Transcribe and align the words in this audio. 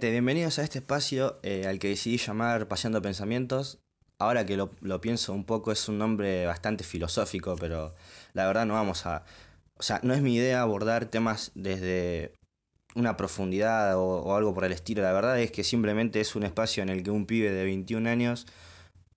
Bienvenidos 0.00 0.60
a 0.60 0.62
este 0.62 0.78
espacio 0.78 1.40
eh, 1.42 1.66
al 1.66 1.80
que 1.80 1.88
decidí 1.88 2.18
llamar 2.18 2.68
Paseando 2.68 3.02
Pensamientos. 3.02 3.80
Ahora 4.20 4.46
que 4.46 4.56
lo, 4.56 4.70
lo 4.80 5.00
pienso 5.00 5.32
un 5.32 5.44
poco, 5.44 5.72
es 5.72 5.88
un 5.88 5.98
nombre 5.98 6.46
bastante 6.46 6.84
filosófico, 6.84 7.56
pero 7.58 7.96
la 8.32 8.46
verdad 8.46 8.64
no 8.64 8.74
vamos 8.74 9.06
a... 9.06 9.24
O 9.76 9.82
sea, 9.82 9.98
no 10.04 10.14
es 10.14 10.22
mi 10.22 10.36
idea 10.36 10.62
abordar 10.62 11.06
temas 11.06 11.50
desde 11.56 12.32
una 12.94 13.16
profundidad 13.16 13.96
o, 13.96 14.22
o 14.22 14.36
algo 14.36 14.54
por 14.54 14.64
el 14.64 14.72
estilo. 14.72 15.02
La 15.02 15.12
verdad 15.12 15.40
es 15.40 15.50
que 15.50 15.64
simplemente 15.64 16.20
es 16.20 16.36
un 16.36 16.44
espacio 16.44 16.84
en 16.84 16.90
el 16.90 17.02
que 17.02 17.10
un 17.10 17.26
pibe 17.26 17.50
de 17.50 17.64
21 17.64 18.08
años 18.08 18.46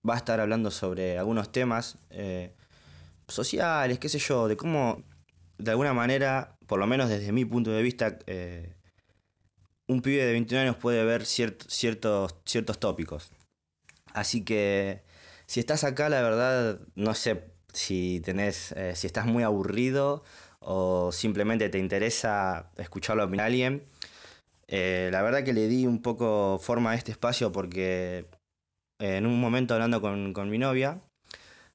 va 0.08 0.14
a 0.14 0.16
estar 0.16 0.40
hablando 0.40 0.72
sobre 0.72 1.16
algunos 1.16 1.52
temas 1.52 1.96
eh, 2.10 2.54
sociales, 3.28 4.00
qué 4.00 4.08
sé 4.08 4.18
yo, 4.18 4.48
de 4.48 4.56
cómo, 4.56 5.04
de 5.58 5.70
alguna 5.70 5.94
manera, 5.94 6.56
por 6.66 6.80
lo 6.80 6.88
menos 6.88 7.08
desde 7.08 7.30
mi 7.30 7.44
punto 7.44 7.70
de 7.70 7.82
vista, 7.82 8.18
eh, 8.26 8.74
un 9.92 10.02
pibe 10.02 10.24
de 10.24 10.32
21 10.32 10.62
años 10.62 10.76
puede 10.76 11.04
ver 11.04 11.22
ciert- 11.22 11.64
ciertos, 11.68 12.34
ciertos 12.44 12.80
tópicos. 12.80 13.30
Así 14.14 14.44
que 14.44 15.02
si 15.46 15.60
estás 15.60 15.84
acá, 15.84 16.08
la 16.08 16.22
verdad, 16.22 16.80
no 16.94 17.14
sé 17.14 17.44
si 17.72 18.20
tenés, 18.24 18.72
eh, 18.72 18.94
si 18.96 19.06
estás 19.06 19.26
muy 19.26 19.42
aburrido 19.42 20.24
o 20.60 21.12
simplemente 21.12 21.68
te 21.68 21.78
interesa 21.78 22.70
escucharlo 22.78 23.22
a 23.24 23.44
alguien. 23.44 23.84
Eh, 24.68 25.10
la 25.12 25.22
verdad 25.22 25.44
que 25.44 25.52
le 25.52 25.68
di 25.68 25.86
un 25.86 26.00
poco 26.02 26.58
forma 26.62 26.92
a 26.92 26.94
este 26.94 27.10
espacio 27.12 27.52
porque 27.52 28.26
eh, 29.00 29.16
en 29.16 29.26
un 29.26 29.40
momento 29.40 29.74
hablando 29.74 30.00
con, 30.00 30.32
con 30.32 30.50
mi 30.50 30.58
novia, 30.58 30.98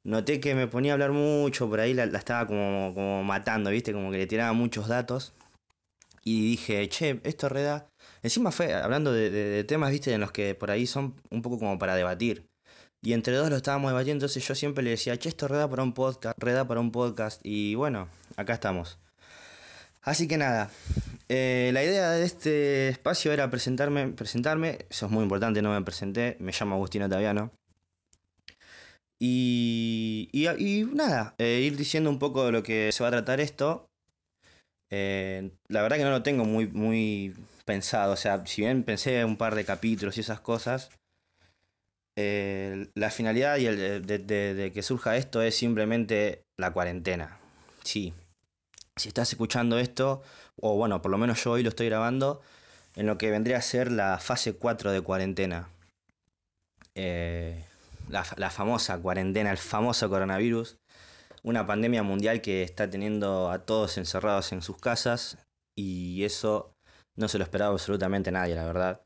noté 0.04 0.40
que 0.40 0.56
me 0.56 0.68
ponía 0.68 0.94
a 0.94 0.96
hablar 0.96 1.12
mucho, 1.12 1.70
por 1.70 1.80
ahí 1.80 1.94
la, 1.94 2.06
la 2.06 2.18
estaba 2.20 2.48
como, 2.48 2.94
como 2.94 3.24
matando, 3.24 3.70
¿viste? 3.72 3.94
Como 3.94 4.12
que 4.12 4.18
le 4.20 4.28
tiraba 4.28 4.54
muchos 4.54 4.88
datos. 4.88 5.34
Y 6.30 6.42
dije, 6.42 6.90
che, 6.90 7.22
esto 7.24 7.48
reda. 7.48 7.88
Encima 8.22 8.52
fue 8.52 8.74
hablando 8.74 9.14
de, 9.14 9.30
de- 9.30 9.64
temas, 9.64 9.92
viste, 9.92 10.12
en 10.14 10.20
los 10.20 10.34
que 10.34 10.56
por 10.56 10.72
ahí 10.72 10.86
son 10.86 11.16
un 11.30 11.42
poco 11.42 11.58
como 11.58 11.80
para 11.80 11.96
debatir. 11.96 12.46
Y 13.02 13.14
entre 13.14 13.34
dos 13.36 13.50
lo 13.50 13.56
estábamos 13.56 13.92
debatiendo, 13.92 14.26
entonces 14.26 14.46
yo 14.46 14.54
siempre 14.54 14.84
le 14.84 14.90
decía, 14.90 15.16
che, 15.18 15.30
esto 15.30 15.48
reda 15.48 15.70
para 15.70 15.84
un 15.84 15.94
podcast, 15.94 16.38
reda 16.38 16.68
para 16.68 16.82
un 16.82 16.92
podcast. 16.92 17.40
Y 17.46 17.76
bueno, 17.76 18.10
acá 18.36 18.56
estamos. 18.56 19.00
Así 20.02 20.28
que 20.28 20.38
nada, 20.38 20.70
eh, 21.30 21.70
la 21.74 21.82
idea 21.84 22.12
de 22.12 22.26
este 22.26 22.90
espacio 22.90 23.32
era 23.32 23.50
presentarme, 23.50 24.10
presentarme, 24.10 24.80
eso 24.90 25.06
es 25.06 25.12
muy 25.14 25.24
importante, 25.24 25.62
no 25.62 25.72
me 25.72 25.82
presenté, 25.82 26.36
me 26.40 26.52
llamo 26.52 26.76
Agustín 26.76 27.04
Otaviano. 27.04 27.52
Y, 29.20 30.30
y, 30.32 30.48
y 30.48 30.84
nada, 30.84 31.36
eh, 31.38 31.62
ir 31.64 31.78
diciendo 31.78 32.10
un 32.10 32.20
poco 32.20 32.46
de 32.46 32.52
lo 32.52 32.64
que 32.64 32.92
se 32.92 33.02
va 33.04 33.08
a 33.10 33.12
tratar 33.12 33.40
esto. 33.40 33.86
Eh, 34.90 35.52
la 35.68 35.82
verdad 35.82 35.98
que 35.98 36.04
no 36.04 36.12
lo 36.12 36.24
tengo 36.24 36.46
muy, 36.46 36.68
muy 36.68 37.36
pensado. 37.66 38.14
O 38.14 38.18
sea, 38.18 38.46
si 38.46 38.62
bien 38.62 38.84
pensé 38.84 39.24
un 39.26 39.38
par 39.38 39.56
de 39.56 39.66
capítulos 39.66 40.18
y 40.18 40.22
esas 40.22 40.40
cosas, 40.40 40.90
eh, 42.16 42.88
la 42.96 43.12
finalidad 43.12 43.58
y 43.58 43.68
el 43.68 44.06
de, 44.06 44.18
de- 44.20 44.54
de 44.54 44.72
que 44.72 44.82
surja 44.82 45.18
esto 45.18 45.42
es 45.42 45.56
simplemente 45.56 46.44
la 46.58 46.72
cuarentena. 46.72 47.38
Sí. 47.84 48.14
Si 48.96 49.08
estás 49.10 49.30
escuchando 49.32 49.78
esto, 49.78 50.24
o 50.60 50.76
bueno, 50.76 51.02
por 51.02 51.12
lo 51.12 51.18
menos 51.20 51.44
yo 51.44 51.52
hoy 51.52 51.64
lo 51.64 51.70
estoy 51.70 51.88
grabando, 51.88 52.42
en 52.96 53.06
lo 53.06 53.18
que 53.20 53.30
vendría 53.30 53.58
a 53.58 53.62
ser 53.62 53.92
la 53.92 54.18
fase 54.18 54.54
4 54.54 54.92
de 54.92 55.02
cuarentena. 55.02 55.70
Eh, 56.96 57.64
la, 58.10 58.26
la 58.38 58.50
famosa 58.50 58.98
cuarentena, 58.98 59.52
el 59.52 59.58
famoso 59.58 60.10
coronavirus 60.10 60.78
una 61.44 61.66
pandemia 61.66 62.04
mundial 62.04 62.42
que 62.42 62.64
está 62.64 62.90
teniendo 62.90 63.52
a 63.52 63.60
todos 63.60 63.98
encerrados 63.98 64.52
en 64.52 64.62
sus 64.62 64.78
casas 64.78 65.38
y 65.76 66.24
eso 66.24 66.74
no 67.16 67.28
se 67.28 67.38
lo 67.38 67.44
esperaba 67.44 67.72
absolutamente 67.72 68.32
nadie, 68.32 68.56
la 68.56 68.66
verdad. 68.66 69.02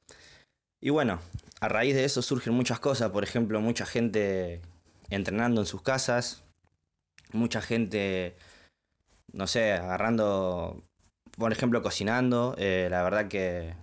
Y 0.82 0.90
bueno, 0.90 1.20
a 1.60 1.68
raíz 1.68 1.96
de 1.96 2.04
eso 2.06 2.22
surgen 2.22 2.54
muchas 2.54 2.80
cosas, 2.80 3.12
por 3.12 3.24
ejemplo, 3.24 3.62
mucha 3.62 3.86
gente 3.86 4.62
entrenando 5.10 5.62
en 5.62 5.68
sus 5.68 5.82
casas, 5.82 6.44
mucha 7.34 7.62
gente, 7.62 8.36
no 9.32 9.48
sé, 9.48 9.74
agarrando, 9.74 10.84
por 11.38 11.52
ejemplo, 11.52 11.82
cocinando, 11.82 12.56
eh, 12.58 12.88
la 12.90 13.04
verdad 13.04 13.28
que, 13.28 13.76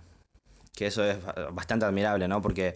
que 0.75 0.87
eso 0.87 1.03
es 1.03 1.23
ba- 1.23 1.49
bastante 1.51 1.85
admirable, 1.85 2.27
¿no? 2.27 2.41
Porque 2.41 2.75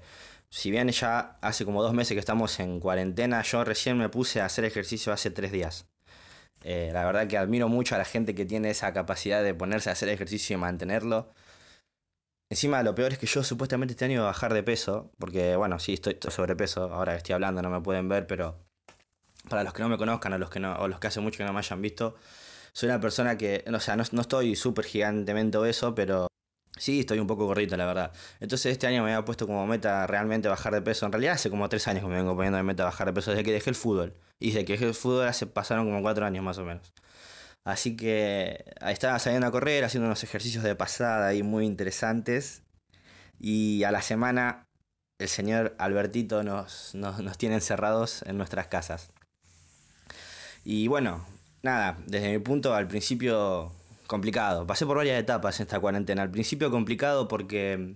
si 0.54 0.70
bien 0.70 0.88
ya 0.90 1.36
hace 1.42 1.66
como 1.66 1.82
dos 1.82 1.94
meses 1.96 2.14
que 2.14 2.20
estamos 2.20 2.60
en 2.60 2.80
cuarentena, 2.80 3.42
yo 3.42 3.64
recién 3.64 3.98
me 3.98 4.08
puse 4.10 4.40
a 4.40 4.46
hacer 4.46 4.66
ejercicio 4.66 5.12
hace 5.12 5.32
tres 5.32 5.52
días. 5.52 5.88
Eh, 6.64 6.92
la 6.94 7.04
verdad 7.06 7.28
que 7.28 7.40
admiro 7.40 7.70
mucho 7.70 7.96
a 7.96 7.98
la 7.98 8.06
gente 8.06 8.36
que 8.36 8.46
tiene 8.46 8.70
esa 8.70 8.94
capacidad 8.94 9.44
de 9.44 9.56
ponerse 9.56 9.90
a 9.90 9.94
hacer 9.94 10.10
ejercicio 10.10 10.56
y 10.56 10.60
mantenerlo. 10.60 11.34
Encima 12.52 12.84
lo 12.84 12.94
peor 12.94 13.14
es 13.14 13.18
que 13.18 13.26
yo 13.26 13.44
supuestamente 13.44 13.94
este 13.94 14.06
año 14.06 14.14
iba 14.14 14.24
a 14.26 14.28
bajar 14.28 14.54
de 14.54 14.62
peso, 14.62 15.10
porque 15.18 15.56
bueno, 15.56 15.80
sí, 15.80 15.94
estoy 15.94 16.20
sobrepeso, 16.30 16.84
ahora 16.94 17.14
que 17.14 17.18
estoy 17.18 17.34
hablando 17.34 17.64
no 17.64 17.72
me 17.72 17.82
pueden 17.82 18.08
ver, 18.08 18.28
pero 18.28 18.60
para 19.50 19.64
los 19.64 19.74
que 19.74 19.82
no 19.82 19.90
me 19.90 19.98
conozcan 19.98 20.34
o 20.34 20.38
los 20.38 20.52
que, 20.52 20.60
no, 20.60 20.76
o 20.76 20.88
los 20.88 21.00
que 21.00 21.08
hace 21.08 21.20
mucho 21.20 21.40
que 21.40 21.46
no 21.46 21.54
me 21.54 21.60
hayan 21.60 21.82
visto, 21.82 22.16
soy 22.74 22.90
una 22.90 23.02
persona 23.02 23.40
que, 23.40 23.66
o 23.74 23.80
sea, 23.80 23.96
no, 23.96 24.04
no 24.12 24.22
estoy 24.22 24.56
súper 24.56 24.86
gigantemente 24.86 25.58
obeso, 25.58 25.96
pero 25.96 26.28
sí 26.78 27.02
estoy 27.02 27.20
un 27.20 27.28
poco 27.28 27.46
gordito, 27.46 27.78
la 27.78 27.86
verdad. 27.86 28.12
Entonces 28.40 28.72
este 28.72 28.88
año 28.88 29.04
me 29.04 29.14
había 29.14 29.26
puesto 29.26 29.48
como 29.48 29.66
meta 29.68 30.08
realmente 30.08 30.48
bajar 30.48 30.74
de 30.74 30.82
peso. 30.82 31.06
En 31.06 31.12
realidad 31.12 31.36
hace 31.36 31.50
como 31.50 31.68
tres 31.70 31.88
años 31.88 32.04
que 32.04 32.10
me 32.10 32.16
vengo 32.16 32.36
poniendo 32.36 32.58
de 32.58 32.64
meta 32.64 32.84
bajar 32.86 33.08
de 33.08 33.14
peso 33.14 33.32
desde 33.32 33.44
que 33.44 33.52
dejé 33.52 33.70
el 33.70 33.76
fútbol. 33.76 34.16
Y 34.40 34.48
desde 34.48 34.66
que 34.66 34.74
dejé 34.74 34.86
el 34.86 34.94
fútbol 34.94 35.28
hace, 35.28 35.48
pasaron 35.48 35.86
como 35.86 36.02
cuatro 36.02 36.26
años 36.26 36.44
más 36.44 36.58
o 36.58 36.66
menos. 36.66 36.94
Así 37.66 37.96
que 37.96 38.66
estaba 38.82 39.20
saliendo 39.20 39.48
a 39.48 39.52
correr, 39.52 39.86
haciendo 39.86 40.08
unos 40.08 40.24
ejercicios 40.24 40.64
de 40.64 40.76
pasada 40.76 41.28
ahí 41.28 41.44
muy 41.44 41.66
interesantes. 41.66 42.64
Y 43.40 43.84
a 43.84 43.92
la 43.92 44.02
semana 44.02 44.68
el 45.20 45.30
señor 45.30 45.76
Albertito 45.78 46.44
nos, 46.44 46.94
nos, 46.96 47.20
nos 47.20 47.38
tiene 47.38 47.56
encerrados 47.56 48.24
en 48.24 48.38
nuestras 48.38 48.68
casas. 48.68 49.12
Y 50.66 50.88
bueno, 50.88 51.26
nada, 51.62 51.98
desde 52.06 52.32
mi 52.32 52.40
punto 52.40 52.74
al 52.74 52.88
principio 52.88 53.72
complicado. 54.14 54.68
Pasé 54.68 54.86
por 54.86 54.98
varias 54.98 55.20
etapas 55.20 55.60
en 55.60 55.64
esta 55.64 55.80
cuarentena. 55.80 56.22
Al 56.22 56.30
principio 56.30 56.70
complicado 56.70 57.28
porque 57.28 57.94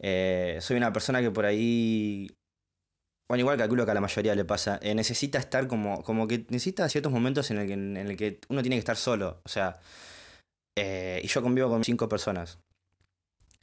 eh, 0.00 0.58
soy 0.60 0.76
una 0.76 0.92
persona 0.92 1.20
que 1.20 1.32
por 1.32 1.44
ahí, 1.44 2.30
bueno, 3.28 3.40
igual 3.40 3.58
calculo 3.58 3.84
que 3.84 3.90
a 3.90 3.94
la 3.94 4.00
mayoría 4.00 4.36
le 4.36 4.44
pasa, 4.44 4.78
eh, 4.82 4.94
necesita 4.94 5.38
estar 5.38 5.66
como, 5.66 6.04
como 6.04 6.28
que 6.28 6.46
necesita 6.50 6.88
ciertos 6.88 7.10
momentos 7.10 7.50
en 7.50 7.58
el 7.58 7.66
que, 7.66 7.72
en 7.72 7.96
el 7.96 8.16
que 8.16 8.40
uno 8.48 8.62
tiene 8.62 8.76
que 8.76 8.80
estar 8.80 8.96
solo. 8.96 9.40
O 9.44 9.48
sea, 9.48 9.80
eh, 10.78 11.20
y 11.24 11.26
yo 11.26 11.42
convivo 11.42 11.68
con 11.68 11.82
cinco 11.82 12.08
personas. 12.08 12.60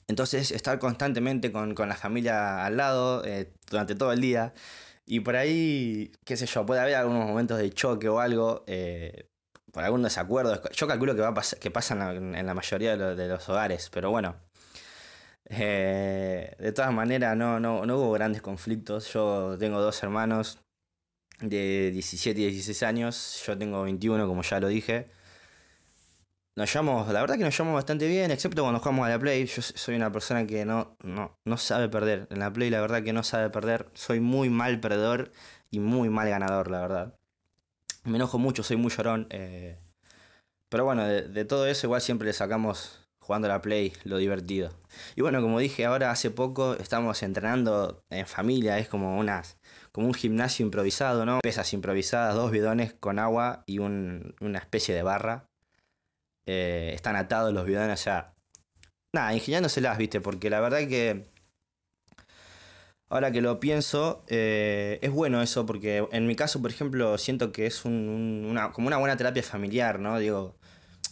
Entonces, 0.10 0.52
estar 0.52 0.78
constantemente 0.80 1.54
con, 1.54 1.74
con 1.74 1.88
la 1.88 1.96
familia 1.96 2.66
al 2.66 2.76
lado 2.76 3.24
durante 3.72 3.96
todo 3.96 4.12
el 4.12 4.20
día. 4.20 4.54
Y 5.06 5.22
por 5.22 5.38
ahí, 5.38 6.12
qué 6.26 6.36
sé 6.36 6.48
yo, 6.48 6.66
puede 6.66 6.82
haber 6.82 6.96
algunos 6.96 7.26
momentos 7.26 7.58
de 7.58 7.70
choque 7.72 8.10
o 8.10 8.20
algo, 8.20 8.66
por 9.74 9.84
algún 9.84 10.04
desacuerdo. 10.04 10.62
Yo 10.72 10.88
calculo 10.88 11.16
que, 11.16 11.22
va 11.22 11.30
a 11.30 11.36
pasar, 11.36 11.60
que 11.60 11.72
pasa 11.72 11.96
en 11.96 12.00
la, 12.34 12.40
en 12.40 12.46
la 12.48 12.56
mayoría 12.56 12.92
de, 12.94 12.98
lo- 12.98 13.16
de 13.18 13.28
los 13.30 13.50
hogares, 13.50 13.90
pero 13.92 14.12
bueno. 14.12 14.38
Eh, 15.50 16.56
de 16.60 16.72
todas 16.72 16.94
maneras, 16.94 17.36
no, 17.38 17.60
no, 17.60 17.86
no 17.86 17.98
hubo 17.98 18.12
grandes 18.14 18.42
conflictos. 18.42 19.12
Yo 19.14 19.58
tengo 19.60 19.82
dos 19.82 20.02
hermanos 20.04 20.60
de 21.42 21.92
17 21.94 22.42
y 22.42 22.46
16 22.46 22.84
años. 22.84 23.44
Yo 23.46 23.58
tengo 23.58 23.84
21, 23.84 24.28
como 24.28 24.44
ya 24.44 24.60
lo 24.60 24.68
dije. 24.70 25.08
Nos 26.56 26.72
llevamos, 26.72 27.08
la 27.12 27.22
verdad 27.22 27.38
que 27.38 27.44
nos 27.44 27.58
llevamos 27.58 27.76
bastante 27.76 28.08
bien, 28.08 28.30
excepto 28.32 28.62
cuando 28.62 28.80
jugamos 28.80 29.08
a 29.08 29.10
la 29.10 29.20
Play. 29.20 29.46
Yo 29.48 29.62
soy 29.64 29.96
una 29.96 30.12
persona 30.12 30.46
que 30.46 30.66
no, 30.66 30.96
no, 31.04 31.36
no 31.46 31.58
sabe 31.58 31.90
perder. 31.90 32.28
En 32.30 32.40
la 32.40 32.54
Play, 32.54 32.70
la 32.70 32.80
verdad 32.82 33.04
que 33.04 33.12
no 33.14 33.24
sabe 33.24 33.50
perder. 33.50 33.90
Soy 33.96 34.20
muy 34.20 34.50
mal 34.50 34.80
perdedor 34.80 35.32
y 35.72 35.80
muy 35.80 36.10
mal 36.10 36.30
ganador, 36.30 36.70
la 36.70 36.82
verdad. 36.82 37.16
Me 38.04 38.18
enojo 38.18 38.38
mucho, 38.38 38.64
soy 38.64 38.78
muy 38.78 38.92
llorón. 38.92 39.28
eh, 39.30 39.78
pero 40.70 40.86
bueno, 40.86 41.06
de, 41.08 41.46
todo 41.46 41.68
eso 41.68 41.88
igual 41.88 42.02
siempre 42.02 42.26
le 42.28 42.34
sacamos 42.34 43.00
jugando 43.20 43.48
a 43.48 43.52
la 43.52 43.62
Play 43.62 43.94
lo 44.04 44.18
divertido. 44.18 44.72
Y 45.16 45.22
bueno, 45.22 45.42
como 45.42 45.60
dije 45.60 45.86
ahora 45.86 46.12
hace 46.12 46.32
poco, 46.32 46.74
estamos 46.74 47.24
entrenando 47.24 48.04
en 48.10 48.26
familia, 48.28 48.80
es 48.80 48.90
como 48.90 49.18
unas 49.20 49.58
como 49.92 50.08
un 50.08 50.14
gimnasio 50.16 50.66
improvisado, 50.66 51.26
¿no? 51.26 51.40
Pesas 51.42 51.72
improvisadas, 51.74 52.36
dos 52.36 52.52
bidones 52.52 52.94
con 52.96 53.20
agua 53.20 53.64
y 53.68 53.78
un- 53.80 54.36
una 54.42 54.58
especie 54.60 54.96
de 54.96 55.04
barra. 55.04 55.46
Eh, 56.48 56.92
están 56.94 57.16
atados 57.16 57.54
los 57.54 57.66
bidones, 57.66 58.00
o 58.00 58.04
sea, 58.04 58.34
nada, 59.14 59.34
ingeniándoselas, 59.34 59.98
¿viste? 59.98 60.20
Porque 60.22 60.50
la 60.50 60.60
verdad 60.60 60.80
que 60.88 61.26
ahora 63.14 63.32
que 63.32 63.42
lo 63.42 63.60
pienso, 63.60 64.24
eh, 64.28 65.00
es 65.02 65.12
bueno 65.12 65.42
eso, 65.42 65.66
porque 65.66 66.08
en 66.12 66.28
mi 66.28 66.36
caso, 66.36 66.62
por 66.62 66.72
ejemplo, 66.72 67.18
siento 67.18 67.52
que 67.52 67.66
es 67.68 67.86
un- 67.86 67.94
un- 68.10 68.46
una, 68.50 68.72
como 68.72 68.88
una 68.88 68.98
buena 68.98 69.18
terapia 69.18 69.44
familiar, 69.44 70.00
¿no? 70.00 70.18
Digo, 70.20 70.56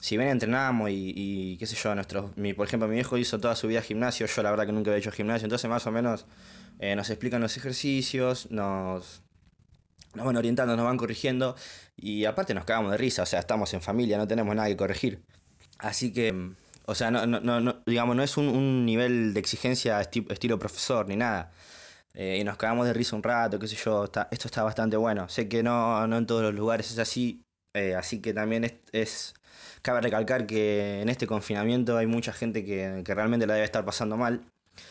si 0.01 0.18
bien 0.18 0.30
entrenamos 0.30 0.89
y, 0.89 1.13
y 1.15 1.57
qué 1.57 1.68
sé 1.68 1.75
yo, 1.75 1.94
nuestros, 1.95 2.36
mi, 2.38 2.53
por 2.53 2.68
ejemplo, 2.68 2.88
mi 2.88 2.95
viejo 2.95 3.18
hizo 3.18 3.39
toda 3.39 3.56
su 3.56 3.68
vida 3.68 3.81
gimnasio, 3.81 4.25
yo 4.27 4.44
la 4.44 4.50
verdad 4.51 4.65
que 4.65 4.71
nunca 4.74 4.89
había 4.92 5.00
hecho 5.00 5.12
gimnasio, 5.12 5.45
entonces 5.45 5.69
más 5.69 5.86
o 5.88 5.92
menos 5.92 6.25
eh, 6.80 6.95
nos 6.95 7.09
explican 7.09 7.42
los 7.42 7.56
ejercicios, 7.57 8.50
nos, 8.51 9.21
nos 10.13 10.25
van 10.25 10.36
orientando, 10.38 10.75
nos 10.75 10.86
van 10.86 10.98
corrigiendo 10.98 11.56
y 11.98 12.25
aparte 12.25 12.53
nos 12.53 12.65
cagamos 12.65 12.92
de 12.92 12.98
risa, 12.98 13.24
o 13.24 13.25
sea, 13.25 13.39
estamos 13.39 13.74
en 13.74 13.81
familia, 13.81 14.18
no 14.18 14.27
tenemos 14.27 14.56
nada 14.56 14.68
que 14.68 14.77
corregir. 14.77 15.21
Así 15.80 16.12
que, 16.13 16.51
O 16.86 16.95
sea, 16.95 17.12
no, 17.12 17.25
no, 17.27 17.39
no, 17.62 17.75
digamos, 17.86 18.15
no 18.15 18.24
es 18.24 18.38
un, 18.38 18.86
nivel 18.86 19.33
de 19.33 19.39
exigencia 19.39 20.01
estilo 20.01 20.59
profesor 20.59 21.07
ni 21.07 21.15
nada. 21.15 21.51
Eh, 22.13 22.37
y 22.41 22.43
nos 22.43 22.57
cagamos 22.57 22.85
de 22.87 22.93
risa 22.93 23.15
un 23.15 23.23
rato, 23.23 23.59
qué 23.59 23.67
sé 23.67 23.75
yo. 23.75 24.05
Está, 24.05 24.27
esto 24.31 24.47
está 24.47 24.63
bastante 24.63 24.97
bueno. 24.97 25.29
Sé 25.29 25.47
que 25.47 25.63
no, 25.63 26.07
no 26.07 26.17
en 26.17 26.25
todos 26.25 26.41
los 26.43 26.53
lugares 26.53 26.91
es 26.91 26.99
así. 26.99 27.43
Eh, 27.73 27.95
así 27.95 28.21
que 28.21 28.33
también 28.33 28.69
es, 28.91 29.33
Cabe 29.81 30.01
recalcar 30.01 30.45
que 30.45 31.01
en 31.01 31.09
este 31.09 31.25
confinamiento 31.25 31.97
hay 31.97 32.05
mucha 32.05 32.33
gente 32.33 32.63
que, 32.63 33.01
que 33.03 33.15
realmente 33.15 33.47
la 33.47 33.55
debe 33.55 33.65
estar 33.65 33.83
pasando 33.83 34.15
mal 34.17 34.45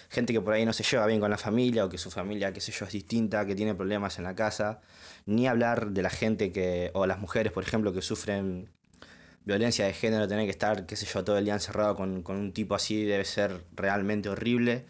gente 0.08 0.32
que 0.32 0.40
por 0.40 0.52
ahí 0.52 0.64
no 0.64 0.72
se 0.72 0.82
lleva 0.82 1.06
bien 1.06 1.20
con 1.20 1.30
la 1.30 1.38
familia 1.38 1.84
o 1.84 1.88
que 1.88 1.98
su 1.98 2.10
familia, 2.10 2.52
qué 2.52 2.60
sé 2.60 2.72
yo, 2.72 2.86
es 2.86 2.92
distinta, 2.92 3.46
que 3.46 3.54
tiene 3.54 3.74
problemas 3.74 4.18
en 4.18 4.24
la 4.24 4.34
casa, 4.34 4.80
ni 5.26 5.46
hablar 5.46 5.90
de 5.90 6.02
la 6.02 6.10
gente 6.10 6.52
que, 6.52 6.90
o 6.94 7.06
las 7.06 7.18
mujeres, 7.18 7.52
por 7.52 7.62
ejemplo, 7.62 7.92
que 7.92 8.02
sufren 8.02 8.68
violencia 9.44 9.86
de 9.86 9.92
género, 9.92 10.28
tener 10.28 10.44
que 10.44 10.50
estar, 10.50 10.86
qué 10.86 10.96
sé 10.96 11.06
yo, 11.06 11.24
todo 11.24 11.38
el 11.38 11.44
día 11.44 11.54
encerrado 11.54 11.96
con, 11.96 12.24
un 12.26 12.52
tipo 12.52 12.74
así 12.74 13.04
debe 13.04 13.24
ser 13.24 13.64
realmente 13.72 14.28
horrible. 14.28 14.84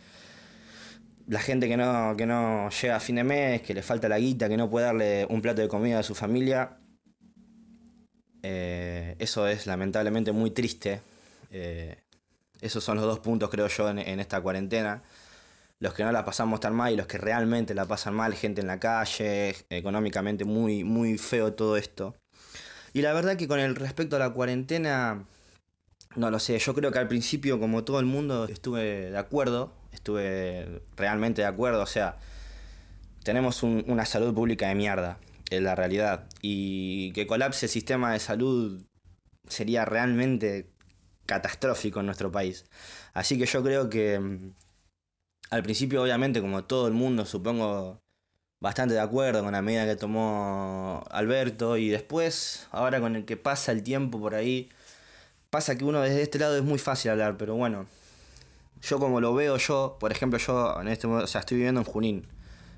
La 1.31 1.39
gente 1.39 1.69
que 1.69 1.77
no, 1.77 2.17
que 2.17 2.27
no 2.27 2.69
llega 2.71 2.97
a 2.97 3.01
fin 3.01 3.15
de 3.15 3.23
mes, 3.25 3.63
que 3.63 3.73
le 3.73 3.83
falta 3.83 4.09
la 4.09 4.19
guita, 4.19 4.49
que 4.49 4.57
no 4.57 4.69
puede 4.69 4.87
darle 4.87 5.27
un 5.31 5.41
plato 5.41 5.61
de 5.61 5.69
comida 5.69 6.01
a 6.01 6.03
su 6.03 6.17
familia, 6.17 6.81
eh, 8.43 9.15
eso 9.21 9.47
es 9.47 9.69
lamentablemente 9.69 10.33
muy 10.33 10.51
triste. 10.51 11.01
Eh, 11.53 12.03
esos 12.61 12.83
son 12.83 12.97
los 12.97 13.07
dos 13.07 13.21
puntos, 13.21 13.49
creo 13.49 13.69
yo, 13.69 13.89
en, 13.89 14.21
esta 14.21 14.41
cuarentena. 14.41 15.05
Los 15.79 15.95
que 15.95 16.03
no 16.03 16.11
la 16.11 16.25
pasamos 16.25 16.59
tan 16.59 16.75
mal 16.75 16.93
y 16.93 16.97
los 16.97 17.07
que 17.07 17.17
realmente 17.17 17.75
la 17.75 17.87
pasan 17.87 18.15
mal, 18.15 18.35
gente 18.35 18.61
en 18.61 18.67
la 18.67 18.81
calle, 18.81 19.55
económicamente 19.71 20.45
muy, 20.45 20.83
muy 20.83 21.17
feo 21.17 21.55
todo 21.55 21.77
esto. 21.77 22.17
Y 22.93 23.03
la 23.03 23.13
verdad 23.13 23.37
que 23.37 23.47
con 23.47 23.61
el 23.61 23.77
respecto 23.77 24.17
a 24.17 24.19
la 24.19 24.31
cuarentena, 24.31 25.27
no 26.17 26.31
lo 26.31 26.41
sé, 26.41 26.59
yo 26.59 26.75
creo 26.75 26.91
que 26.91 26.99
al 26.99 27.07
principio, 27.09 27.61
como 27.61 27.85
todo 27.85 28.01
el 28.01 28.07
mundo, 28.07 28.47
estuve 28.47 29.11
de 29.11 29.19
acuerdo, 29.19 29.73
estuve 29.93 30.83
realmente 30.97 31.43
de 31.43 31.49
acuerdo, 31.49 31.83
o 31.83 31.87
sea, 31.87 32.19
tenemos 33.23 33.63
una 33.63 34.07
salud 34.07 34.35
pública 34.35 34.69
de 34.69 34.75
mierda, 34.75 35.19
es 35.51 35.63
la 35.63 35.75
realidad. 35.75 36.27
Y 36.43 37.13
que 37.13 37.27
colapse 37.27 37.67
el 37.67 37.71
sistema 37.71 38.13
de 38.13 38.19
salud 38.21 38.83
sería 39.49 39.85
realmente 39.85 40.71
catastrófico 41.27 42.01
en 42.01 42.07
nuestro 42.07 42.33
país. 42.33 42.65
Así 43.13 43.39
que 43.39 43.47
yo 43.47 43.63
creo 43.63 43.91
que 43.91 44.19
mm, 44.19 44.53
al 45.51 45.63
principio, 45.63 46.03
obviamente, 46.03 46.41
como 46.41 46.65
todo 46.65 46.87
el 46.89 46.95
mundo, 46.95 47.27
supongo, 47.27 48.01
bastante 48.61 48.95
de 48.95 49.01
acuerdo 49.01 49.43
con 49.43 49.53
la 49.53 49.63
medida 49.63 49.87
que 49.87 49.97
tomó 49.97 51.05
Alberto 51.11 51.77
y 51.77 51.89
después, 51.89 52.69
ahora 52.71 53.01
con 53.01 53.17
el 53.17 53.25
que 53.25 53.37
pasa 53.37 53.73
el 53.73 53.83
tiempo 53.83 54.21
por 54.21 54.35
ahí, 54.35 54.71
pasa 55.51 55.77
que 55.77 55.85
uno 55.85 56.01
desde 56.03 56.23
este 56.23 56.39
lado 56.39 56.57
es 56.57 56.63
muy 56.63 56.79
fácil 56.79 57.11
hablar, 57.13 57.37
pero 57.37 57.55
bueno, 57.57 57.87
yo 58.83 58.99
como 58.99 59.21
lo 59.21 59.35
veo 59.35 59.57
yo, 59.57 59.97
por 60.01 60.13
ejemplo, 60.13 60.39
yo 60.39 60.81
en 60.81 60.89
este 60.89 61.07
momento, 61.07 61.25
o 61.25 61.29
sea, 61.29 61.41
estoy 61.41 61.57
viviendo 61.59 61.81
en 61.81 61.87
Junín. 61.87 62.27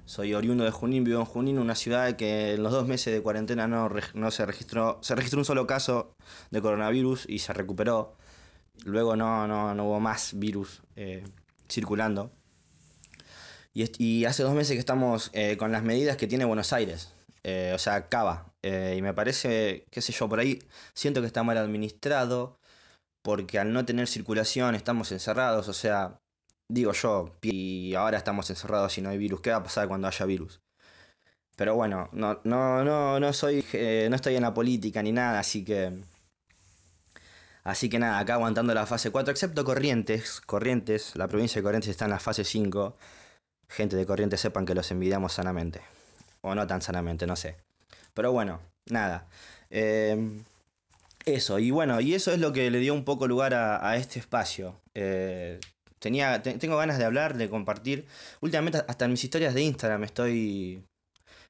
Soy 0.04 0.34
oriundo 0.34 0.64
de 0.64 0.72
Junín, 0.72 1.04
vivo 1.04 1.20
en 1.20 1.26
Junín, 1.26 1.58
una 1.58 1.76
ciudad 1.76 2.16
que 2.16 2.54
en 2.54 2.62
los 2.62 2.72
dos 2.72 2.88
meses 2.88 3.14
de 3.14 3.22
cuarentena 3.22 3.68
no, 3.68 3.88
no 4.14 4.30
se 4.32 4.44
registró, 4.44 4.98
se 5.00 5.14
registró 5.14 5.38
un 5.38 5.44
solo 5.44 5.66
caso 5.66 6.16
de 6.50 6.60
coronavirus 6.60 7.26
y 7.28 7.38
se 7.38 7.52
recuperó. 7.52 8.16
Luego 8.84 9.14
no, 9.14 9.46
no, 9.46 9.74
no 9.74 9.84
hubo 9.84 10.00
más 10.00 10.32
virus 10.34 10.82
eh, 10.96 11.24
circulando. 11.68 12.32
Y, 13.74 13.90
y, 14.04 14.24
hace 14.24 14.42
dos 14.42 14.54
meses 14.54 14.74
que 14.74 14.80
estamos 14.80 15.30
eh, 15.32 15.56
con 15.56 15.72
las 15.72 15.82
medidas 15.82 16.16
que 16.16 16.26
tiene 16.26 16.44
Buenos 16.44 16.72
Aires. 16.72 17.14
Eh, 17.44 17.72
o 17.74 17.78
sea, 17.78 18.08
Cava. 18.08 18.52
y 18.62 19.00
me 19.02 19.14
parece, 19.14 19.86
qué 19.90 20.02
sé 20.02 20.12
yo, 20.12 20.28
por 20.28 20.40
ahí 20.40 20.58
siento 20.94 21.20
que 21.20 21.26
está 21.26 21.42
mal 21.42 21.56
administrado. 21.58 22.58
Porque 23.22 23.58
al 23.58 23.72
no 23.72 23.84
tener 23.84 24.08
circulación 24.08 24.74
estamos 24.74 25.12
encerrados. 25.12 25.68
O 25.68 25.72
sea, 25.72 26.20
digo 26.68 26.92
yo, 26.92 27.36
y 27.42 27.94
ahora 27.94 28.18
estamos 28.18 28.50
encerrados 28.50 28.98
y 28.98 29.02
no 29.02 29.10
hay 29.10 29.18
virus. 29.18 29.40
¿Qué 29.40 29.50
va 29.50 29.56
a 29.58 29.62
pasar 29.62 29.88
cuando 29.88 30.08
haya 30.08 30.26
virus? 30.26 30.60
Pero 31.56 31.74
bueno, 31.76 32.08
no, 32.12 32.40
no, 32.44 32.82
no, 32.84 33.20
no 33.20 33.32
soy, 33.32 33.64
no 34.10 34.16
estoy 34.16 34.36
en 34.36 34.42
la 34.42 34.54
política 34.54 35.02
ni 35.02 35.12
nada, 35.12 35.38
así 35.38 35.64
que 35.64 35.92
Así 37.64 37.88
que 37.88 37.98
nada, 37.98 38.18
acá 38.18 38.34
aguantando 38.34 38.74
la 38.74 38.86
fase 38.86 39.10
4, 39.10 39.30
excepto 39.30 39.64
Corrientes. 39.64 40.40
Corrientes, 40.40 41.14
la 41.14 41.28
provincia 41.28 41.60
de 41.60 41.62
Corrientes 41.62 41.90
está 41.90 42.06
en 42.06 42.10
la 42.10 42.18
fase 42.18 42.44
5. 42.44 42.96
Gente 43.68 43.96
de 43.96 44.04
Corrientes 44.04 44.40
sepan 44.40 44.66
que 44.66 44.74
los 44.74 44.90
envidiamos 44.90 45.32
sanamente. 45.32 45.80
O 46.40 46.54
no 46.54 46.66
tan 46.66 46.82
sanamente, 46.82 47.26
no 47.26 47.36
sé. 47.36 47.56
Pero 48.14 48.32
bueno, 48.32 48.60
nada. 48.86 49.28
Em, 49.70 50.44
eso, 51.24 51.58
y 51.58 51.70
bueno, 51.70 52.00
y 52.00 52.14
eso 52.14 52.32
es 52.32 52.40
lo 52.40 52.52
que 52.52 52.70
le 52.70 52.78
dio 52.78 52.94
un 52.94 53.04
poco 53.04 53.26
lugar 53.28 53.54
a, 53.54 53.96
este 53.96 54.18
espacio. 54.18 54.80
Eh, 54.94 55.60
tenía, 55.98 56.42
tengo 56.42 56.76
ganas 56.76 56.98
de 56.98 57.04
hablar, 57.04 57.36
de 57.36 57.48
compartir. 57.48 58.06
Últimamente, 58.40 58.82
hasta 58.88 59.04
en 59.04 59.12
mis 59.12 59.24
historias 59.24 59.54
de 59.54 59.62
Instagram 59.62 60.04
estoy 60.04 60.84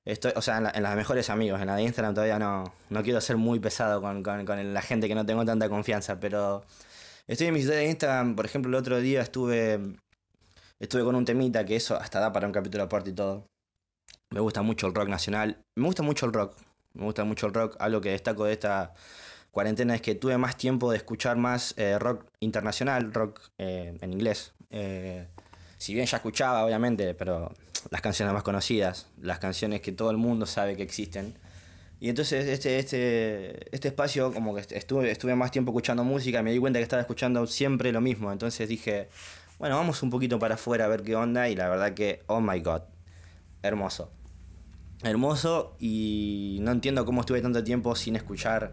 Estoy, 0.04 0.32
o 0.34 0.42
sea, 0.42 0.58
en, 0.74 0.82
las 0.82 0.96
mejores 0.96 1.30
amigos, 1.30 1.60
en 1.60 1.68
la 1.68 1.76
de 1.76 1.82
Instagram 1.82 2.12
todavía 2.14 2.38
no, 2.38 2.72
no 2.90 3.02
quiero 3.04 3.20
ser 3.20 3.36
muy 3.36 3.60
pesado 3.60 4.02
con, 4.02 4.22
la 4.24 4.82
gente 4.82 5.06
que 5.06 5.14
no 5.14 5.24
tengo 5.24 5.44
tanta 5.44 5.68
confianza, 5.68 6.18
pero 6.18 6.64
estoy 7.28 7.46
en 7.46 7.54
mis 7.54 7.62
historias 7.62 7.84
de 7.84 7.90
Instagram, 7.90 8.34
por 8.34 8.44
ejemplo, 8.44 8.68
el 8.68 8.74
otro 8.74 9.00
día 9.00 9.22
estuve, 9.22 9.78
estuve 10.80 11.04
con 11.04 11.14
un 11.14 11.24
temita 11.24 11.64
que 11.64 11.76
eso 11.76 11.96
hasta 11.96 12.18
da 12.18 12.32
para 12.32 12.48
un 12.48 12.52
capítulo 12.52 12.82
aparte 12.84 13.10
y 13.10 13.12
todo. 13.12 13.46
Me 14.30 14.40
gusta 14.40 14.62
mucho 14.62 14.88
el 14.88 14.94
rock 14.94 15.08
nacional, 15.08 15.62
me 15.76 15.86
gusta 15.86 16.02
mucho 16.02 16.26
el 16.26 16.32
rock, 16.32 16.56
me 16.94 17.04
gusta 17.04 17.22
mucho 17.22 17.46
el 17.46 17.54
rock, 17.54 17.76
algo 17.78 18.00
que 18.00 18.10
destaco 18.10 18.44
de 18.44 18.54
esta 18.54 18.94
cuarentena 19.52 19.94
es 19.94 20.02
que 20.02 20.16
tuve 20.16 20.36
más 20.38 20.56
tiempo 20.56 20.90
de 20.90 20.96
escuchar 20.96 21.36
más 21.36 21.74
eh, 21.76 21.98
rock 21.98 22.24
internacional, 22.40 23.12
rock 23.12 23.40
eh, 23.58 23.96
en 24.00 24.12
inglés. 24.12 24.54
Eh, 24.70 25.28
si 25.76 25.94
bien 25.94 26.06
ya 26.06 26.16
escuchaba, 26.16 26.64
obviamente, 26.64 27.14
pero 27.14 27.52
las 27.90 28.00
canciones 28.00 28.32
más 28.32 28.42
conocidas, 28.42 29.08
las 29.20 29.38
canciones 29.38 29.80
que 29.82 29.92
todo 29.92 30.10
el 30.10 30.16
mundo 30.16 30.46
sabe 30.46 30.74
que 30.74 30.82
existen. 30.82 31.34
Y 32.00 32.08
entonces 32.08 32.46
este, 32.46 32.78
este, 32.78 33.74
este 33.74 33.88
espacio, 33.88 34.32
como 34.32 34.54
que 34.54 34.62
estuve, 34.70 35.10
estuve 35.10 35.36
más 35.36 35.50
tiempo 35.50 35.70
escuchando 35.70 36.02
música, 36.02 36.42
me 36.42 36.50
di 36.50 36.58
cuenta 36.58 36.78
que 36.78 36.82
estaba 36.82 37.02
escuchando 37.02 37.46
siempre 37.46 37.92
lo 37.92 38.00
mismo. 38.00 38.32
Entonces 38.32 38.68
dije, 38.68 39.08
bueno, 39.58 39.76
vamos 39.76 40.02
un 40.02 40.10
poquito 40.10 40.38
para 40.38 40.54
afuera 40.54 40.86
a 40.86 40.88
ver 40.88 41.02
qué 41.02 41.14
onda. 41.14 41.48
Y 41.50 41.56
la 41.56 41.68
verdad 41.68 41.92
que, 41.92 42.22
oh 42.26 42.40
my 42.40 42.58
god, 42.60 42.82
hermoso. 43.62 44.10
Hermoso 45.02 45.76
y 45.78 46.58
no 46.62 46.72
entiendo 46.72 47.04
cómo 47.04 47.20
estuve 47.20 47.42
tanto 47.42 47.62
tiempo 47.62 47.94
sin 47.94 48.16
escuchar 48.16 48.72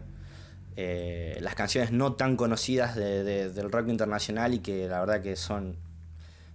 eh, 0.82 1.38
las 1.40 1.54
canciones 1.54 1.92
no 1.92 2.14
tan 2.14 2.36
conocidas 2.36 2.96
del 2.96 3.70
rock 3.70 3.88
internacional 3.88 4.54
y 4.54 4.60
que 4.60 4.88
la 4.88 5.00
verdad 5.00 5.22
que 5.22 5.36
son 5.36 5.76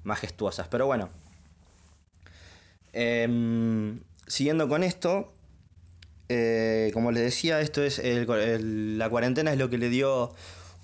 majestuosas. 0.03 0.67
Pero 0.67 0.85
bueno, 0.85 1.09
Em, 2.97 3.99
siguiendo 4.25 4.69
con 4.69 4.81
esto, 4.81 5.33
eh, 6.29 6.91
como 6.93 7.11
les 7.11 7.23
decía, 7.23 7.59
esto 7.59 7.83
es 7.83 8.01
la 8.01 9.09
cuarentena 9.09 9.51
es 9.51 9.59
lo 9.59 9.69
que 9.69 9.77
le 9.77 9.89
dio 9.89 10.33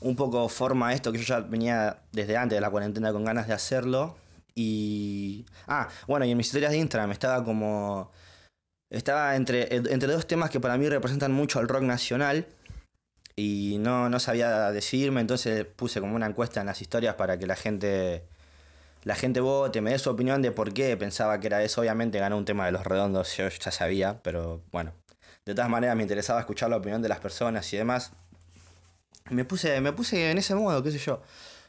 un 0.02 0.18
poco 0.18 0.50
forma 0.50 0.90
a 0.90 0.94
esto, 0.94 1.14
que 1.14 1.20
yo 1.20 1.24
ya 1.24 1.40
venía 1.40 2.02
desde 2.12 2.36
antes 2.36 2.58
de 2.58 2.62
la 2.62 2.70
cuarentena 2.70 3.14
con 3.14 3.24
ganas 3.24 3.48
de 3.48 3.54
hacerlo. 3.54 4.18
Y. 4.56 5.46
Ah, 5.68 5.88
bueno, 6.06 6.26
y 6.26 6.32
en 6.32 6.38
mis 6.38 6.48
historias 6.48 6.74
de 6.74 6.80
Instagram 6.80 7.12
estaba 7.12 7.46
como. 7.46 8.12
Estaba 8.90 9.38
entre, 9.38 9.74
entre 9.74 10.12
dos 10.12 10.28
temas 10.28 10.50
que 10.50 10.60
para 10.60 10.78
mí 10.78 10.90
representan 10.90 11.32
mucho 11.32 11.60
al 11.60 11.70
rock 11.70 11.84
nacional. 11.84 12.46
Y 13.36 13.78
no, 13.80 14.10
no 14.10 14.20
sabía 14.20 14.72
decidirme, 14.72 15.22
entonces 15.22 15.66
puse 15.66 16.00
como 16.00 16.16
una 16.16 16.28
encuesta 16.28 16.62
en 16.62 16.68
las 16.68 16.82
historias 16.82 17.16
para 17.16 17.38
que 17.40 17.48
la 17.48 17.56
gente 17.56 18.24
la 19.04 19.16
gente 19.16 19.40
vote, 19.40 19.82
me 19.82 19.92
dé 19.92 20.00
su 20.00 20.10
opinión 20.12 20.42
de 20.44 20.52
por 20.52 20.74
qué 20.74 20.96
pensaba 20.96 21.40
que 21.40 21.48
era 21.48 21.64
eso. 21.64 21.82
Obviamente 21.82 22.20
ganó 22.20 22.38
un 22.38 22.46
tema 22.46 22.66
de 22.66 22.72
los 22.72 22.86
redondos, 22.86 23.36
yo 23.36 23.48
ya 23.50 23.72
sabía, 23.72 24.22
pero 24.22 24.62
bueno. 24.72 24.94
De 25.46 25.56
todas 25.56 25.70
maneras 25.70 25.96
me 25.96 26.04
interesaba 26.04 26.40
escuchar 26.40 26.70
la 26.70 26.78
opinión 26.78 27.02
de 27.02 27.10
las 27.10 27.20
personas 27.20 27.72
y 27.74 27.78
demás. 27.78 28.12
Me 29.32 29.44
puse, 29.44 29.82
me 29.82 29.92
puse 29.92 30.30
en 30.30 30.38
ese 30.38 30.54
modo, 30.54 30.84
qué 30.84 30.92
sé 30.92 31.00
yo. 31.00 31.22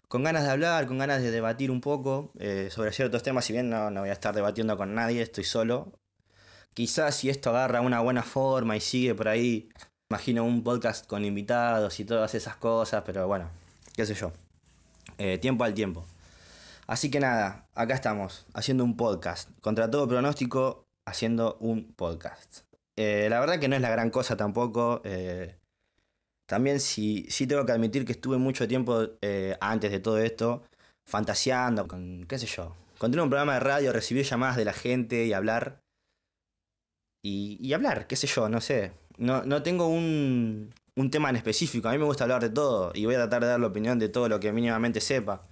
Con 0.08 0.24
ganas 0.24 0.44
de 0.44 0.50
hablar, 0.50 0.86
con 0.86 0.98
ganas 0.98 1.22
de 1.22 1.30
debatir 1.30 1.70
un 1.70 1.80
poco 1.80 2.32
eh, 2.38 2.68
sobre 2.70 2.92
ciertos 2.92 3.22
temas, 3.22 3.46
si 3.46 3.54
bien 3.54 3.70
no, 3.70 3.90
no 3.90 4.00
voy 4.00 4.10
a 4.10 4.12
estar 4.12 4.34
debatiendo 4.34 4.76
con 4.76 4.94
nadie, 4.94 5.22
estoy 5.22 5.44
solo. 5.44 5.92
Quizás 6.74 7.16
si 7.16 7.30
esto 7.30 7.50
agarra 7.50 7.80
una 7.80 8.00
buena 8.00 8.22
forma 8.22 8.76
y 8.76 8.80
sigue 8.80 9.14
por 9.14 9.28
ahí, 9.28 9.70
imagino 10.12 10.44
un 10.44 10.62
podcast 10.62 11.06
con 11.06 11.24
invitados 11.24 11.98
y 11.98 12.04
todas 12.04 12.34
esas 12.34 12.54
cosas, 12.56 13.02
pero 13.06 13.26
bueno, 13.26 13.48
qué 13.96 14.04
sé 14.04 14.12
yo. 14.12 14.30
Eh, 15.16 15.38
tiempo 15.38 15.64
al 15.64 15.72
tiempo. 15.72 16.04
Así 16.86 17.10
que 17.10 17.18
nada, 17.18 17.66
acá 17.74 17.94
estamos, 17.94 18.44
haciendo 18.52 18.84
un 18.84 18.94
podcast. 18.94 19.48
Contra 19.62 19.90
todo 19.90 20.06
pronóstico, 20.06 20.84
haciendo 21.06 21.56
un 21.60 21.94
podcast. 21.94 22.58
Eh, 22.96 23.28
la 23.30 23.40
verdad 23.40 23.58
que 23.58 23.68
no 23.68 23.76
es 23.76 23.80
la 23.80 23.88
gran 23.88 24.10
cosa 24.10 24.36
tampoco. 24.36 25.00
Eh, 25.04 25.56
también 26.44 26.78
sí, 26.78 27.24
sí 27.30 27.46
tengo 27.46 27.64
que 27.64 27.72
admitir 27.72 28.04
que 28.04 28.12
estuve 28.12 28.36
mucho 28.36 28.68
tiempo 28.68 29.08
antes 29.60 29.90
de 29.90 30.00
todo 30.00 30.18
esto 30.18 30.62
fantaseando 31.06 31.88
con, 31.88 32.26
qué 32.28 32.38
sé 32.38 32.46
yo, 32.46 32.76
con 32.98 33.18
un 33.18 33.30
programa 33.30 33.54
de 33.54 33.60
radio, 33.60 33.92
recibir 33.94 34.26
llamadas 34.26 34.58
de 34.58 34.66
la 34.66 34.74
gente 34.74 35.24
y 35.24 35.32
hablar. 35.32 35.80
Y, 37.24 37.56
y 37.66 37.72
hablar, 37.72 38.06
qué 38.06 38.16
sé 38.16 38.26
yo, 38.26 38.50
no 38.50 38.60
sé. 38.60 38.92
No, 39.18 39.42
no 39.44 39.62
tengo 39.62 39.86
un, 39.86 40.72
un 40.96 41.10
tema 41.10 41.30
en 41.30 41.36
específico. 41.36 41.88
A 41.88 41.92
mí 41.92 41.98
me 41.98 42.04
gusta 42.04 42.24
hablar 42.24 42.42
de 42.42 42.50
todo 42.50 42.92
y 42.94 43.04
voy 43.04 43.14
a 43.14 43.18
tratar 43.18 43.42
de 43.42 43.48
dar 43.48 43.60
la 43.60 43.66
opinión 43.66 43.98
de 43.98 44.08
todo 44.08 44.28
lo 44.28 44.40
que 44.40 44.52
mínimamente 44.52 45.00
sepa. 45.00 45.42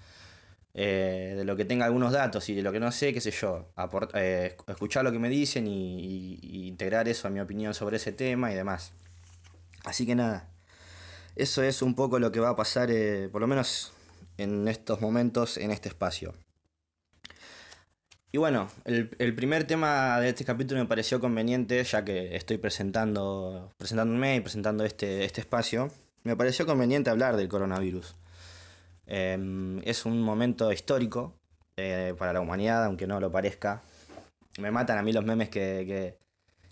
Eh, 0.73 1.35
de 1.37 1.45
lo 1.45 1.57
que 1.57 1.65
tenga 1.65 1.85
algunos 1.85 2.13
datos 2.13 2.49
y 2.49 2.55
de 2.55 2.63
lo 2.63 2.71
que 2.71 2.79
no 2.79 2.93
sé, 2.93 3.13
qué 3.13 3.21
sé 3.21 3.33
yo. 3.33 3.67
Eh, 4.15 4.57
escuchar 4.69 5.05
lo 5.05 5.11
que 5.11 5.19
me 5.19 5.29
dicen 5.29 5.67
y, 5.67 6.69
integrar 6.69 7.09
eso 7.09 7.27
a 7.27 7.31
mi 7.31 7.41
opinión 7.41 7.75
sobre 7.75 7.97
ese 7.97 8.13
tema 8.13 8.53
y 8.53 8.55
demás. 8.55 8.93
Así 9.85 10.07
que 10.07 10.15
nada. 10.15 10.49
Eso 11.37 11.63
es 11.63 11.83
un 11.83 11.95
poco 11.95 12.19
lo 12.19 12.33
que 12.33 12.41
va 12.41 12.51
a 12.51 12.57
pasar, 12.57 12.91
eh, 12.91 13.29
por 13.31 13.41
lo 13.41 13.47
menos 13.47 13.93
en 14.37 14.69
estos 14.69 15.01
momentos, 15.01 15.57
en 15.57 15.71
este 15.71 15.89
espacio. 15.89 16.35
Y 18.33 18.39
bueno, 18.39 18.69
el, 18.85 19.35
primer 19.35 19.65
tema 19.65 20.21
de 20.21 20.29
este 20.29 20.45
capítulo 20.45 20.81
me 20.81 20.87
pareció 20.87 21.19
conveniente, 21.19 21.83
ya 21.83 22.05
que 22.05 22.37
estoy 22.37 22.59
presentando, 22.59 23.73
presentándome 23.77 24.37
y 24.37 24.41
presentando 24.41 24.85
este, 24.85 25.25
este 25.25 25.41
espacio, 25.41 25.91
me 26.23 26.37
pareció 26.37 26.65
conveniente 26.65 27.11
hablar 27.11 27.37
del 27.37 27.49
coronavirus. 27.49 28.15
Em, 29.07 29.81
es 29.81 30.07
un 30.07 30.23
momento 30.23 30.73
histórico 30.73 31.35
eh, 31.77 32.15
para 32.19 32.33
la 32.33 32.41
humanidad, 32.41 32.85
aunque 32.85 33.09
no 33.09 33.19
lo 33.19 33.33
parezca. 33.33 33.83
Me 34.61 34.71
matan 34.71 34.99
a 34.99 35.03
mí 35.03 35.13
los 35.13 35.25
memes 35.25 35.49
que, 35.49 36.17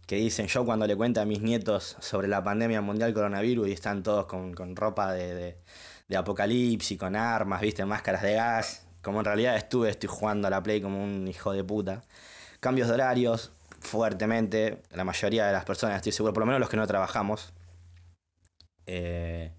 dicen 0.06 0.46
yo 0.46 0.64
cuando 0.64 0.86
le 0.86 0.94
cuento 0.94 1.20
a 1.20 1.24
mis 1.24 1.42
nietos 1.42 1.96
sobre 1.98 2.28
la 2.28 2.44
pandemia 2.44 2.80
mundial 2.82 3.12
coronavirus 3.12 3.68
y 3.68 3.72
están 3.72 4.04
todos 4.04 4.26
con, 4.26 4.76
ropa 4.76 5.12
de, 5.12 5.34
de, 5.34 5.58
de 6.06 6.16
apocalipsis, 6.16 6.96
con 6.96 7.16
armas, 7.16 7.60
viste, 7.60 7.84
máscaras 7.84 8.22
de 8.22 8.34
gas 8.34 8.88
como 9.02 9.21
en 9.21 9.25
realidad 9.25 9.57
estuve, 9.57 9.90
estoy 9.90 10.09
jugando 10.09 10.49
a 10.49 10.50
la 10.50 10.62
Play 10.62 10.81
como 10.81 11.02
un 11.02 11.28
hijo 11.28 11.52
de 11.52 11.64
puta. 11.64 12.02
Cambios 12.61 12.88
de 12.88 12.95
horarios, 12.95 13.52
fuertemente. 13.81 14.83
La 14.93 15.05
mayoría 15.05 15.47
de 15.47 15.52
las 15.52 15.64
personas, 15.64 15.97
estoy 15.97 16.12
seguro, 16.12 16.33
por 16.33 16.43
lo 16.43 16.47
menos 16.47 16.61
los 16.61 16.69
que 16.69 16.76
no 16.76 16.87
trabajamos. 16.87 17.52
Eh, 18.87 19.52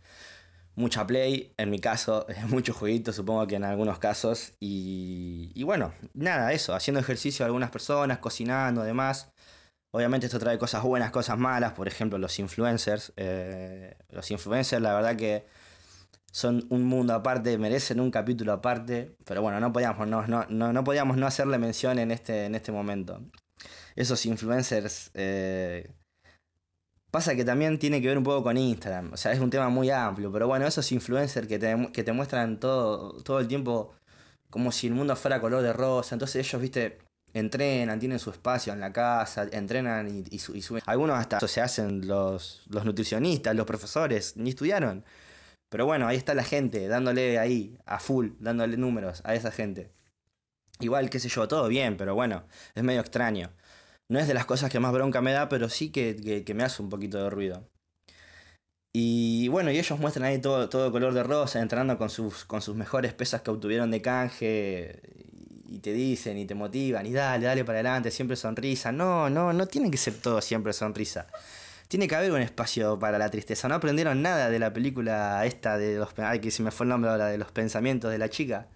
mucha 0.75 1.05
Play, 1.05 1.53
en 1.58 1.69
mi 1.69 1.79
caso, 1.79 2.25
muchos 2.48 2.75
jueguitos, 2.75 3.15
supongo 3.15 3.48
que 3.48 3.55
en 3.55 3.63
algunos 3.63 4.00
casos. 4.00 4.53
Y, 4.60 5.63
bueno, 5.63 5.93
nada, 6.13 6.51
eso, 6.53 6.74
haciendo 6.74 7.00
ejercicio 7.00 7.46
algunas 7.46 7.69
personas, 7.72 8.19
cocinando, 8.19 8.81
además. 8.81 9.29
Obviamente 9.91 10.27
esto 10.27 10.38
trae 10.38 10.60
cosas 10.60 10.84
buenas, 10.84 11.10
cosas 11.10 11.39
malas, 11.39 11.74
por 11.74 11.88
ejemplo 11.88 12.19
los 12.19 12.38
influencers. 12.38 13.12
Eh, 13.17 13.96
los 14.12 14.29
influencers, 14.29 14.81
la 14.81 14.93
verdad 14.93 15.15
que 15.15 15.48
son 16.31 16.65
un 16.69 16.86
mundo 16.86 17.13
aparte, 17.13 17.57
merecen 17.57 18.00
un 18.00 18.12
capítulo 18.12 18.53
aparte, 18.53 19.15
pero 19.25 19.41
bueno, 19.41 19.59
no 19.59 19.74
podíamos 19.74 20.07
no, 20.07 20.25
no, 20.27 20.45
no, 20.48 20.83
podíamos 20.83 21.17
no 21.17 21.27
hacerle 21.27 21.57
mención 21.57 22.00
en 22.00 22.12
este, 22.12 22.45
en 22.45 22.55
este 22.55 22.71
momento. 22.71 23.21
Esos 23.95 24.25
influencers... 24.25 25.12
Eh, 25.13 25.91
pasa 27.12 27.36
que 27.36 27.43
también 27.43 27.79
tiene 27.79 28.01
que 28.01 28.07
ver 28.07 28.17
un 28.17 28.24
poco 28.24 28.43
con 28.43 28.57
Instagram, 28.57 29.13
o 29.13 29.17
sea, 29.17 29.31
es 29.31 29.39
un 29.39 29.50
tema 29.50 29.69
muy 29.69 29.89
amplio, 29.89 30.31
pero 30.31 30.48
bueno, 30.48 30.67
esos 30.67 30.91
influencers 30.91 31.48
que 31.48 31.57
te, 31.57 31.89
que 31.91 32.03
te 32.03 32.12
muestran 32.12 32.59
todo, 32.59 33.13
todo 33.24 33.39
el 33.39 33.48
tiempo 33.48 33.95
como 34.50 34.71
si 34.71 34.88
el 34.88 34.93
mundo 34.93 35.15
fuera 35.15 35.41
color 35.41 35.62
de 35.63 35.74
rosa, 35.74 36.15
entonces 36.15 36.45
ellos, 36.45 36.62
viste, 36.62 37.00
entrenan, 37.33 38.00
tienen 38.00 38.19
su 38.19 38.31
espacio 38.31 38.74
en 38.74 38.79
la 38.79 38.91
casa, 38.91 39.48
entrenan 39.51 40.07
y, 40.07 40.24
y, 40.31 40.39
suben. 40.39 40.81
Algunos 40.86 41.17
hasta 41.17 41.39
se 41.48 41.62
hacen 41.62 42.07
los, 42.07 42.63
los 42.69 42.86
nutricionistas, 42.86 43.55
los 43.55 43.65
profesores, 43.65 44.36
ni 44.38 44.50
estudiaron. 44.50 45.03
Pero 45.69 45.85
bueno, 45.85 46.07
ahí 46.07 46.17
está 46.17 46.33
la 46.33 46.43
gente, 46.43 46.88
dándole 46.88 47.38
ahí, 47.39 47.77
a 47.85 47.99
full, 47.99 48.29
dándole 48.39 48.75
números 48.77 49.21
a 49.23 49.35
esa 49.35 49.51
gente. 49.51 49.91
Igual, 50.79 51.09
qué 51.09 51.19
sé 51.19 51.29
yo, 51.29 51.47
todo 51.47 51.67
bien, 51.67 51.97
pero 51.97 52.15
bueno, 52.15 52.43
es 52.73 52.83
medio 52.83 53.01
extraño. 53.01 53.51
No 54.09 54.19
es 54.19 54.27
de 54.27 54.33
las 54.33 54.45
cosas 54.45 54.71
que 54.71 54.79
más 54.79 54.91
bronca 54.93 55.21
me 55.21 55.31
da, 55.31 55.49
pero 55.49 55.69
sí 55.69 55.91
que, 55.91 56.43
me 56.55 56.63
hace 56.63 56.81
un 56.81 56.89
poquito 56.89 57.21
de 57.21 57.29
ruido. 57.29 57.69
Y 58.91 59.47
bueno, 59.49 59.71
y 59.71 59.77
ellos 59.77 59.99
muestran 59.99 60.25
ahí 60.25 60.39
todo, 60.41 60.67
todo 60.69 60.91
color 60.91 61.13
de 61.13 61.21
rosa, 61.21 61.61
entrenando 61.61 61.97
con 61.97 62.09
sus, 62.09 62.45
con 62.45 62.61
sus 62.61 62.75
mejores 62.75 63.13
pesas 63.13 63.41
que 63.41 63.51
obtuvieron 63.51 63.91
de 63.91 64.01
canje. 64.01 65.01
Y 65.67 65.79
te 65.79 65.93
dicen 65.93 66.38
y 66.39 66.45
te 66.45 66.55
motivan, 66.55 67.05
y 67.05 67.13
dale, 67.13 67.45
dale 67.45 67.63
para 67.63 67.77
adelante, 67.79 68.09
siempre 68.09 68.35
sonrisa. 68.35 68.91
No, 68.91 69.29
no, 69.29 69.53
no 69.53 69.67
tiene 69.67 69.91
que 69.91 69.97
ser 69.97 70.15
todo 70.15 70.41
siempre 70.41 70.73
sonrisa 70.73 71.27
tiene 71.89 72.08
que 72.08 72.15
haber 72.15 72.31
un 72.31 72.41
espacio 72.41 73.00
para 73.00 73.17
la 73.17 73.29
tristeza. 73.29 73.67
No 73.67 73.75
aprendieron 73.75 74.22
nada 74.22 74.50
de 74.50 74.60
la 74.60 74.72
película 74.72 75.43
esta 75.46 75.77
de 75.77 75.98
los. 75.98 76.10
Ay, 76.19 76.39
que 76.39 76.51
se 76.51 76.63
me 76.63 76.72
fue 76.72 76.86
el 76.86 76.89
nombre 76.89 77.10
ahora, 77.12 77.27
de 77.27 77.38
los 77.39 77.51
pensamientos 77.51 78.12
de 78.12 78.19
la 78.19 78.29
chica. 78.29 78.67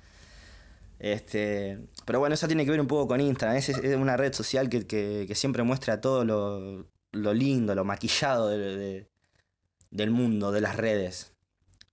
Este, 1.00 1.80
pero 2.06 2.20
bueno, 2.20 2.34
eso 2.34 2.48
tiene 2.48 2.66
que 2.66 2.72
ver 2.72 2.82
un 2.82 2.88
poco 2.88 3.08
con 3.08 3.22
Instagram. 3.22 3.58
Es, 3.58 3.70
una 3.70 4.18
red 4.18 4.34
social 4.34 4.68
que, 4.68 5.32
siempre 5.36 5.62
muestra 5.64 6.02
todo 6.02 6.26
lo, 6.26 7.34
lindo, 7.34 7.76
lo 7.76 7.86
maquillado 7.86 8.50
del 8.50 10.12
mundo, 10.12 10.52
de 10.52 10.62
las 10.62 10.76
redes. 10.76 11.36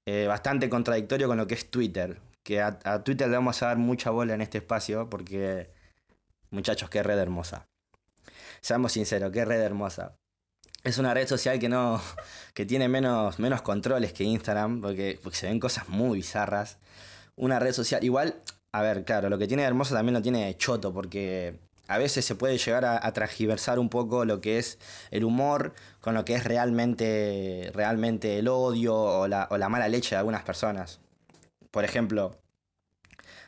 Eh, 0.06 0.26
bastante 0.26 0.70
contradictorio 0.70 1.28
con 1.28 1.36
lo 1.36 1.46
que 1.46 1.54
es 1.54 1.70
Twitter. 1.70 2.20
Que 2.42 2.62
a 2.62 3.04
Twitter 3.04 3.28
le 3.28 3.36
vamos 3.36 3.62
a 3.62 3.66
dar 3.66 3.76
mucha 3.76 4.10
bola 4.10 4.34
en 4.34 4.40
este 4.40 4.58
espacio 4.58 5.10
porque, 5.10 5.70
muchachos, 6.50 6.88
qué 6.88 7.02
red 7.02 7.18
hermosa. 7.18 7.68
Seamos 8.62 8.92
sinceros, 8.92 9.32
qué 9.32 9.44
red 9.44 9.60
hermosa 9.60 10.19
es 10.84 10.98
una 10.98 11.14
red 11.14 11.28
social 11.28 11.58
que 11.58 11.68
no 11.68 12.00
que 12.54 12.66
tiene 12.66 12.88
menos, 12.88 13.38
menos 13.38 13.62
controles 13.62 14.12
que 14.12 14.24
Instagram 14.24 14.80
porque, 14.80 15.18
se 15.32 15.46
ven 15.46 15.60
cosas 15.60 15.88
muy 15.88 16.18
bizarras. 16.18 16.78
Una 17.36 17.58
red 17.58 17.72
social 17.72 18.02
igual 18.04 18.36
a 18.72 18.82
ver 18.82 19.04
claro 19.04 19.28
lo 19.28 19.38
que 19.38 19.48
tiene 19.48 19.64
hermoso 19.64 19.94
también 19.94 20.14
lo 20.14 20.22
tiene 20.22 20.56
choto 20.56 20.92
porque 20.92 21.58
a 21.88 21.98
veces 21.98 22.24
se 22.24 22.36
puede 22.36 22.56
llegar 22.56 22.84
a, 22.84 23.04
a 23.04 23.12
transgiversar 23.12 23.78
un 23.80 23.88
poco 23.88 24.24
lo 24.24 24.40
que 24.40 24.58
es 24.58 24.78
el 25.10 25.24
humor 25.24 25.74
con 26.00 26.14
lo 26.14 26.24
que 26.24 26.34
es 26.34 26.44
realmente 26.44 27.70
realmente 27.74 28.38
el 28.38 28.48
odio 28.48 28.94
o 28.94 29.28
la, 29.28 29.48
o 29.50 29.58
la 29.58 29.68
mala 29.68 29.88
leche 29.88 30.10
de 30.10 30.18
algunas 30.18 30.42
personas. 30.42 31.00
Por 31.70 31.84
ejemplo 31.84 32.38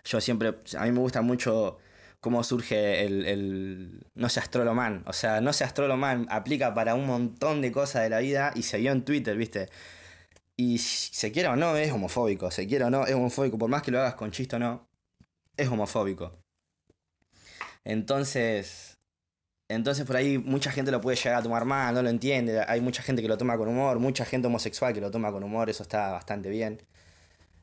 yo 0.04 0.20
siempre 0.20 0.54
a 0.76 0.84
mí 0.84 0.92
me 0.92 1.00
gusta 1.00 1.22
mucho 1.22 1.78
cómo 2.22 2.44
surge 2.44 3.04
el, 3.04 4.06
no 4.14 4.28
sé 4.28 4.40
astroloman. 4.40 5.02
O 5.06 5.12
sea, 5.12 5.40
no 5.40 5.52
sé 5.52 5.64
astroloman 5.64 6.26
aplica 6.30 6.72
para 6.72 6.94
un 6.94 7.06
montón 7.06 7.60
de 7.60 7.72
cosas 7.72 8.04
de 8.04 8.10
la 8.10 8.20
vida 8.20 8.52
y 8.54 8.62
se 8.62 8.78
vio 8.78 8.92
en 8.92 9.04
Twitter, 9.04 9.36
¿viste? 9.36 9.68
Y 10.56 10.78
se 10.78 11.32
quiera 11.32 11.52
o 11.52 11.56
no, 11.56 11.76
es 11.76 11.90
homofóbico. 11.92 12.50
Se 12.52 12.66
quiera 12.68 12.86
o 12.86 12.90
no, 12.90 13.06
es 13.06 13.14
homofóbico. 13.14 13.58
Por 13.58 13.68
más 13.68 13.82
que 13.82 13.90
lo 13.90 13.98
hagas 14.00 14.14
con 14.14 14.30
chiste 14.30 14.56
o 14.56 14.58
no, 14.60 14.88
es 15.56 15.68
homofóbico. 15.68 16.30
Entonces, 17.84 18.98
entonces 19.68 20.06
por 20.06 20.16
ahí 20.16 20.38
mucha 20.38 20.70
gente 20.70 20.92
lo 20.92 21.00
puede 21.00 21.16
llegar 21.16 21.40
a 21.40 21.42
tomar 21.42 21.64
mal, 21.64 21.92
no 21.92 22.02
lo 22.02 22.08
entiende. 22.08 22.64
Hay 22.68 22.80
mucha 22.80 23.02
gente 23.02 23.20
que 23.22 23.28
lo 23.28 23.36
toma 23.36 23.56
con 23.58 23.68
humor, 23.68 23.98
mucha 23.98 24.24
gente 24.24 24.46
homosexual 24.46 24.94
que 24.94 25.00
lo 25.00 25.10
toma 25.10 25.32
con 25.32 25.42
humor, 25.42 25.70
eso 25.70 25.82
está 25.82 26.12
bastante 26.12 26.50
bien. 26.50 26.80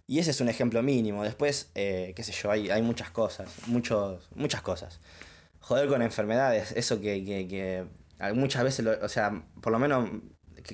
Y 0.09 0.17
ese 0.17 0.31
es 0.31 0.41
un 0.41 0.49
ejemplo 0.49 0.81
mínimo. 0.81 1.23
Después, 1.23 1.69
eh, 1.75 2.13
qué 2.15 2.23
sé 2.23 2.31
yo, 2.31 2.49
hay, 2.49 2.71
hay 2.71 2.81
muchas 2.81 3.11
cosas, 3.11 3.47
muchos, 3.67 4.27
muchas 4.33 4.63
cosas. 4.63 4.99
Joder 5.59 5.87
con 5.87 6.01
enfermedades, 6.01 6.71
eso 6.71 6.99
que, 6.99 7.23
que, 7.23 7.85
muchas 8.33 8.63
veces, 8.63 8.87
o 8.87 9.07
sea, 9.07 9.43
por 9.61 9.71
lo 9.71 9.77
menos 9.77 10.09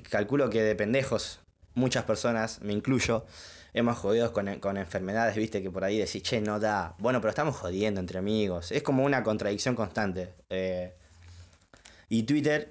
calculo 0.08 0.48
que 0.48 0.62
de 0.62 0.74
pendejos, 0.74 1.40
muchas 1.74 2.04
personas, 2.04 2.62
me 2.62 2.72
incluyo, 2.72 3.26
hemos 3.74 3.98
jodido 3.98 4.32
con, 4.32 4.58
con, 4.58 4.78
enfermedades, 4.78 5.36
viste, 5.36 5.62
que 5.62 5.70
por 5.70 5.84
ahí 5.84 5.98
decís, 5.98 6.22
che, 6.22 6.40
no 6.40 6.58
da. 6.58 6.94
Bueno, 6.98 7.20
pero 7.20 7.28
estamos 7.28 7.56
jodiendo 7.56 8.00
entre 8.00 8.18
amigos. 8.18 8.72
Es 8.72 8.82
como 8.82 9.04
una 9.04 9.22
contradicción 9.22 9.74
constante. 9.74 10.32
Eh, 10.48 10.94
y 12.08 12.22
Twitter 12.22 12.70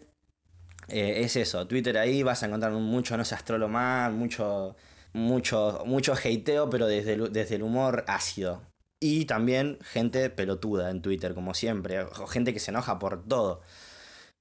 eh, 0.87 1.21
es 1.23 1.35
eso. 1.35 1.67
Twitter 1.67 1.95
ahí 1.99 2.23
vas 2.23 2.41
a 2.41 2.47
encontrar 2.47 2.71
mucho, 2.71 3.15
no 3.17 3.23
sé, 3.23 3.35
más 3.67 4.11
mucho 4.11 4.75
mucho, 5.15 5.81
mucho 5.85 6.13
hateo, 6.13 6.69
pero 6.69 6.87
desde 6.87 7.13
el, 7.13 7.31
desde 7.31 7.55
el 7.55 7.63
humor 7.63 8.03
ácido. 8.07 8.61
Y 8.99 9.25
también 9.25 9.79
gente 9.81 10.29
pelotuda 10.29 10.91
en 10.91 11.01
Twitter, 11.01 11.33
como 11.33 11.53
siempre. 11.53 12.01
O 12.01 12.27
gente 12.27 12.53
que 12.53 12.59
se 12.59 12.71
enoja 12.71 12.99
por 12.99 13.23
todo. 13.25 13.61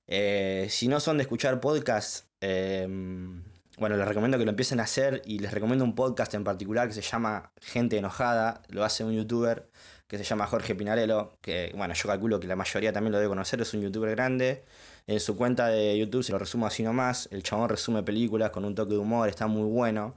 Eh, 0.06 0.66
si 0.70 0.88
no 0.88 1.00
son 1.00 1.16
de 1.16 1.22
escuchar 1.22 1.60
podcasts, 1.60 2.26
em, 2.40 3.44
bueno, 3.78 3.96
les 3.96 4.06
recomiendo 4.06 4.36
que 4.36 4.44
lo 4.44 4.50
empiecen 4.50 4.80
a 4.80 4.84
hacer 4.84 5.22
y 5.24 5.38
les 5.38 5.52
recomiendo 5.52 5.84
un 5.84 5.94
podcast 5.94 6.34
en 6.34 6.44
particular 6.44 6.88
que 6.88 6.94
se 6.94 7.02
llama 7.02 7.52
Gente 7.60 7.96
Enojada. 7.96 8.62
Lo 8.68 8.84
hace 8.84 9.04
un 9.04 9.12
youtuber 9.12 9.68
que 10.08 10.18
se 10.18 10.24
llama 10.24 10.46
Jorge 10.46 10.74
Pinarello, 10.74 11.38
que 11.40 11.72
bueno, 11.76 11.94
yo 11.94 12.08
calculo 12.08 12.40
que 12.40 12.46
la 12.48 12.56
mayoría 12.56 12.92
también 12.92 13.12
lo 13.12 13.18
debe 13.18 13.28
conocer, 13.28 13.60
es 13.60 13.72
un 13.74 13.80
youtuber 13.80 14.10
grande. 14.10 14.64
En 15.06 15.20
su 15.20 15.36
cuenta 15.36 15.68
de 15.68 15.98
YouTube 15.98 16.24
se 16.24 16.32
lo 16.32 16.38
resumo 16.38 16.66
así 16.66 16.82
nomás. 16.82 17.28
El 17.30 17.42
chabón 17.42 17.68
resume 17.68 18.02
películas 18.02 18.50
con 18.50 18.64
un 18.64 18.74
toque 18.74 18.92
de 18.94 18.98
humor, 18.98 19.28
está 19.28 19.46
muy 19.46 19.68
bueno. 19.70 20.14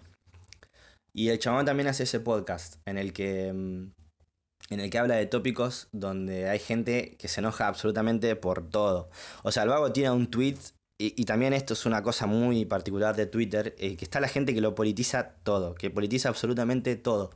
Y 1.17 1.29
el 1.29 1.39
chabón 1.39 1.65
también 1.65 1.87
hace 1.87 2.03
ese 2.03 2.19
podcast 2.19 2.75
en 2.85 2.99
el 2.99 3.11
que 3.11 3.51
mm, 3.51 3.87
en 4.69 4.79
el 4.79 4.91
que 4.91 4.99
habla 4.99 5.15
de 5.15 5.25
tópicos 5.25 5.87
donde 5.91 6.47
hay 6.47 6.59
gente 6.59 7.17
que 7.17 7.27
se 7.27 7.39
enoja 7.41 7.67
absolutamente 7.67 8.35
por 8.35 8.69
todo. 8.69 9.09
O 9.41 9.51
sea, 9.51 9.63
el 9.63 9.69
vago 9.69 9.91
tiene 9.91 10.11
un 10.11 10.29
tweet 10.29 10.57
y, 10.99 11.25
también 11.25 11.53
esto 11.53 11.73
es 11.73 11.87
una 11.87 12.03
cosa 12.03 12.27
muy 12.27 12.65
particular 12.65 13.15
de 13.15 13.25
Twitter, 13.25 13.75
eh, 13.79 13.97
que 13.97 14.05
está 14.05 14.19
la 14.19 14.27
gente 14.27 14.53
que 14.53 14.61
lo 14.61 14.75
politiza 14.75 15.29
todo, 15.43 15.73
que 15.73 15.89
politiza 15.89 16.29
absolutamente 16.29 16.95
todo. 16.95 17.31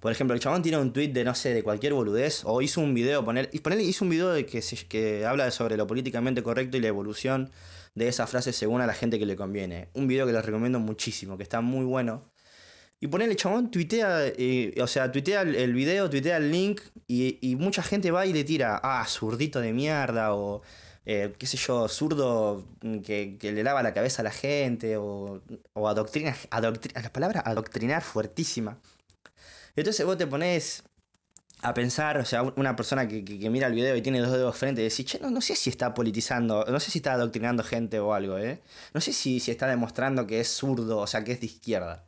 Por 0.00 0.12
ejemplo, 0.12 0.34
el 0.34 0.40
chabón 0.40 0.62
tiene 0.62 0.78
un 0.78 0.94
tweet 0.94 1.08
de, 1.08 1.24
no 1.24 1.34
sé, 1.34 1.52
de 1.52 1.62
cualquier 1.62 1.92
boludez, 1.92 2.42
o 2.44 2.62
hizo 2.62 2.80
un 2.80 2.94
video, 2.94 3.22
poner, 3.24 3.50
ponerle, 3.62 3.84
hizo 3.84 4.04
un 4.04 4.10
video 4.10 4.30
de 4.30 4.46
que, 4.46 4.62
se, 4.62 4.86
que 4.86 5.26
habla 5.26 5.50
sobre 5.50 5.76
lo 5.76 5.86
políticamente 5.86 6.42
correcto 6.42 6.78
y 6.78 6.80
la 6.80 6.88
evolución 6.88 7.50
de 7.94 8.08
esa 8.08 8.26
frase 8.26 8.52
según 8.54 8.80
a 8.80 8.86
la 8.86 8.94
gente 8.94 9.18
que 9.18 9.26
le 9.26 9.36
conviene. 9.36 9.88
Un 9.92 10.06
video 10.06 10.26
que 10.26 10.32
les 10.32 10.44
recomiendo 10.44 10.78
muchísimo, 10.78 11.36
que 11.36 11.42
está 11.42 11.60
muy 11.60 11.84
bueno. 11.84 12.30
Y 13.00 13.06
ponerle, 13.08 13.34
chabón, 13.34 13.70
tuitea, 13.70 14.26
eh, 14.36 14.74
o 14.80 14.86
sea, 14.86 15.10
tuitea 15.10 15.40
el, 15.42 15.72
video, 15.72 16.10
tuitea 16.10 16.36
el 16.36 16.50
link, 16.50 16.82
y, 17.08 17.56
mucha 17.58 17.82
gente 17.82 18.10
va 18.10 18.26
y 18.26 18.32
le 18.34 18.44
tira, 18.44 18.78
ah, 18.82 19.06
zurdito 19.08 19.60
de 19.60 19.72
mierda, 19.72 20.34
o 20.34 20.60
eh, 21.06 21.32
qué 21.38 21.46
sé 21.46 21.56
yo, 21.56 21.88
zurdo 21.88 22.66
que, 23.02 23.38
le 23.40 23.62
lava 23.64 23.82
la 23.82 23.94
cabeza 23.94 24.20
a 24.20 24.24
la 24.24 24.30
gente, 24.30 24.98
o, 24.98 25.40
o 25.72 25.88
adoctrina, 25.88 26.36
adoctrina, 26.50 27.00
la 27.00 27.12
palabra 27.12 27.40
adoctrinar 27.40 28.02
fuertísima. 28.02 28.78
Entonces 29.76 30.04
vos 30.04 30.18
te 30.18 30.26
pones 30.26 30.82
a 31.62 31.74
pensar, 31.74 32.18
o 32.18 32.24
sea, 32.24 32.42
una 32.42 32.76
persona 32.76 33.06
que, 33.08 33.22
mira 33.50 33.66
el 33.66 33.74
video 33.74 33.96
y 33.96 34.02
tiene 34.02 34.20
dos 34.20 34.32
dedos 34.32 34.56
frente 34.56 34.80
y 34.82 34.84
decís, 34.84 35.06
che, 35.06 35.18
no, 35.20 35.30
no, 35.30 35.40
sé 35.40 35.56
si 35.56 35.70
está 35.70 35.94
politizando, 35.94 36.64
no 36.66 36.80
sé 36.80 36.90
si 36.90 36.98
está 36.98 37.14
adoctrinando 37.14 37.62
gente 37.62 37.98
o 38.00 38.14
algo, 38.14 38.38
¿eh? 38.38 38.60
No 38.94 39.00
sé 39.00 39.12
si, 39.12 39.40
si 39.40 39.50
está 39.50 39.66
demostrando 39.66 40.26
que 40.26 40.40
es 40.40 40.48
zurdo, 40.48 40.98
o 40.98 41.06
sea, 41.06 41.24
que 41.24 41.32
es 41.32 41.40
de 41.40 41.46
izquierda. 41.46 42.04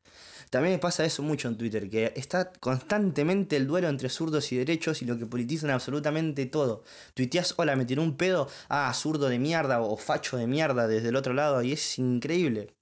También 0.53 0.75
me 0.75 0.79
pasa 0.79 1.03
eso 1.07 1.23
mucho 1.23 1.49
en 1.49 1.57
Twitter, 1.57 1.89
que 1.89 2.13
está 2.15 2.53
constantemente 2.53 3.57
el 3.57 3.67
duelo 3.67 3.89
entre 3.89 4.11
zurdos 4.11 4.53
y 4.53 4.59
derechos 4.59 5.01
y 5.01 5.07
lo 5.07 5.17
que 5.17 5.25
politizan 5.25 5.71
absolutamente 5.71 6.45
todo. 6.45 6.85
Tuiteas, 7.15 7.55
hola, 7.57 7.75
me 7.75 7.87
tiró 7.87 8.03
un 8.03 8.19
pedo, 8.19 8.51
ah, 8.69 8.93
zurdo 8.95 9.31
de 9.31 9.39
mierda 9.39 9.81
o 9.81 9.97
facho 9.97 10.37
de 10.37 10.47
mierda 10.47 10.87
desde 10.89 11.09
el 11.09 11.17
otro 11.17 11.33
lado, 11.33 11.63
y 11.63 11.73
es 11.73 11.99
increíble. 11.99 12.75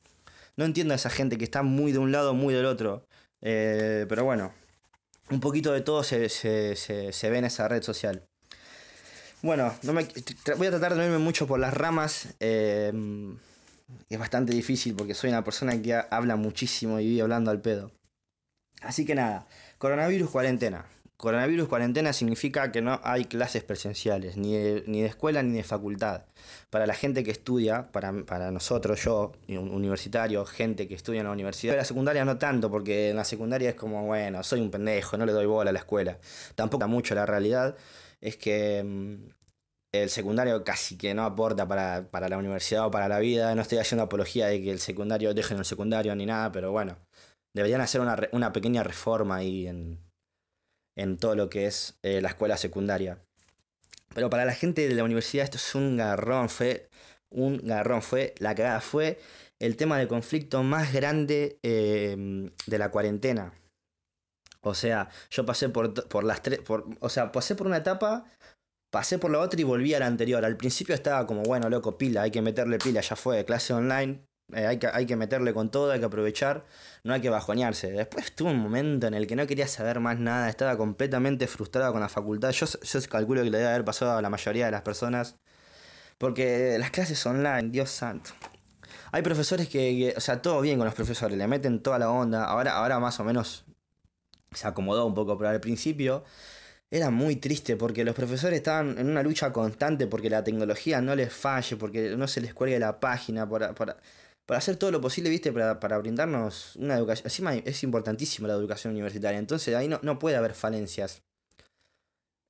No 0.56 0.64
entiendo 0.64 0.94
a 0.94 0.96
esa 0.96 1.10
gente 1.10 1.38
que 1.38 1.44
está 1.44 1.62
muy 1.62 1.92
de 1.92 1.98
un 1.98 2.10
lado, 2.10 2.34
muy 2.34 2.52
del 2.54 2.66
otro. 2.66 3.06
Eh, 3.40 4.04
pero 4.08 4.24
bueno, 4.24 4.52
un 5.30 5.38
poquito 5.38 5.72
de 5.72 5.82
todo 5.82 6.02
se, 6.02 6.28
se, 6.28 6.74
se, 6.74 7.12
se 7.12 7.30
ve 7.30 7.38
en 7.38 7.44
esa 7.44 7.68
red 7.68 7.84
social. 7.84 8.26
Bueno, 9.42 9.72
no 9.84 9.92
me, 9.92 10.08
voy 10.56 10.66
a 10.66 10.70
tratar 10.70 10.94
de 10.94 10.98
no 10.98 11.04
irme 11.04 11.18
mucho 11.18 11.46
por 11.46 11.60
las 11.60 11.72
ramas. 11.72 12.34
Eh, 12.40 12.92
es 14.08 14.18
bastante 14.18 14.52
difícil 14.52 14.94
porque 14.94 15.14
soy 15.14 15.30
una 15.30 15.44
persona 15.44 15.80
que 15.80 15.94
habla 16.10 16.36
muchísimo 16.36 17.00
y 17.00 17.08
vive 17.08 17.22
hablando 17.22 17.50
al 17.50 17.60
pedo. 17.60 17.92
Así 18.82 19.04
que 19.04 19.14
nada, 19.14 19.46
coronavirus 19.78 20.30
cuarentena. 20.30 20.86
Coronavirus 21.20 21.68
cuarentena 21.68 22.14
significa 22.14 22.72
que 22.72 22.80
no 22.80 22.98
hay 23.04 23.26
clases 23.26 23.62
presenciales, 23.62 24.38
ni 24.38 24.56
de, 24.56 24.84
ni 24.86 25.02
de 25.02 25.08
escuela 25.08 25.42
ni 25.42 25.54
de 25.54 25.62
facultad. 25.62 26.22
Para 26.70 26.86
la 26.86 26.94
gente 26.94 27.22
que 27.22 27.30
estudia, 27.30 27.92
para, 27.92 28.24
para 28.24 28.50
nosotros, 28.50 29.04
yo, 29.04 29.32
un 29.48 29.70
universitario, 29.70 30.46
gente 30.46 30.88
que 30.88 30.94
estudia 30.94 31.20
en 31.20 31.26
la 31.26 31.32
universidad. 31.32 31.76
la 31.76 31.84
secundaria 31.84 32.24
no 32.24 32.38
tanto, 32.38 32.70
porque 32.70 33.10
en 33.10 33.16
la 33.16 33.24
secundaria 33.24 33.68
es 33.68 33.74
como, 33.74 34.06
bueno, 34.06 34.42
soy 34.42 34.62
un 34.62 34.70
pendejo, 34.70 35.18
no 35.18 35.26
le 35.26 35.32
doy 35.32 35.44
bola 35.44 35.68
a 35.68 35.72
la 35.74 35.80
escuela. 35.80 36.16
Tampoco 36.54 36.88
mucho 36.88 37.14
la 37.14 37.26
realidad. 37.26 37.76
Es 38.22 38.38
que 38.38 38.82
mm, 38.82 39.39
el 39.92 40.10
secundario 40.10 40.62
casi 40.64 40.96
que 40.96 41.14
no 41.14 41.24
aporta 41.24 41.66
para, 41.66 42.10
para, 42.10 42.28
la 42.28 42.38
universidad 42.38 42.86
o 42.86 42.90
para 42.90 43.08
la 43.08 43.18
vida. 43.18 43.54
No 43.54 43.62
estoy 43.62 43.78
haciendo 43.78 44.04
apología 44.04 44.46
de 44.46 44.62
que 44.62 44.70
el 44.70 44.80
secundario 44.80 45.34
dejen 45.34 45.58
el 45.58 45.64
secundario 45.64 46.14
ni 46.14 46.26
nada, 46.26 46.52
pero 46.52 46.70
bueno, 46.70 46.96
deberían 47.54 47.80
hacer 47.80 48.00
una, 48.00 48.16
una 48.32 48.52
pequeña 48.52 48.82
reforma 48.82 49.36
ahí 49.36 49.66
en, 49.66 49.98
en, 50.96 51.18
todo 51.18 51.34
lo 51.34 51.50
que 51.50 51.66
es 51.66 51.98
eh, 52.02 52.20
la 52.20 52.28
escuela 52.28 52.56
secundaria. 52.56 53.18
Pero 54.14 54.30
para 54.30 54.44
la 54.44 54.54
gente 54.54 54.88
de 54.88 54.94
la 54.94 55.04
universidad 55.04 55.44
esto 55.44 55.56
es 55.56 55.74
un 55.74 55.96
garrón, 55.96 56.48
fue 56.48 56.88
un 57.30 57.58
garrón, 57.58 58.02
fue 58.02 58.34
la 58.38 58.54
cagada, 58.54 58.80
fue 58.80 59.20
el 59.60 59.76
tema 59.76 59.98
de 59.98 60.08
conflicto 60.08 60.62
más 60.62 60.92
grande 60.92 61.58
eh, 61.62 62.50
de 62.66 62.78
la 62.78 62.90
cuarentena. 62.90 63.52
O 64.62 64.74
sea, 64.74 65.08
yo 65.30 65.46
pasé 65.46 65.68
por, 65.68 66.08
por 66.08 66.24
las 66.24 66.42
tres, 66.42 66.60
o 67.00 67.08
sea, 67.08 67.32
pasé 67.32 67.54
por 67.54 67.66
una 67.66 67.78
etapa 67.78 68.26
pasé 68.90 69.18
por 69.18 69.30
la 69.30 69.38
otra 69.38 69.60
y 69.60 69.64
volví 69.64 69.94
a 69.94 70.00
la 70.00 70.06
anterior. 70.06 70.44
Al 70.44 70.56
principio 70.56 70.94
estaba 70.94 71.26
como, 71.26 71.42
bueno, 71.42 71.68
loco, 71.70 71.96
pila, 71.96 72.22
hay 72.22 72.30
que 72.30 72.42
meterle 72.42 72.78
pila, 72.78 73.00
ya 73.00 73.16
fue, 73.16 73.44
clase 73.44 73.72
online, 73.72 74.20
eh, 74.52 74.66
hay, 74.66 74.78
que, 74.78 74.88
hay 74.88 75.06
que 75.06 75.16
meterle 75.16 75.54
con 75.54 75.70
todo, 75.70 75.92
hay 75.92 76.00
que 76.00 76.06
aprovechar, 76.06 76.66
no 77.04 77.14
hay 77.14 77.20
que 77.20 77.30
bajonearse. 77.30 77.92
Después 77.92 78.34
tuve 78.34 78.50
un 78.50 78.58
momento 78.58 79.06
en 79.06 79.14
el 79.14 79.26
que 79.26 79.36
no 79.36 79.46
quería 79.46 79.68
saber 79.68 80.00
más 80.00 80.18
nada, 80.18 80.48
estaba 80.48 80.76
completamente 80.76 81.46
frustrado 81.46 81.92
con 81.92 82.00
la 82.00 82.08
facultad. 82.08 82.50
Yo, 82.50 82.66
yo 82.66 83.00
calculo 83.08 83.42
que 83.42 83.50
le 83.50 83.58
debe 83.58 83.70
haber 83.70 83.84
pasado 83.84 84.18
a 84.18 84.22
la 84.22 84.30
mayoría 84.30 84.66
de 84.66 84.72
las 84.72 84.82
personas, 84.82 85.36
porque 86.18 86.76
las 86.78 86.90
clases 86.90 87.24
online, 87.26 87.70
Dios 87.70 87.90
santo. 87.90 88.30
Hay 89.12 89.22
profesores 89.22 89.68
que, 89.68 89.78
que, 90.12 90.14
o 90.16 90.20
sea, 90.20 90.42
todo 90.42 90.60
bien 90.60 90.78
con 90.78 90.84
los 90.84 90.94
profesores, 90.94 91.36
le 91.36 91.46
meten 91.48 91.82
toda 91.82 91.98
la 91.98 92.10
onda. 92.10 92.44
Ahora, 92.44 92.76
ahora 92.76 93.00
más 93.00 93.18
o 93.20 93.24
menos 93.24 93.64
se 94.52 94.66
acomodó 94.66 95.06
un 95.06 95.14
poco, 95.14 95.38
pero 95.38 95.50
al 95.50 95.60
principio 95.60 96.24
era 96.90 97.10
muy 97.10 97.36
triste 97.36 97.76
porque 97.76 98.04
los 98.04 98.14
profesores 98.14 98.58
estaban 98.58 98.98
en 98.98 99.08
una 99.08 99.22
lucha 99.22 99.52
constante 99.52 100.06
porque 100.06 100.28
la 100.28 100.42
tecnología 100.42 101.00
no 101.00 101.14
les 101.14 101.32
falle, 101.32 101.76
porque 101.76 102.16
no 102.16 102.26
se 102.26 102.40
les 102.40 102.52
cuelgue 102.52 102.78
la 102.78 102.98
página, 102.98 103.48
para, 103.48 103.74
para, 103.74 103.96
para 104.44 104.58
hacer 104.58 104.76
todo 104.76 104.90
lo 104.90 105.00
posible, 105.00 105.30
¿viste? 105.30 105.52
Para, 105.52 105.78
para 105.78 105.98
brindarnos 105.98 106.76
una 106.76 106.96
educación. 106.96 107.26
Encima 107.26 107.54
es 107.54 107.82
importantísima 107.84 108.48
la 108.48 108.54
educación 108.54 108.92
universitaria, 108.92 109.38
entonces 109.38 109.74
ahí 109.76 109.88
no, 109.88 110.00
no 110.02 110.18
puede 110.18 110.36
haber 110.36 110.54
falencias. 110.54 111.22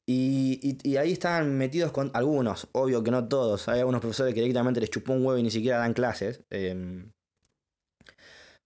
Y, 0.06 0.58
y, 0.62 0.90
y, 0.90 0.96
ahí 0.96 1.12
estaban 1.12 1.56
metidos 1.56 1.92
con 1.92 2.10
algunos, 2.14 2.68
obvio 2.72 3.04
que 3.04 3.10
no 3.12 3.28
todos. 3.28 3.68
Hay 3.68 3.80
algunos 3.80 4.00
profesores 4.00 4.34
que 4.34 4.40
directamente 4.40 4.80
les 4.80 4.90
chupó 4.90 5.12
un 5.12 5.24
huevo 5.24 5.38
y 5.38 5.42
ni 5.42 5.50
siquiera 5.50 5.78
dan 5.78 5.92
clases. 5.92 6.42
Eh, 6.50 7.04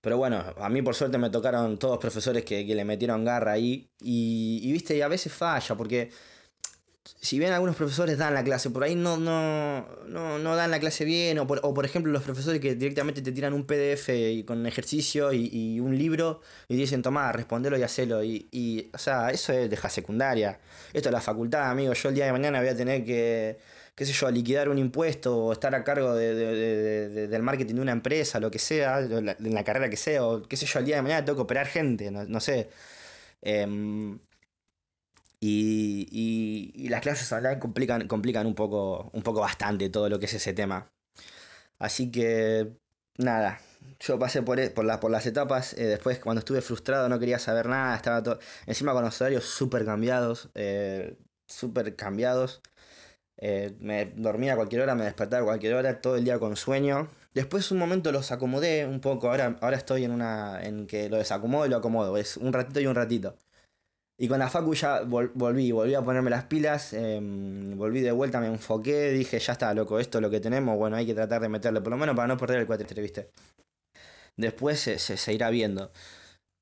pero 0.05 0.19
bueno, 0.19 0.45
a 0.59 0.69
mí 0.69 0.83
por 0.83 0.95
suerte 0.95 1.17
me 1.17 1.31
tocaron 1.31 1.79
todos 1.79 1.99
profesores 1.99 2.45
que, 2.45 2.67
que 2.67 2.75
le 2.75 2.85
metieron 2.85 3.25
garra 3.25 3.53
ahí. 3.53 3.91
Y, 4.03 4.61
y, 4.63 4.71
viste, 4.71 4.95
y 4.95 5.01
a 5.01 5.09
veces 5.09 5.33
falla, 5.33 5.75
porque 5.77 6.11
si 7.21 7.39
bien 7.39 7.53
algunos 7.53 7.75
profesores 7.75 8.19
dan 8.19 8.35
la 8.35 8.45
clase, 8.45 8.69
por 8.69 8.85
ahí 8.85 8.97
no, 8.97 9.17
no, 9.17 9.89
no, 10.07 10.39
no 10.39 10.57
dan 10.57 10.71
la 10.71 10.79
clase 10.79 11.07
bien. 11.07 11.39
O 11.39 11.47
por, 11.47 11.61
o 11.63 11.73
por, 11.73 11.87
ejemplo 11.87 12.13
los 12.13 12.23
profesores 12.23 12.61
que 12.61 12.75
directamente 12.75 13.23
te 13.23 13.33
tiran 13.33 13.55
un 13.55 13.65
PDF 13.65 14.11
con 14.47 14.67
ejercicio 14.67 15.33
y, 15.33 15.49
y, 15.51 15.81
un 15.81 15.97
libro 15.97 16.43
y 16.69 16.77
dicen, 16.77 17.01
tomá, 17.01 17.33
respondelo 17.33 17.79
y 17.79 17.83
hacelo. 17.83 18.23
Y, 18.23 18.47
y, 18.53 18.91
o 18.93 18.99
sea, 18.99 19.31
eso 19.31 19.55
es 19.55 19.71
deja 19.71 19.89
secundaria. 19.89 20.61
Esto 20.93 21.09
es 21.09 21.15
la 21.15 21.23
facultad, 21.23 21.71
amigo. 21.71 21.95
Yo 21.95 22.11
el 22.11 22.15
día 22.15 22.27
de 22.27 22.33
mañana 22.33 22.61
voy 22.61 22.69
a 22.69 22.77
tener 22.77 23.07
que 23.07 23.57
qué 23.95 24.07
sé 24.07 24.13
yo, 24.13 24.31
liquidar 24.31 24.69
un 24.69 24.79
impuesto 24.79 25.37
o 25.37 25.53
estar 25.53 25.75
a 25.75 25.85
cargo 25.85 26.15
de, 26.15 26.35
de, 26.35 27.09
de, 27.09 27.29
del 27.29 27.43
marketing 27.43 27.77
de 27.77 27.81
una 27.83 27.93
empresa, 27.93 28.41
lo 28.41 28.51
que 28.51 28.59
sea, 28.59 29.01
en 29.01 29.27
la, 29.55 29.65
carrera 29.65 29.89
que 29.91 29.97
sea, 29.97 30.27
o 30.27 30.43
qué 30.43 30.57
sé 30.57 30.67
yo, 30.67 30.79
el 30.81 30.85
día 30.87 30.97
de 30.97 31.03
mañana 31.03 31.25
tengo 31.25 31.37
que 31.37 31.43
operar 31.43 31.67
gente, 31.67 32.11
no, 32.11 32.25
no 32.25 32.41
sé. 32.41 32.71
Eh, 33.43 33.67
y, 35.47 36.73
y, 36.75 36.89
las 36.89 37.03
clases 37.03 37.31
online 37.31 37.59
complican, 37.59 38.09
complican 38.09 38.47
un, 38.47 38.55
poco, 38.55 39.11
un 39.13 39.23
poco 39.23 39.41
bastante 39.41 39.91
todo 39.91 40.09
lo 40.09 40.19
que 40.19 40.25
es 40.27 40.35
ese 40.35 40.55
tema. 40.55 40.91
Así 41.79 42.11
que, 42.11 42.73
nada, 43.19 43.61
yo 44.01 44.19
pasé 44.19 44.43
por, 44.43 44.59
e, 44.61 44.71
por, 44.71 45.01
por 45.01 45.11
las 45.11 45.27
etapas, 45.27 45.75
eh, 45.75 45.85
después 45.87 46.19
cuando 46.19 46.39
estuve 46.41 46.63
frustrado 46.63 47.09
no 47.09 47.19
quería 47.19 47.39
saber 47.39 47.69
nada, 47.69 47.97
estaba 47.97 48.23
todo, 48.23 48.39
encima 48.67 48.93
con 48.95 49.05
los 49.05 49.21
horarios 49.21 49.45
súper 49.45 49.85
cambiados, 49.85 50.49
eh, 50.55 51.19
súper 51.47 51.95
cambiados. 51.97 52.63
Eh, 53.39 53.75
me 53.81 54.07
dormía 54.07 54.53
a 54.53 54.57
cualquier 54.57 54.83
hora, 54.83 54.95
me 54.95 55.05
despertaba 55.05 55.43
a 55.43 55.47
cualquier 55.47 55.75
hora, 55.75 56.01
todo 56.01 56.17
el 56.17 56.25
día 56.25 56.39
con 56.39 56.57
sueño. 56.57 57.09
Después 57.35 57.71
un 57.73 57.79
momento 57.79 58.13
los 58.13 58.31
acomodé 58.33 58.87
un 58.87 59.01
poco, 59.01 59.29
ahora, 59.29 59.57
ahora 59.61 59.77
estoy 59.77 60.05
en 60.05 60.13
una 60.13 60.63
en 60.63 60.87
que 60.87 61.09
lo 61.09 61.17
desacomodo 61.19 61.67
y 61.67 61.69
lo 61.69 61.77
acomodo, 61.77 62.17
es 62.17 62.37
un 62.37 62.53
ratito 62.53 62.81
y 62.81 62.87
un 62.87 62.95
ratito. 62.95 63.37
Y 64.17 64.29
con 64.29 64.39
la 64.39 64.49
facu 64.49 64.75
ya 64.75 65.03
vol 65.03 65.33
volví, 65.35 65.73
volví 65.73 65.95
a 65.95 66.03
ponerme 66.03 66.31
las 66.31 66.45
pilas, 66.45 66.93
eh, 66.93 67.19
volví 67.21 68.01
de 68.01 68.13
vuelta, 68.13 68.41
me 68.41 68.47
enfoqué, 68.47 69.11
dije, 69.11 69.41
ya 69.41 69.53
está, 69.55 69.75
loco, 69.75 69.99
esto 69.99 70.19
es 70.19 70.23
lo 70.23 70.31
que 70.31 70.41
tenemos, 70.41 70.79
bueno, 70.79 70.97
hay 70.97 71.07
que 71.07 71.15
tratar 71.15 71.43
de 71.43 71.49
meterle, 71.49 71.81
por 71.81 71.91
lo 71.91 71.97
menos 71.97 72.15
para 72.15 72.29
no 72.29 72.37
perder 72.37 72.61
el 72.61 72.67
cuatrimestre, 72.67 73.03
¿viste? 73.03 73.31
Después 74.37 74.81
se, 74.81 74.99
se 74.99 75.33
irá 75.33 75.51
viendo. 75.51 75.91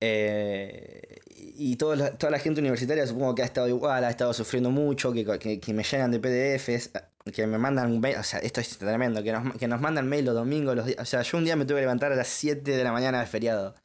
Eh, 0.05 1.21
y 1.55 1.77
toda 1.77 1.95
la, 1.95 2.11
toda 2.19 2.37
gente 2.41 2.61
universitaria 2.61 3.07
supongo 3.07 3.37
que 3.37 3.43
ha 3.43 3.45
estado 3.45 3.69
igual, 3.69 4.03
ha 4.03 4.11
estado 4.11 4.33
sufriendo 4.35 4.69
mucho, 4.69 5.13
que, 5.13 5.61
que, 5.61 5.73
me 5.73 5.85
llenan 5.85 6.11
de 6.11 6.19
PDFs, 6.19 6.91
que 7.33 7.47
me 7.47 7.57
mandan 7.57 8.01
mail, 8.01 8.17
o 8.17 8.25
sea, 8.25 8.41
esto 8.41 8.61
es 8.61 8.79
tremendo, 8.79 9.23
que 9.23 9.31
nos, 9.31 9.57
que 9.57 9.69
nos 9.69 9.81
mandan 9.81 10.09
mail 10.09 10.25
los 10.25 10.35
domingos, 10.35 10.75
los 10.75 10.89
o 10.99 11.05
sea, 11.05 11.23
yo 11.23 11.39
un 11.39 11.45
día 11.45 11.55
me 11.55 11.67
tuve 11.67 11.77
que 11.77 11.83
levantar 11.83 12.11
a 12.11 12.17
las 12.17 12.27
7 12.27 12.69
de 12.73 12.83
la 12.83 12.91
mañana 12.91 13.21
de 13.21 13.27
feriado. 13.27 13.77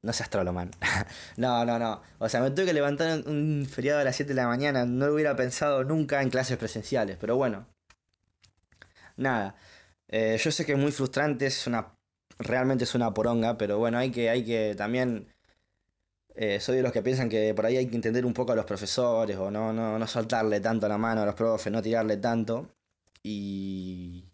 No 0.00 0.14
seas 0.14 0.30
trolo, 0.30 0.54
man. 0.54 0.70
no, 1.36 1.66
no, 1.66 1.78
no. 1.78 2.00
O 2.18 2.28
sea, 2.30 2.40
me 2.40 2.50
tuve 2.50 2.64
que 2.64 2.72
levantar 2.72 3.22
un 3.26 3.68
feriado 3.70 4.00
a 4.00 4.04
las 4.04 4.16
7 4.16 4.30
de 4.30 4.40
la 4.40 4.46
mañana. 4.46 4.86
No 4.86 5.12
hubiera 5.12 5.36
pensado 5.36 5.84
nunca 5.84 6.22
en 6.22 6.30
clases 6.30 6.56
presenciales, 6.56 7.18
pero 7.20 7.36
bueno. 7.36 7.66
Nada. 9.18 9.54
Eh, 10.08 10.38
yo 10.42 10.50
sé 10.50 10.64
que 10.64 10.72
es 10.72 10.78
muy 10.78 10.92
frustrante, 10.92 11.46
es 11.46 11.66
una 11.66 11.92
realmente 12.40 12.84
es 12.84 12.94
una 12.94 13.14
poronga, 13.14 13.56
pero 13.58 13.78
bueno, 13.78 13.98
hay 13.98 14.10
que, 14.10 14.30
hay 14.30 14.44
que 14.44 14.74
también... 14.76 15.28
Eh, 16.34 16.60
soy 16.60 16.76
de 16.76 16.82
los 16.82 16.92
que 16.92 17.02
piensan 17.02 17.28
que 17.28 17.52
por 17.54 17.66
ahí 17.66 17.76
hay 17.76 17.86
que 17.86 17.96
entender 17.96 18.24
un 18.24 18.32
poco 18.32 18.52
a 18.52 18.56
los 18.56 18.64
profesores 18.64 19.36
o 19.36 19.50
no, 19.50 19.72
no, 19.72 19.98
no 19.98 20.06
soltarle 20.06 20.60
tanto 20.60 20.88
la 20.88 20.96
mano 20.96 21.22
a 21.22 21.26
los 21.26 21.34
profes, 21.34 21.72
no 21.72 21.82
tirarle 21.82 22.16
tanto 22.16 22.70
y, 23.22 24.24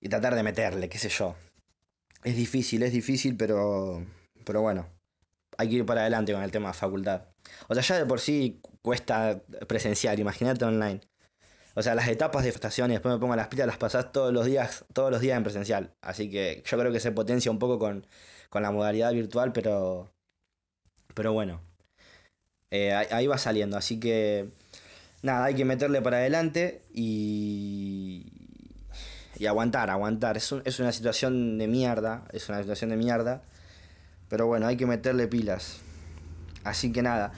y 0.00 0.08
tratar 0.08 0.34
de 0.34 0.42
meterle, 0.42 0.88
qué 0.88 0.98
sé 0.98 1.08
yo. 1.08 1.36
Es 2.24 2.36
difícil, 2.36 2.82
es 2.82 2.92
difícil, 2.92 3.36
pero, 3.36 4.04
pero 4.44 4.60
bueno, 4.60 4.88
hay 5.56 5.68
que 5.68 5.76
ir 5.76 5.86
para 5.86 6.02
adelante 6.02 6.32
con 6.32 6.42
el 6.42 6.50
tema 6.50 6.68
de 6.68 6.74
facultad. 6.74 7.28
O 7.68 7.74
sea, 7.74 7.82
ya 7.82 7.98
de 7.98 8.06
por 8.06 8.20
sí 8.20 8.60
cuesta 8.82 9.40
presencial, 9.68 10.18
imagínate 10.18 10.64
online. 10.64 11.00
O 11.74 11.82
sea, 11.82 11.94
las 11.94 12.08
etapas 12.08 12.42
de 12.42 12.48
estaciones, 12.48 12.96
después 12.96 13.14
me 13.14 13.20
pongo 13.20 13.36
las 13.36 13.48
pilas, 13.48 13.66
las 13.66 13.76
pasás 13.76 14.12
todos 14.12 14.32
los 14.32 14.44
días, 14.44 14.84
todos 14.92 15.10
los 15.10 15.20
días 15.20 15.36
en 15.36 15.44
presencial. 15.44 15.92
Así 16.02 16.30
que 16.30 16.62
yo 16.66 16.78
creo 16.78 16.92
que 16.92 17.00
se 17.00 17.12
potencia 17.12 17.50
un 17.50 17.58
poco 17.58 17.78
con, 17.78 18.06
con 18.48 18.62
la 18.62 18.70
modalidad 18.70 19.12
virtual, 19.12 19.52
pero. 19.52 20.10
Pero 21.14 21.32
bueno. 21.32 21.60
Eh, 22.70 22.92
ahí 22.92 23.26
va 23.26 23.38
saliendo. 23.38 23.76
Así 23.76 24.00
que. 24.00 24.48
Nada, 25.22 25.44
hay 25.44 25.54
que 25.54 25.64
meterle 25.64 26.02
para 26.02 26.18
adelante 26.18 26.82
y. 26.92 28.32
Y 29.38 29.46
aguantar, 29.46 29.90
aguantar. 29.90 30.36
Es, 30.36 30.52
es 30.64 30.80
una 30.80 30.92
situación 30.92 31.56
de 31.58 31.68
mierda. 31.68 32.24
Es 32.32 32.48
una 32.48 32.60
situación 32.60 32.90
de 32.90 32.96
mierda. 32.96 33.42
Pero 34.28 34.46
bueno, 34.46 34.66
hay 34.66 34.76
que 34.76 34.86
meterle 34.86 35.28
pilas. 35.28 35.78
Así 36.64 36.92
que 36.92 37.02
nada. 37.02 37.32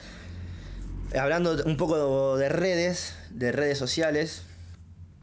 Hablando 1.19 1.63
un 1.65 1.77
poco 1.77 2.37
de 2.37 2.49
redes, 2.49 3.15
de 3.29 3.51
redes 3.51 3.77
sociales. 3.77 4.43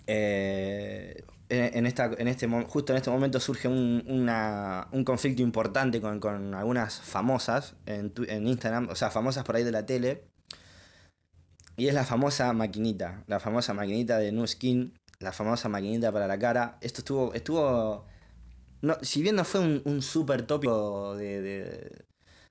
Eh, 0.07 1.25
en, 1.49 1.87
esta, 1.87 2.11
en 2.17 2.29
este, 2.29 2.49
justo 2.69 2.93
en 2.93 2.97
este 2.97 3.11
momento 3.11 3.41
surge 3.41 3.67
un, 3.67 4.05
un 4.07 5.05
conflicto 5.05 5.43
importante 5.43 6.01
con, 6.01 6.21
con, 6.21 6.55
algunas 6.55 7.01
famosas 7.01 7.75
en, 7.87 8.13
en 8.29 8.47
Instagram, 8.47 8.89
o 8.89 8.95
sea, 8.95 9.11
famosas 9.11 9.45
por 9.45 9.57
ahí 9.57 9.65
de 9.65 9.73
la 9.73 9.85
tele. 9.85 10.25
Y 11.77 11.89
es 11.89 11.95
la 11.95 12.05
famosa 12.05 12.53
maquinita, 12.53 13.25
la 13.27 13.41
famosa 13.41 13.75
maquinita 13.75 14.19
de 14.19 14.33
Nu 14.33 14.47
Skin, 14.47 14.95
la 15.19 15.33
famosa 15.33 15.69
maquinita 15.69 16.13
para 16.13 16.27
la 16.27 16.39
cara. 16.39 16.79
Esto 16.81 17.01
estuvo, 17.01 17.35
estuvo 17.35 18.07
no, 18.83 18.97
si 19.03 19.23
bien 19.23 19.37
no 19.37 19.45
fue 19.45 19.61
un, 19.61 19.83
un 19.85 20.03
súper 20.03 20.43
tópico 20.43 21.15
de, 21.17 22.05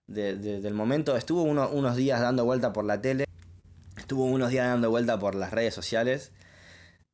del 0.07 0.73
momento, 0.73 1.15
estuvo 1.15 1.43
unos 1.43 1.95
días 1.95 2.21
dando 2.21 2.45
vuelta 2.45 2.73
por 2.73 2.85
la 2.85 3.01
tele, 3.01 3.25
estuvo 4.09 4.25
unos 4.25 4.49
días 4.49 4.65
dando 4.65 4.89
vuelta 4.89 5.19
por 5.19 5.35
las 5.35 5.51
redes 5.51 5.75
sociales. 5.75 6.31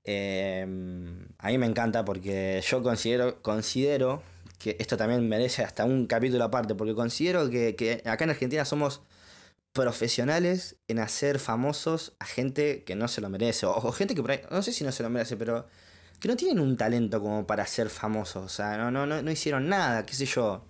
Em, 0.05 1.27
a 1.39 1.49
mí 1.49 1.57
me 1.57 1.65
encanta 1.65 2.05
porque 2.05 2.63
yo 2.65 2.81
considero, 2.81 3.41
considero 3.41 4.23
que 4.59 4.77
esto 4.79 4.95
también 4.95 5.27
merece 5.27 5.61
hasta 5.61 5.83
un 5.83 6.07
capítulo 6.07 6.45
aparte, 6.45 6.73
porque 6.73 6.95
considero 6.95 7.49
que, 7.49 8.01
acá 8.05 8.23
en 8.23 8.29
Argentina 8.29 8.63
somos 8.63 9.01
profesionales 9.73 10.77
en 10.87 10.99
hacer 10.99 11.37
famosos 11.39 12.13
a 12.19 12.25
gente 12.25 12.85
que 12.85 12.95
no 12.95 13.09
se 13.09 13.19
lo 13.19 13.29
merece, 13.29 13.65
o, 13.65 13.91
gente 13.91 14.15
que 14.15 14.21
por 14.21 14.31
ahí, 14.31 14.39
no 14.49 14.61
sé 14.61 14.71
si 14.71 14.85
no 14.85 14.93
se 14.93 15.03
lo 15.03 15.09
merece, 15.09 15.35
pero 15.35 15.67
que 16.21 16.29
no 16.29 16.37
tienen 16.37 16.61
un 16.61 16.77
talento 16.77 17.19
como 17.19 17.45
para 17.45 17.67
ser 17.67 17.89
famosos, 17.89 18.45
o 18.45 18.49
sea, 18.49 18.77
no, 18.77 18.89
no, 18.89 19.05
no, 19.05 19.21
no 19.21 19.31
hicieron 19.31 19.67
nada, 19.67 20.05
qué 20.05 20.13
sé 20.13 20.25
yo. 20.25 20.63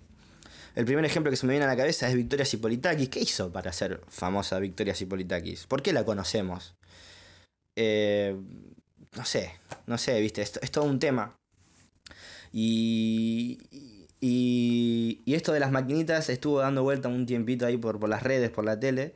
El 0.76 0.84
primer 0.84 1.06
ejemplo 1.06 1.30
que 1.30 1.38
se 1.38 1.46
me 1.46 1.54
viene 1.54 1.64
a 1.64 1.68
la 1.68 1.76
cabeza 1.76 2.06
es 2.06 2.14
Victoria 2.14 2.44
Cipolitakis. 2.44 3.08
¿Qué 3.08 3.18
hizo 3.18 3.50
para 3.50 3.72
ser 3.72 4.02
famosa 4.08 4.58
Victoria 4.58 4.94
Cipolitakis? 4.94 5.66
¿Por 5.66 5.82
qué 5.82 5.94
la 5.94 6.04
conocemos? 6.04 6.76
Eh, 7.76 8.36
no 9.16 9.24
sé, 9.24 9.54
no 9.86 9.96
sé, 9.96 10.20
viste, 10.20 10.42
esto, 10.42 10.60
es 10.62 10.70
todo 10.70 10.84
un 10.84 10.98
tema. 10.98 11.34
Y, 12.52 13.58
y, 14.20 15.22
y, 15.24 15.34
esto 15.34 15.52
de 15.54 15.60
las 15.60 15.72
maquinitas 15.72 16.28
estuvo 16.28 16.60
dando 16.60 16.82
vuelta 16.82 17.08
un 17.08 17.24
tiempito 17.24 17.64
ahí 17.64 17.78
por, 17.78 17.98
por 17.98 18.10
las 18.10 18.22
redes, 18.22 18.50
por 18.50 18.66
la 18.66 18.78
tele. 18.78 19.14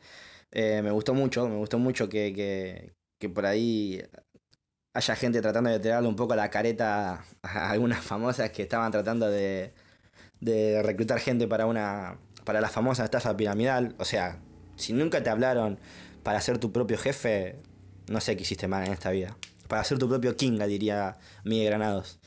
Eh, 0.53 0.81
me 0.83 0.91
gustó 0.91 1.13
mucho, 1.13 1.47
me 1.47 1.57
gustó 1.57 1.79
mucho 1.79 2.09
que, 2.09 2.33
que, 2.35 2.95
que, 3.19 3.29
por 3.29 3.45
ahí 3.45 4.03
haya 4.95 5.15
gente 5.15 5.43
tratando 5.43 5.69
de 5.69 5.79
tirarle 5.79 6.09
un 6.09 6.17
poco 6.17 6.35
la 6.35 6.49
careta 6.49 7.23
a 7.43 7.71
algunas 7.71 8.03
famosas 8.03 8.51
que 8.51 8.63
estaban 8.63 8.91
tratando 8.91 9.29
de, 9.29 9.73
de 10.41 10.83
reclutar 10.83 11.21
gente 11.21 11.47
para 11.49 11.67
una 11.67 12.19
para 12.45 12.61
la 12.61 12.69
famosa 12.69 13.05
estafa 13.05 13.37
piramidal. 13.37 13.95
O 13.99 14.05
sea, 14.05 14.41
si 14.77 14.93
nunca 14.93 15.23
te 15.23 15.31
hablaron 15.31 15.79
para 16.23 16.41
ser 16.41 16.59
tu 16.59 16.73
propio 16.73 16.99
jefe, 16.99 17.57
no 18.09 18.21
sé 18.21 18.37
qué 18.37 18.43
hiciste 18.43 18.69
mal 18.69 18.87
en 18.87 18.93
esta 18.93 19.11
vida 19.11 19.37
para 19.71 19.85
ser 19.85 19.99
tu 19.99 20.09
propio 20.09 20.37
king, 20.37 20.59
la 20.59 20.67
diría 20.67 21.17
Miguel 21.45 21.69
Granados. 21.69 22.19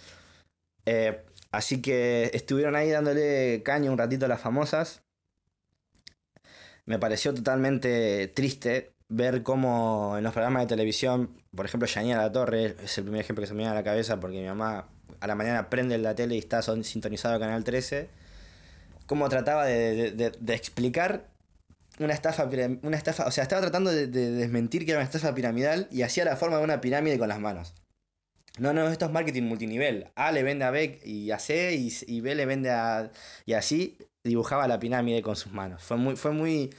Eh, 0.85 1.23
así 1.51 1.81
que 1.81 2.31
estuvieron 2.33 2.75
ahí 2.75 2.89
dándole 2.89 3.61
caña 3.63 3.91
un 3.91 3.97
ratito 3.97 4.25
a 4.25 4.29
las 4.29 4.41
famosas. 4.41 5.03
Me 6.85 6.99
pareció 6.99 7.33
totalmente 7.33 8.29
triste 8.29 8.93
ver 9.09 9.43
cómo 9.43 10.15
en 10.17 10.23
los 10.23 10.33
programas 10.33 10.63
de 10.63 10.67
televisión, 10.67 11.37
por 11.53 11.65
ejemplo, 11.65 11.87
Yanina 11.87 12.17
La 12.17 12.31
Torre, 12.31 12.77
es 12.81 12.97
el 12.97 13.03
primer 13.03 13.21
ejemplo 13.21 13.43
que 13.43 13.47
se 13.47 13.53
me 13.53 13.59
viene 13.59 13.71
a 13.71 13.75
la 13.75 13.83
cabeza 13.83 14.19
porque 14.19 14.39
mi 14.39 14.47
mamá 14.47 14.87
a 15.23 15.27
la 15.27 15.35
mañana 15.35 15.69
prende 15.69 15.97
la 15.97 16.15
tele 16.15 16.35
y 16.35 16.39
está 16.39 16.61
sintonizado 16.61 17.35
a 17.35 17.39
Canal 17.39 17.63
13, 17.63 18.09
cómo 19.05 19.29
trataba 19.29 19.65
de 19.65 20.31
explicar 20.49 21.33
una 21.99 22.13
estafa, 22.13 22.49
una 22.81 22.97
estafa, 22.97 23.25
o 23.25 23.31
sea, 23.31 23.43
estaba 23.43 23.61
tratando 23.61 23.91
de, 23.91 24.07
desmentir 24.07 24.85
que 24.85 24.91
era 24.91 24.99
una 24.99 25.05
estafa 25.05 25.33
piramidal 25.33 25.87
y 25.91 26.01
hacía 26.01 26.25
la 26.25 26.35
forma 26.35 26.57
de 26.57 26.63
una 26.63 26.81
pirámide 26.81 27.17
con 27.17 27.27
las 27.27 27.39
manos. 27.39 27.73
No, 28.59 28.73
no, 28.73 28.87
esto 28.87 29.05
es 29.05 29.11
marketing 29.11 29.43
multinivel. 29.43 30.11
A 30.15 30.31
le 30.31 30.43
vende 30.43 30.65
a 30.65 30.71
B 30.71 30.99
y 31.03 31.31
a 31.31 31.39
C 31.39 31.73
y, 31.75 32.21
B 32.21 32.35
le 32.35 32.45
vende 32.45 32.69
a... 32.69 33.11
Y 33.45 33.53
así 33.53 33.97
dibujaba 34.23 34.67
la 34.67 34.79
pirámide 34.79 35.23
con 35.23 35.35
sus 35.35 35.51
manos. 35.51 35.81
Fue 35.81 35.97
muy, 35.97 36.15
fue 36.15 36.31
muy, 36.31 36.69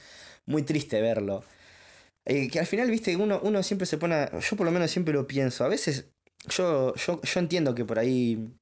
muy 0.45 0.63
triste 0.63 1.01
verlo. 1.01 1.43
Eh, 2.23 2.49
que 2.49 2.59
al 2.59 2.65
final, 2.65 2.89
viste, 2.89 3.15
uno, 3.17 3.41
uno 3.43 3.61
siempre 3.61 3.85
se 3.85 3.97
pone... 3.97 4.29
Yo 4.39 4.55
por 4.55 4.65
lo 4.65 4.71
menos 4.71 4.89
siempre 4.89 5.13
lo 5.13 5.27
pienso. 5.27 5.65
A 5.65 5.67
veces 5.67 6.14
yo, 6.49 6.95
yo, 6.95 7.21
yo 7.21 7.39
entiendo 7.39 7.75
que 7.75 7.85
por 7.85 7.99
ahí 7.99 8.55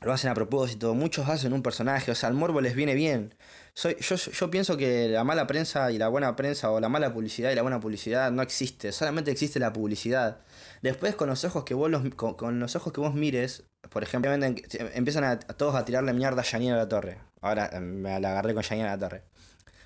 lo 0.00 0.12
hacen 0.12 0.30
a 0.30 0.34
propósito, 0.34 0.94
muchos 0.94 1.28
hacen 1.28 1.52
un 1.52 1.62
personaje, 1.62 2.10
o 2.10 2.14
sea, 2.14 2.28
al 2.28 2.34
morbo 2.34 2.60
les 2.60 2.74
viene 2.74 2.94
bien. 2.94 3.34
Soy, 3.74 3.96
yo, 4.00 4.16
yo 4.16 4.50
pienso 4.50 4.76
que 4.76 5.08
la 5.08 5.24
mala 5.24 5.46
prensa 5.46 5.90
y 5.90 5.98
la 5.98 6.08
buena 6.08 6.36
prensa, 6.36 6.70
o 6.70 6.80
la 6.80 6.88
mala 6.88 7.12
publicidad 7.12 7.50
y 7.50 7.54
la 7.54 7.62
buena 7.62 7.80
publicidad 7.80 8.30
no 8.30 8.42
existe, 8.42 8.92
solamente 8.92 9.30
existe 9.30 9.58
la 9.58 9.72
publicidad. 9.72 10.40
Después 10.82 11.16
con 11.16 11.28
los 11.28 11.44
ojos 11.44 11.64
que 11.64 11.74
vos 11.74 11.90
los, 11.90 12.02
con, 12.14 12.60
los 12.60 12.76
ojos 12.76 12.92
que 12.92 13.00
vos 13.00 13.14
mires, 13.14 13.64
por 13.90 14.02
ejemplo, 14.02 14.32
empiezan 14.32 15.24
a, 15.24 15.38
todos 15.38 15.74
a 15.74 15.84
tirarle 15.84 16.12
mierda 16.12 16.42
a 16.42 16.44
Janina 16.44 16.74
a 16.74 16.78
la 16.78 16.88
Torre. 16.88 17.18
Ahora 17.40 17.70
eh, 17.72 17.80
me 17.80 18.20
la 18.20 18.30
agarré 18.30 18.54
con 18.54 18.62
Janina 18.62 18.92
a 18.92 18.96
la 18.96 18.98
Torre. 18.98 19.24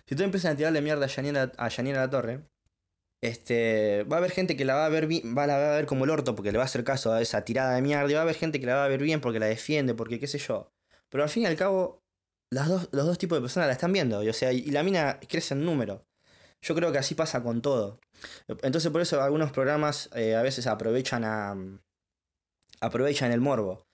Si 0.06 0.16
tú 0.16 0.24
empiezas 0.24 0.52
a 0.52 0.56
tirarle 0.56 0.82
mierda 0.82 1.06
a 1.06 1.08
Janina 1.08 1.52
a, 1.56 1.66
a 1.66 1.82
la 1.82 2.10
Torre, 2.10 2.42
este, 3.22 4.04
va 4.04 4.16
a 4.16 4.18
haber 4.18 4.32
gente 4.32 4.56
que 4.56 4.64
la 4.64 4.74
va 4.74 4.84
a 4.84 4.88
ver 4.88 5.06
bien, 5.06 5.36
va 5.36 5.44
a, 5.44 5.46
va 5.46 5.72
a 5.72 5.76
ver 5.76 5.86
como 5.86 6.04
el 6.04 6.10
orto 6.10 6.34
porque 6.34 6.50
le 6.52 6.58
va 6.58 6.64
a 6.64 6.66
hacer 6.66 6.84
caso 6.84 7.12
a 7.12 7.22
esa 7.22 7.44
tirada 7.44 7.74
de 7.74 7.80
mierda 7.80 8.10
y 8.10 8.14
va 8.14 8.20
a 8.20 8.22
haber 8.22 8.34
gente 8.34 8.60
que 8.60 8.66
la 8.66 8.74
va 8.74 8.84
a 8.84 8.88
ver 8.88 9.00
bien 9.00 9.20
porque 9.20 9.38
la 9.38 9.46
defiende, 9.46 9.94
porque 9.94 10.18
qué 10.18 10.26
sé 10.26 10.38
yo. 10.38 10.72
Pero 11.08 11.22
al 11.22 11.30
fin 11.30 11.44
y 11.44 11.46
al 11.46 11.56
cabo, 11.56 12.02
las 12.50 12.68
dos, 12.68 12.88
los 12.92 13.06
dos 13.06 13.18
tipos 13.18 13.38
de 13.38 13.42
personas 13.42 13.68
la 13.68 13.74
están 13.74 13.92
viendo, 13.92 14.22
y, 14.22 14.32
sea, 14.32 14.52
y 14.52 14.70
la 14.72 14.82
mina 14.82 15.20
crece 15.28 15.54
en 15.54 15.64
número. 15.64 16.04
Yo 16.62 16.74
creo 16.74 16.92
que 16.92 16.98
así 16.98 17.14
pasa 17.14 17.42
con 17.42 17.62
todo. 17.62 18.00
Entonces 18.62 18.90
por 18.90 19.00
eso 19.00 19.22
algunos 19.22 19.52
programas 19.52 20.10
eh, 20.14 20.34
a 20.36 20.42
veces 20.42 20.66
aprovechan 20.66 21.80
aprovechan 22.80 23.32
el 23.32 23.40
morbo. 23.40 23.86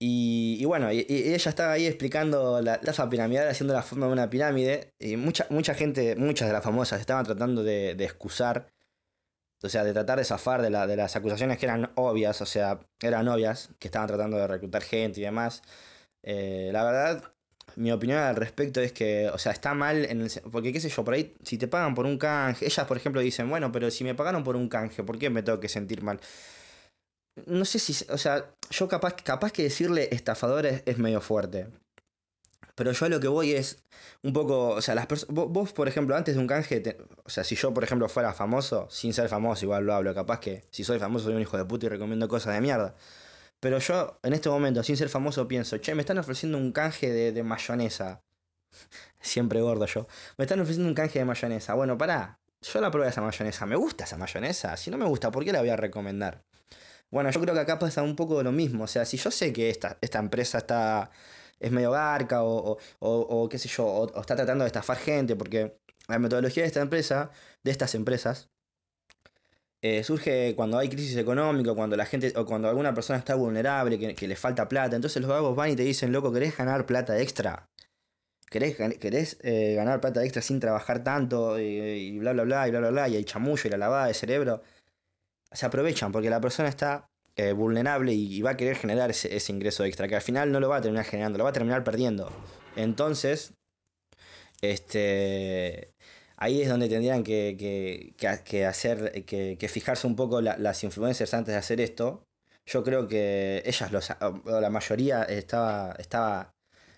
Y, 0.00 0.64
bueno, 0.64 0.92
y, 0.92 1.06
ella 1.08 1.50
estaba 1.50 1.72
ahí 1.72 1.86
explicando 1.86 2.60
la 2.62 2.74
estafa 2.76 3.08
piramidal, 3.10 3.48
haciendo 3.48 3.74
la 3.74 3.82
forma 3.82 4.06
de 4.06 4.12
una 4.12 4.30
pirámide. 4.30 4.94
Y 4.98 5.16
mucha, 5.16 5.46
mucha 5.50 5.74
gente, 5.74 6.14
muchas 6.16 6.48
de 6.48 6.52
las 6.52 6.62
famosas, 6.64 7.00
estaban 7.00 7.24
tratando 7.24 7.64
de, 7.64 7.94
de 7.94 8.04
excusar, 8.04 8.72
o 9.62 9.68
sea, 9.68 9.84
de 9.84 9.92
tratar 9.92 10.18
de 10.18 10.24
zafar 10.24 10.62
de, 10.62 10.70
la, 10.70 10.86
de 10.86 10.96
las 10.96 11.16
acusaciones 11.16 11.58
que 11.58 11.66
eran 11.66 11.90
obvias, 11.96 12.40
o 12.40 12.46
sea, 12.46 12.80
eran 13.00 13.26
obvias, 13.28 13.70
que 13.78 13.88
estaban 13.88 14.08
tratando 14.08 14.36
de 14.38 14.46
reclutar 14.46 14.82
gente 14.82 15.20
y 15.20 15.24
demás. 15.24 15.62
Eh, 16.22 16.70
la 16.72 16.84
verdad, 16.84 17.32
mi 17.76 17.92
opinión 17.92 18.18
al 18.18 18.36
respecto 18.36 18.80
es 18.80 18.92
que, 18.92 19.28
o 19.30 19.38
sea, 19.38 19.52
está 19.52 19.74
mal, 19.74 20.04
en 20.04 20.22
el, 20.22 20.30
porque 20.52 20.72
qué 20.72 20.80
sé 20.80 20.88
yo, 20.90 21.04
por 21.04 21.14
ahí, 21.14 21.34
si 21.44 21.58
te 21.58 21.68
pagan 21.68 21.94
por 21.94 22.06
un 22.06 22.18
canje, 22.18 22.66
ellas, 22.66 22.86
por 22.86 22.96
ejemplo, 22.96 23.20
dicen, 23.20 23.48
bueno, 23.50 23.72
pero 23.72 23.90
si 23.90 24.04
me 24.04 24.14
pagaron 24.14 24.44
por 24.44 24.56
un 24.56 24.68
canje, 24.68 25.02
¿por 25.02 25.18
qué 25.18 25.30
me 25.30 25.42
tengo 25.42 25.60
que 25.60 25.68
sentir 25.68 26.02
mal? 26.02 26.20
No 27.46 27.64
sé 27.64 27.78
si, 27.78 28.04
o 28.10 28.18
sea, 28.18 28.50
yo 28.70 28.88
capaz, 28.88 29.14
capaz 29.16 29.52
que 29.52 29.62
decirle 29.62 30.08
estafadores 30.12 30.82
es 30.86 30.98
medio 30.98 31.20
fuerte. 31.20 31.68
Pero 32.74 32.92
yo 32.92 33.06
a 33.06 33.08
lo 33.08 33.18
que 33.18 33.28
voy 33.28 33.52
es 33.52 33.82
un 34.22 34.32
poco, 34.32 34.68
o 34.70 34.80
sea, 34.80 34.94
las 34.94 35.08
vos, 35.08 35.26
vos, 35.28 35.72
por 35.72 35.88
ejemplo, 35.88 36.14
antes 36.14 36.36
de 36.36 36.40
un 36.40 36.46
canje, 36.46 36.96
o 37.24 37.28
sea, 37.28 37.42
si 37.42 37.56
yo, 37.56 37.74
por 37.74 37.82
ejemplo, 37.82 38.08
fuera 38.08 38.32
famoso, 38.32 38.88
sin 38.88 39.12
ser 39.12 39.28
famoso, 39.28 39.64
igual 39.64 39.84
lo 39.84 39.94
hablo, 39.94 40.14
capaz 40.14 40.38
que 40.38 40.64
si 40.70 40.84
soy 40.84 41.00
famoso 41.00 41.24
soy 41.26 41.34
un 41.34 41.42
hijo 41.42 41.56
de 41.56 41.64
puta 41.64 41.86
y 41.86 41.88
recomiendo 41.88 42.28
cosas 42.28 42.54
de 42.54 42.60
mierda. 42.60 42.94
Pero 43.60 43.78
yo, 43.80 44.20
en 44.22 44.32
este 44.32 44.48
momento, 44.48 44.82
sin 44.84 44.96
ser 44.96 45.08
famoso, 45.08 45.48
pienso, 45.48 45.78
che, 45.78 45.94
me 45.94 46.02
están 46.02 46.18
ofreciendo 46.18 46.58
un 46.58 46.70
canje 46.72 47.10
de, 47.10 47.32
de 47.32 47.42
mayonesa. 47.42 48.22
Siempre 49.20 49.60
gordo 49.60 49.86
yo. 49.86 50.06
Me 50.36 50.44
están 50.44 50.60
ofreciendo 50.60 50.88
un 50.88 50.94
canje 50.94 51.18
de 51.18 51.24
mayonesa. 51.24 51.74
Bueno, 51.74 51.98
pará, 51.98 52.38
yo 52.60 52.80
la 52.80 52.90
pruebo 52.90 53.08
esa 53.08 53.20
mayonesa. 53.20 53.66
¿Me 53.66 53.76
gusta 53.76 54.04
esa 54.04 54.16
mayonesa? 54.16 54.76
Si 54.76 54.90
no 54.90 54.98
me 54.98 55.04
gusta, 55.06 55.30
¿por 55.30 55.44
qué 55.44 55.52
la 55.52 55.60
voy 55.60 55.70
a 55.70 55.76
recomendar? 55.76 56.44
Bueno, 57.10 57.30
yo 57.30 57.40
creo 57.40 57.54
que 57.54 57.60
acá 57.60 57.78
pasa 57.78 58.02
un 58.02 58.16
poco 58.16 58.42
lo 58.42 58.52
mismo. 58.52 58.84
O 58.84 58.86
sea, 58.86 59.04
si 59.04 59.16
yo 59.16 59.30
sé 59.30 59.52
que 59.52 59.70
esta, 59.70 59.98
esta 60.00 60.18
empresa 60.18 60.58
está 60.58 61.10
es 61.60 61.72
medio 61.72 61.90
garca 61.90 62.44
o, 62.44 62.78
o, 63.00 63.10
o, 63.10 63.48
qué 63.48 63.58
sé 63.58 63.68
yo, 63.68 63.84
o, 63.86 64.20
está 64.20 64.36
tratando 64.36 64.64
de 64.64 64.68
estafar 64.68 64.96
gente, 64.96 65.36
porque 65.36 65.78
la 66.08 66.18
metodología 66.18 66.62
de 66.62 66.68
esta 66.68 66.80
empresa, 66.80 67.30
de 67.64 67.70
estas 67.70 67.94
empresas, 67.94 68.50
eh, 69.82 70.02
surge 70.04 70.54
cuando 70.56 70.78
hay 70.78 70.88
crisis 70.88 71.16
económica, 71.16 71.74
cuando 71.74 71.96
la 71.96 72.06
gente, 72.06 72.32
o 72.36 72.44
cuando 72.46 72.68
alguna 72.68 72.94
persona 72.94 73.18
está 73.18 73.34
vulnerable, 73.34 73.98
que, 73.98 74.14
que 74.14 74.28
le 74.28 74.36
falta 74.36 74.68
plata. 74.68 74.96
Entonces 74.96 75.22
los 75.22 75.30
vagos 75.30 75.54
van 75.56 75.70
y 75.70 75.76
te 75.76 75.82
dicen, 75.84 76.12
loco, 76.12 76.32
¿querés 76.32 76.56
ganar 76.56 76.86
plata 76.86 77.18
extra? 77.20 77.68
querés, 78.50 78.76
querés 78.98 79.38
eh, 79.42 79.74
ganar 79.74 80.00
plata 80.00 80.24
extra 80.24 80.42
sin 80.42 80.60
trabajar 80.60 81.04
tanto 81.04 81.58
y 81.58 82.18
bla, 82.18 82.32
bla, 82.32 82.44
bla, 82.44 82.68
y 82.68 82.70
bla, 82.70 82.80
bla, 82.80 82.90
bla, 82.90 83.08
y 83.08 83.16
el 83.16 83.24
chamullo 83.24 83.62
y 83.66 83.70
la 83.70 83.78
lavada 83.78 84.06
de 84.06 84.14
cerebro, 84.14 84.62
se 85.52 85.66
aprovechan 85.66 86.12
porque 86.12 86.30
la 86.30 86.40
persona 86.40 86.68
está 86.68 87.08
eh, 87.36 87.52
vulnerable 87.52 88.12
y, 88.12 88.42
va 88.42 88.50
a 88.50 88.56
querer 88.56 88.76
generar 88.76 89.10
ese, 89.10 89.34
ese, 89.36 89.52
ingreso 89.52 89.84
extra, 89.84 90.08
que 90.08 90.16
al 90.16 90.22
final 90.22 90.50
no 90.50 90.60
lo 90.60 90.68
va 90.68 90.78
a 90.78 90.80
terminar 90.80 91.04
generando, 91.04 91.38
lo 91.38 91.44
va 91.44 91.50
a 91.50 91.52
terminar 91.52 91.84
perdiendo. 91.84 92.32
Entonces, 92.74 93.52
este, 94.60 95.92
ahí 96.36 96.62
es 96.62 96.68
donde 96.68 96.88
tendrían 96.88 97.22
que, 97.22 97.56
que, 97.58 98.40
que 98.44 98.66
hacer, 98.66 99.24
que, 99.24 99.68
fijarse 99.68 100.06
un 100.06 100.16
poco 100.16 100.40
las 100.40 100.84
influencers 100.84 101.32
antes 101.34 101.54
de 101.54 101.58
hacer 101.58 101.80
esto. 101.80 102.24
Yo 102.66 102.82
creo 102.84 103.08
que 103.08 103.62
ellas, 103.64 103.92
los, 103.92 104.10
la 104.44 104.70
mayoría, 104.70 105.22
estaba, 105.22 105.94
estaba 105.98 106.54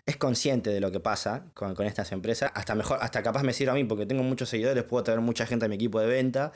es 0.06 0.16
consciente 0.16 0.70
de 0.70 0.80
lo 0.80 0.90
que 0.90 1.00
pasa 1.00 1.50
con, 1.54 1.74
con, 1.74 1.86
estas 1.86 2.12
empresas. 2.12 2.50
Hasta 2.54 2.74
mejor, 2.74 2.98
hasta 3.00 3.22
capaz 3.22 3.42
me 3.42 3.52
sirve 3.52 3.72
a 3.72 3.74
mí 3.74 3.84
porque 3.84 4.06
tengo 4.06 4.22
muchos 4.22 4.48
seguidores, 4.48 4.82
puedo 4.84 5.04
tener 5.04 5.20
mucha 5.20 5.46
gente 5.46 5.66
en 5.66 5.70
mi 5.70 5.76
equipo 5.76 6.00
de 6.00 6.06
venta. 6.06 6.52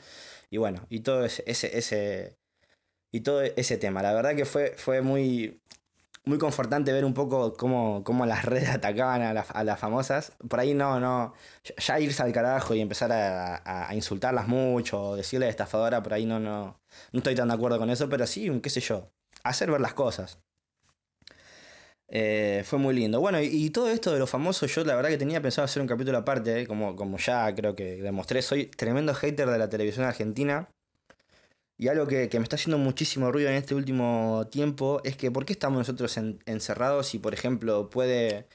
Y 0.55 0.57
bueno, 0.57 0.85
y 0.87 1.01
todo 1.01 1.25
ese, 1.25 1.43
ese, 1.45 2.37
y 3.11 3.19
todo 3.19 3.41
ese 3.41 3.75
tema. 3.77 4.01
La 4.01 4.13
verdad 4.13 4.37
que 4.37 4.45
fue, 4.45 4.73
fue 4.77 5.01
muy, 5.01 5.61
muy 6.23 6.37
confortante 6.37 6.93
ver 6.93 7.03
un 7.03 7.13
poco 7.13 7.55
cómo, 7.57 8.05
cómo 8.05 8.25
las 8.25 8.45
redes 8.45 8.69
atacaban 8.73 9.21
a, 9.21 9.41
a, 9.41 9.63
las 9.65 9.77
famosas. 9.77 10.31
Por 10.47 10.61
ahí 10.61 10.73
no, 10.73 11.01
no. 11.01 11.33
Ya 11.77 11.99
irse 11.99 12.23
al 12.23 12.31
carajo 12.31 12.73
y 12.73 12.79
empezar 12.79 13.11
a, 13.11 13.89
a, 13.89 13.93
insultarlas 13.95 14.47
mucho, 14.47 15.09
o 15.09 15.15
decirle 15.17 15.49
estafadora, 15.49 16.01
por 16.01 16.13
ahí 16.13 16.25
no, 16.25 16.39
no. 16.39 16.79
No 17.11 17.17
estoy 17.17 17.35
tan 17.35 17.49
de 17.49 17.55
acuerdo 17.55 17.77
con 17.77 17.89
eso, 17.89 18.07
pero 18.07 18.25
sí, 18.25 18.49
qué 18.63 18.69
sé 18.69 18.79
yo. 18.79 19.11
Hacer 19.43 19.69
ver 19.71 19.81
las 19.81 19.93
cosas. 19.93 20.39
Eh, 22.07 22.63
fue 22.65 22.79
muy 22.79 22.93
lindo. 22.93 23.19
Bueno, 23.19 23.41
y, 23.41 23.69
todo 23.71 23.89
esto 23.89 24.11
de 24.13 24.19
los 24.19 24.29
famosos, 24.29 24.73
yo 24.73 24.83
la 24.83 24.95
verdad 24.95 25.09
que 25.09 25.17
tenía 25.17 25.41
pensado 25.41 25.65
hacer 25.65 25.81
un 25.81 25.87
capítulo 25.87 26.17
aparte, 26.17 26.61
eh, 26.61 26.67
como, 26.67 26.95
como 26.95 27.17
ya 27.17 27.53
creo 27.55 27.75
que 27.75 28.01
demostré, 28.01 28.41
soy 28.41 28.67
tremendo 28.67 29.13
hater 29.13 29.49
de 29.49 29.57
la 29.57 29.69
televisión 29.69 30.05
argentina. 30.05 30.69
Y 31.77 31.89
algo 31.89 32.07
que, 32.07 32.29
me 32.33 32.43
está 32.43 32.55
haciendo 32.55 32.77
muchísimo 32.77 33.31
ruido 33.31 33.49
en 33.49 33.55
este 33.55 33.75
último 33.75 34.47
tiempo 34.49 35.01
es 35.03 35.17
que 35.17 35.29
¿por 35.29 35.45
qué 35.45 35.53
estamos 35.53 35.79
nosotros 35.79 36.15
encerrados 36.45 37.07
si, 37.07 37.19
por 37.19 37.33
ejemplo, 37.33 37.89
puede, 37.89 38.47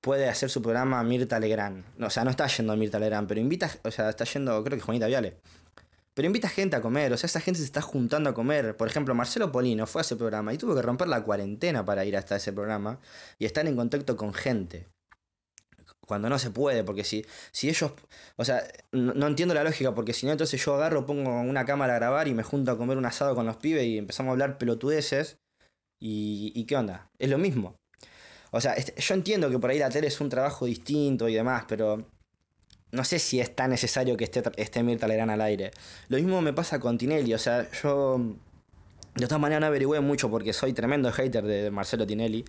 puede 0.00 0.28
hacer 0.28 0.48
su 0.48 0.62
programa 0.62 1.02
Mirta 1.02 1.40
Legrand? 1.40 1.84
o 2.00 2.10
sea, 2.10 2.24
no 2.24 2.30
está 2.30 2.46
yendo 2.46 2.76
Mirta 2.76 3.00
Legrand, 3.00 3.26
pero 3.26 3.40
invita, 3.40 3.68
o 3.82 3.90
sea, 3.90 4.10
está 4.10 4.24
yendo, 4.24 4.62
creo 4.62 4.78
que 4.78 4.84
Juanita 4.84 5.08
Viale. 5.08 5.38
Pero 6.14 6.26
invita 6.26 6.48
gente 6.48 6.76
a 6.76 6.82
comer, 6.82 7.12
o 7.12 7.16
sea, 7.16 7.26
esa 7.26 7.40
gente 7.40 7.58
se 7.58 7.64
está 7.64 7.80
juntando 7.80 8.28
a 8.28 8.34
comer. 8.34 8.76
Por 8.76 8.86
ejemplo, 8.88 9.14
Marcelo 9.14 9.50
Polino 9.50 9.86
fue 9.86 10.00
a 10.00 10.02
ese 10.02 10.16
programa 10.16 10.52
y 10.52 10.58
tuvo 10.58 10.74
que 10.74 10.82
romper 10.82 11.08
la 11.08 11.24
cuarentena 11.24 11.84
para 11.84 12.04
ir 12.04 12.16
hasta 12.16 12.36
ese 12.36 12.52
programa 12.52 13.00
y 13.38 13.46
estar 13.46 13.66
en 13.66 13.76
contacto 13.76 14.16
con 14.16 14.34
gente. 14.34 14.88
Cuando 16.06 16.28
no 16.28 16.38
se 16.38 16.50
puede, 16.50 16.84
porque 16.84 17.04
si, 17.04 17.24
si 17.52 17.70
ellos. 17.70 17.92
O 18.36 18.44
sea, 18.44 18.62
no, 18.92 19.26
entiendo 19.26 19.54
la 19.54 19.64
lógica, 19.64 19.94
porque 19.94 20.12
si 20.12 20.26
no, 20.26 20.32
entonces 20.32 20.62
yo 20.62 20.74
agarro, 20.74 21.06
pongo 21.06 21.40
una 21.40 21.64
cámara 21.64 21.94
a 21.94 21.98
grabar 21.98 22.28
y 22.28 22.34
me 22.34 22.42
junto 22.42 22.72
a 22.72 22.76
comer 22.76 22.98
un 22.98 23.06
asado 23.06 23.34
con 23.34 23.46
los 23.46 23.56
pibes 23.56 23.84
y 23.84 23.98
empezamos 23.98 24.30
a 24.30 24.32
hablar 24.32 24.58
pelotudeces. 24.58 25.38
¿Y, 25.98 26.52
y 26.54 26.64
qué 26.66 26.76
onda? 26.76 27.10
Es 27.18 27.30
lo 27.30 27.38
mismo. 27.38 27.76
O 28.50 28.60
sea, 28.60 28.74
este, 28.74 29.00
yo 29.00 29.14
entiendo 29.14 29.48
que 29.48 29.58
por 29.58 29.70
ahí 29.70 29.78
la 29.78 29.88
tele 29.88 30.08
es 30.08 30.20
un 30.20 30.28
trabajo 30.28 30.66
distinto 30.66 31.28
y 31.28 31.34
demás, 31.34 31.64
pero 31.66 32.06
no 32.92 33.04
sé 33.04 33.18
si 33.18 33.40
es 33.40 33.54
tan 33.56 33.70
necesario 33.70 34.16
que 34.16 34.24
esté, 34.24 34.42
esté 34.56 34.82
Mirta 34.82 35.08
Legrand 35.08 35.30
al 35.30 35.40
aire. 35.40 35.72
Lo 36.08 36.18
mismo 36.18 36.40
me 36.42 36.52
pasa 36.52 36.78
con 36.78 36.98
Tinelli, 36.98 37.34
o 37.34 37.38
sea, 37.38 37.68
yo 37.82 38.20
de 39.14 39.26
todas 39.26 39.40
maneras 39.40 39.60
no 39.60 39.66
averigüé 39.66 40.00
mucho 40.00 40.30
porque 40.30 40.52
soy 40.52 40.72
tremendo 40.72 41.10
hater 41.10 41.44
de 41.44 41.70
Marcelo 41.70 42.06
Tinelli. 42.06 42.44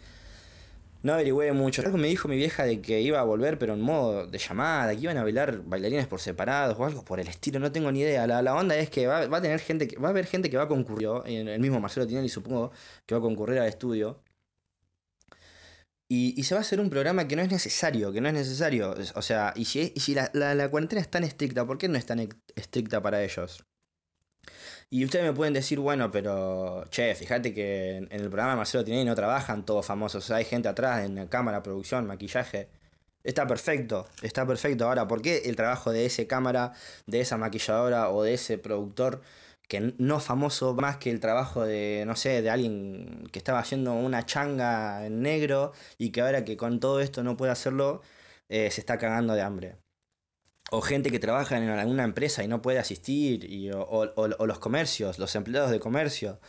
No 1.02 1.14
averigüé 1.14 1.52
mucho. 1.52 1.82
Algo 1.82 1.98
me 1.98 2.08
dijo 2.08 2.30
mi 2.30 2.38
vieja 2.38 2.64
de 2.64 2.82
que 2.82 3.02
iba 3.02 3.20
a 3.20 3.24
volver, 3.24 3.58
pero 3.58 3.74
en 3.74 3.82
modo 3.82 4.26
de 4.26 4.38
llamada, 4.38 4.96
que 4.96 5.02
iban 5.02 5.18
a 5.18 5.24
bailar 5.24 5.62
bailarines 5.66 6.08
por 6.08 6.22
separados 6.22 6.80
o 6.80 6.86
algo 6.86 7.04
por 7.04 7.20
el 7.20 7.28
estilo, 7.28 7.60
no 7.60 7.74
tengo 7.74 7.92
ni 7.92 8.00
idea. 8.00 8.26
La, 8.26 8.42
la 8.42 8.56
onda 8.56 8.78
es 8.78 8.90
que 8.90 9.08
va, 9.08 9.28
va, 9.28 9.38
a 9.38 9.42
tener 9.42 9.60
gente 9.60 9.88
que, 9.88 9.98
va 9.98 10.08
a 10.08 10.12
haber 10.12 10.26
gente 10.26 10.50
que 10.50 10.56
va 10.56 10.64
a 10.64 10.68
concurrir, 10.70 11.10
el 11.26 11.60
mismo 11.60 11.82
Marcelo 11.82 12.08
Tinelli 12.08 12.30
supongo 12.30 12.72
que 13.06 13.16
va 13.16 13.20
a 13.20 13.22
concurrir 13.22 13.60
al 13.60 13.68
estudio. 13.68 14.20
Y, 16.16 16.44
se 16.44 16.54
va 16.54 16.60
a 16.60 16.62
hacer 16.62 16.80
un 16.80 16.92
programa 16.92 17.28
que 17.28 17.36
no 17.36 17.42
es 17.42 17.50
necesario, 17.50 18.12
que 18.12 18.22
no 18.22 18.28
es 18.28 18.36
necesario. 18.36 18.94
O 19.16 19.22
sea, 19.24 19.52
y 19.56 19.66
si, 19.66 19.94
si 19.98 20.14
la, 20.14 20.30
la, 20.34 20.70
cuarentena 20.70 21.02
es 21.02 21.10
tan 21.10 21.24
estricta, 21.24 21.66
¿por 21.66 21.80
qué 21.80 21.88
no 21.88 21.98
es 21.98 22.06
tan 22.06 22.20
estricta 22.56 23.02
para 23.02 23.24
ellos? 23.24 23.66
Y 24.92 25.04
ustedes 25.06 25.26
me 25.26 25.34
pueden 25.34 25.56
decir, 25.56 25.80
bueno, 25.80 26.12
pero, 26.12 26.86
che, 26.92 27.16
fíjate 27.16 27.52
que 27.52 27.98
en, 27.98 28.08
el 28.12 28.30
programa 28.30 28.58
Marcelo 28.58 28.84
Tinelli 28.84 29.06
no 29.06 29.16
trabajan 29.16 29.66
todos 29.66 29.88
famosos. 29.88 30.24
O 30.24 30.28
sea, 30.28 30.36
hay 30.36 30.46
gente 30.46 30.68
atrás 30.68 31.04
en 31.04 31.16
la 31.16 31.28
cámara, 31.30 31.64
producción, 31.64 32.06
maquillaje. 32.06 32.70
Está 33.24 33.48
perfecto, 33.48 34.08
está 34.22 34.46
perfecto. 34.46 34.86
Ahora, 34.86 35.08
¿por 35.08 35.24
qué 35.24 35.42
el 35.46 35.56
trabajo 35.56 35.92
de 35.92 36.06
ese 36.06 36.28
cámara, 36.28 36.74
de 37.08 37.22
esa 37.22 37.38
maquilladora 37.38 38.12
o 38.12 38.22
de 38.22 38.36
ese 38.36 38.60
productor 38.60 39.24
que 39.68 39.94
no 39.98 40.20
famoso 40.20 40.74
más 40.76 40.98
que 40.98 41.10
el 41.10 41.20
trabajo 41.20 41.64
de, 41.64 42.04
no 42.06 42.16
sé, 42.16 42.42
de 42.42 42.50
alguien 42.50 43.28
que 43.32 43.40
estaba 43.40 43.60
haciendo 43.60 43.94
una 43.94 44.26
changa 44.26 45.06
en 45.06 45.22
negro 45.22 45.74
y 45.98 46.12
que 46.12 46.22
ahora 46.22 46.46
que 46.46 46.58
con 46.58 46.80
todo 46.80 47.00
esto 47.00 47.24
no 47.24 47.38
puede 47.38 47.52
hacerlo, 47.52 48.02
eh, 48.50 48.70
se 48.72 48.82
está 48.82 48.98
cagando 48.98 49.34
de 49.34 49.42
hambre. 49.42 49.78
O 50.72 50.82
gente 50.82 51.12
que 51.12 51.20
trabaja 51.20 51.58
en 51.58 51.70
alguna 51.70 52.04
empresa 52.04 52.44
y 52.44 52.48
no 52.48 52.62
puede 52.62 52.80
asistir, 52.80 53.46
y, 53.46 53.72
o, 53.72 54.06
los 54.46 54.60
comercios, 54.60 55.20
los 55.20 55.36
empleados 55.36 55.72
de 55.72 55.80
comercio. 55.80 56.40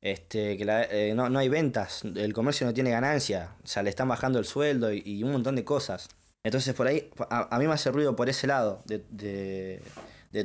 Este, 0.00 0.56
que 0.56 0.64
eh, 0.90 1.14
no, 1.14 1.38
hay 1.38 1.48
ventas, 1.48 2.04
el 2.04 2.32
comercio 2.32 2.66
no 2.66 2.72
tiene 2.72 2.90
ganancia, 2.90 3.56
o 3.64 3.66
sea, 3.66 3.82
le 3.82 3.90
están 3.90 4.06
bajando 4.06 4.38
el 4.38 4.44
sueldo 4.44 4.92
y, 4.92 5.22
un 5.24 5.32
montón 5.32 5.56
de 5.56 5.64
cosas. 5.64 6.08
Entonces 6.44 6.74
por 6.74 6.86
ahí, 6.86 7.10
a, 7.30 7.58
mí 7.58 7.66
me 7.66 7.72
hace 7.72 7.90
ruido 7.90 8.14
por 8.14 8.28
ese 8.28 8.46
lado 8.46 8.82
de 8.86 9.04
de 9.10 9.82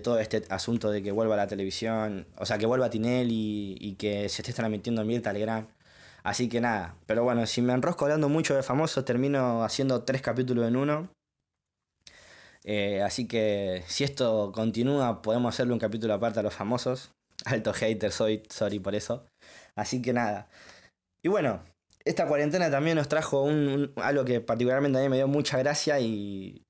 todo 0.02 0.19
este 0.19 0.43
asunto 0.50 0.91
de 0.91 1.04
que 1.04 1.12
vuelva 1.12 1.36
a 1.36 1.38
la 1.38 1.48
televisión, 1.48 2.28
o 2.38 2.46
sea, 2.46 2.58
que 2.58 2.65
vuelva 2.65 2.88
a 2.88 2.89
Tinelli 2.89 3.78
y, 3.80 3.96
que 3.96 4.30
se 4.30 4.41
esté 4.41 4.54
transmitiendo 4.54 5.04
Mirta 5.06 5.34
Legrand. 5.34 5.67
Así 6.24 6.48
que 6.50 6.62
nada, 6.62 6.96
pero 7.06 7.24
bueno, 7.24 7.46
si 7.46 7.62
me 7.62 7.74
enrosco 7.74 8.06
hablando 8.06 8.30
mucho 8.30 8.56
de 8.56 8.63
famosos, 8.63 9.04
termino 9.06 9.63
haciendo 9.63 10.04
tres 10.04 10.22
capítulos 10.22 10.67
en 10.67 10.78
uno. 10.78 11.10
Eh, 12.63 13.02
así 13.02 13.28
que 13.28 13.84
si 13.88 14.06
esto 14.06 14.52
continúa, 14.54 15.22
podemos 15.22 15.54
hacerle 15.54 15.74
un 15.74 15.80
capítulo 15.80 16.13
aparte 16.13 16.39
a 16.39 16.43
los 16.43 16.54
famosos. 16.54 17.12
Alto 17.46 17.74
hater 17.74 18.12
soy, 18.12 18.43
sorry 18.50 18.80
por 18.80 18.96
eso. 18.96 19.28
Así 19.76 20.02
que 20.02 20.13
nada. 20.13 20.48
Y 21.24 21.30
bueno, 21.30 21.62
esta 22.06 22.28
cuarentena 22.28 22.69
también 22.72 22.98
nos 22.98 23.08
trajo 23.10 23.43
un, 23.43 23.93
algo 23.98 24.26
que 24.26 24.41
particularmente 24.41 25.00
a 25.00 25.02
mí 25.02 25.10
me 25.10 25.17
dio 25.17 25.28
mucha 25.28 25.58
gracia 25.58 26.00
y, 26.00 26.62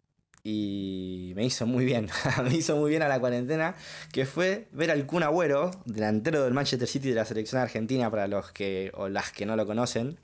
y 0.43 1.31
me 1.35 1.45
hizo 1.45 1.65
muy 1.65 1.85
bien, 1.85 2.09
me 2.43 2.55
hizo 2.55 2.75
muy 2.75 2.89
bien 2.89 3.01
a 3.01 3.07
la 3.07 3.19
cuarentena, 3.19 3.75
que 4.11 4.25
fue 4.25 4.67
ver 4.71 4.91
al 4.91 5.05
Kun 5.05 5.23
Agüero, 5.23 5.71
delantero 5.85 6.43
del 6.43 6.53
Manchester 6.53 6.87
City 6.87 7.09
de 7.09 7.15
la 7.15 7.25
selección 7.25 7.61
argentina 7.61 8.09
para 8.11 8.27
los 8.27 8.51
que 8.51 8.91
o 8.95 9.07
las 9.07 9.31
que 9.31 9.45
no 9.45 9.55
lo 9.55 9.65
conocen. 9.65 10.19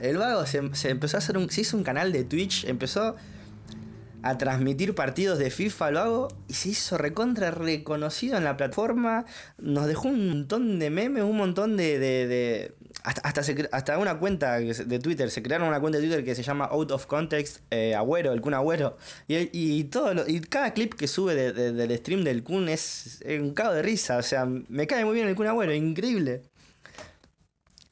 El 0.00 0.18
vago 0.18 0.44
se, 0.46 0.58
empezó 0.88 1.16
a 1.16 1.18
hacer 1.18 1.38
un 1.38 1.50
se 1.50 1.62
hizo 1.62 1.76
un 1.76 1.84
canal 1.84 2.12
de 2.12 2.24
Twitch, 2.24 2.64
empezó 2.64 3.16
a 4.22 4.38
transmitir 4.38 4.94
partidos 4.94 5.38
de 5.38 5.50
FIFA 5.50 5.90
lo 5.92 6.00
hago 6.00 6.28
y 6.48 6.54
se 6.54 6.70
hizo 6.70 6.98
recontra 6.98 7.50
reconocido 7.52 8.36
en 8.36 8.44
la 8.44 8.56
plataforma. 8.56 9.24
Nos 9.58 9.86
dejó 9.86 10.08
un 10.08 10.28
montón 10.28 10.78
de 10.78 10.90
memes, 10.90 11.22
un 11.22 11.36
montón 11.36 11.76
de, 11.76 12.74
hasta, 13.06 13.40
hasta, 13.70 13.98
una 13.98 14.18
cuenta 14.18 14.58
de 14.58 14.98
Twitter, 14.98 15.30
se 15.30 15.40
crearon 15.40 15.68
una 15.68 15.78
cuenta 15.78 15.98
de 15.98 16.06
Twitter 16.06 16.24
que 16.24 16.34
se 16.34 16.42
llama 16.42 16.64
Out 16.64 16.90
of 16.90 17.06
Context 17.06 17.60
eh, 17.70 17.94
Agüero, 17.94 18.32
el 18.32 18.40
Kun 18.40 18.54
Agüero. 18.54 18.98
Y, 19.28 19.48
y, 19.52 19.84
todo 19.84 20.26
y 20.26 20.40
cada 20.40 20.74
clip 20.74 20.94
que 20.94 21.06
sube 21.06 21.34
del 21.34 21.98
stream 21.98 22.24
del 22.24 22.42
Kun 22.42 22.68
es, 22.68 23.22
un 23.24 23.54
cago 23.54 23.74
de 23.74 23.82
risa. 23.82 24.16
O 24.16 24.22
sea, 24.22 24.44
me 24.46 24.88
cae 24.88 25.04
muy 25.04 25.14
bien 25.14 25.28
el 25.28 25.36
Kun 25.36 25.46
Agüero, 25.46 25.72
increíble. 25.72 26.42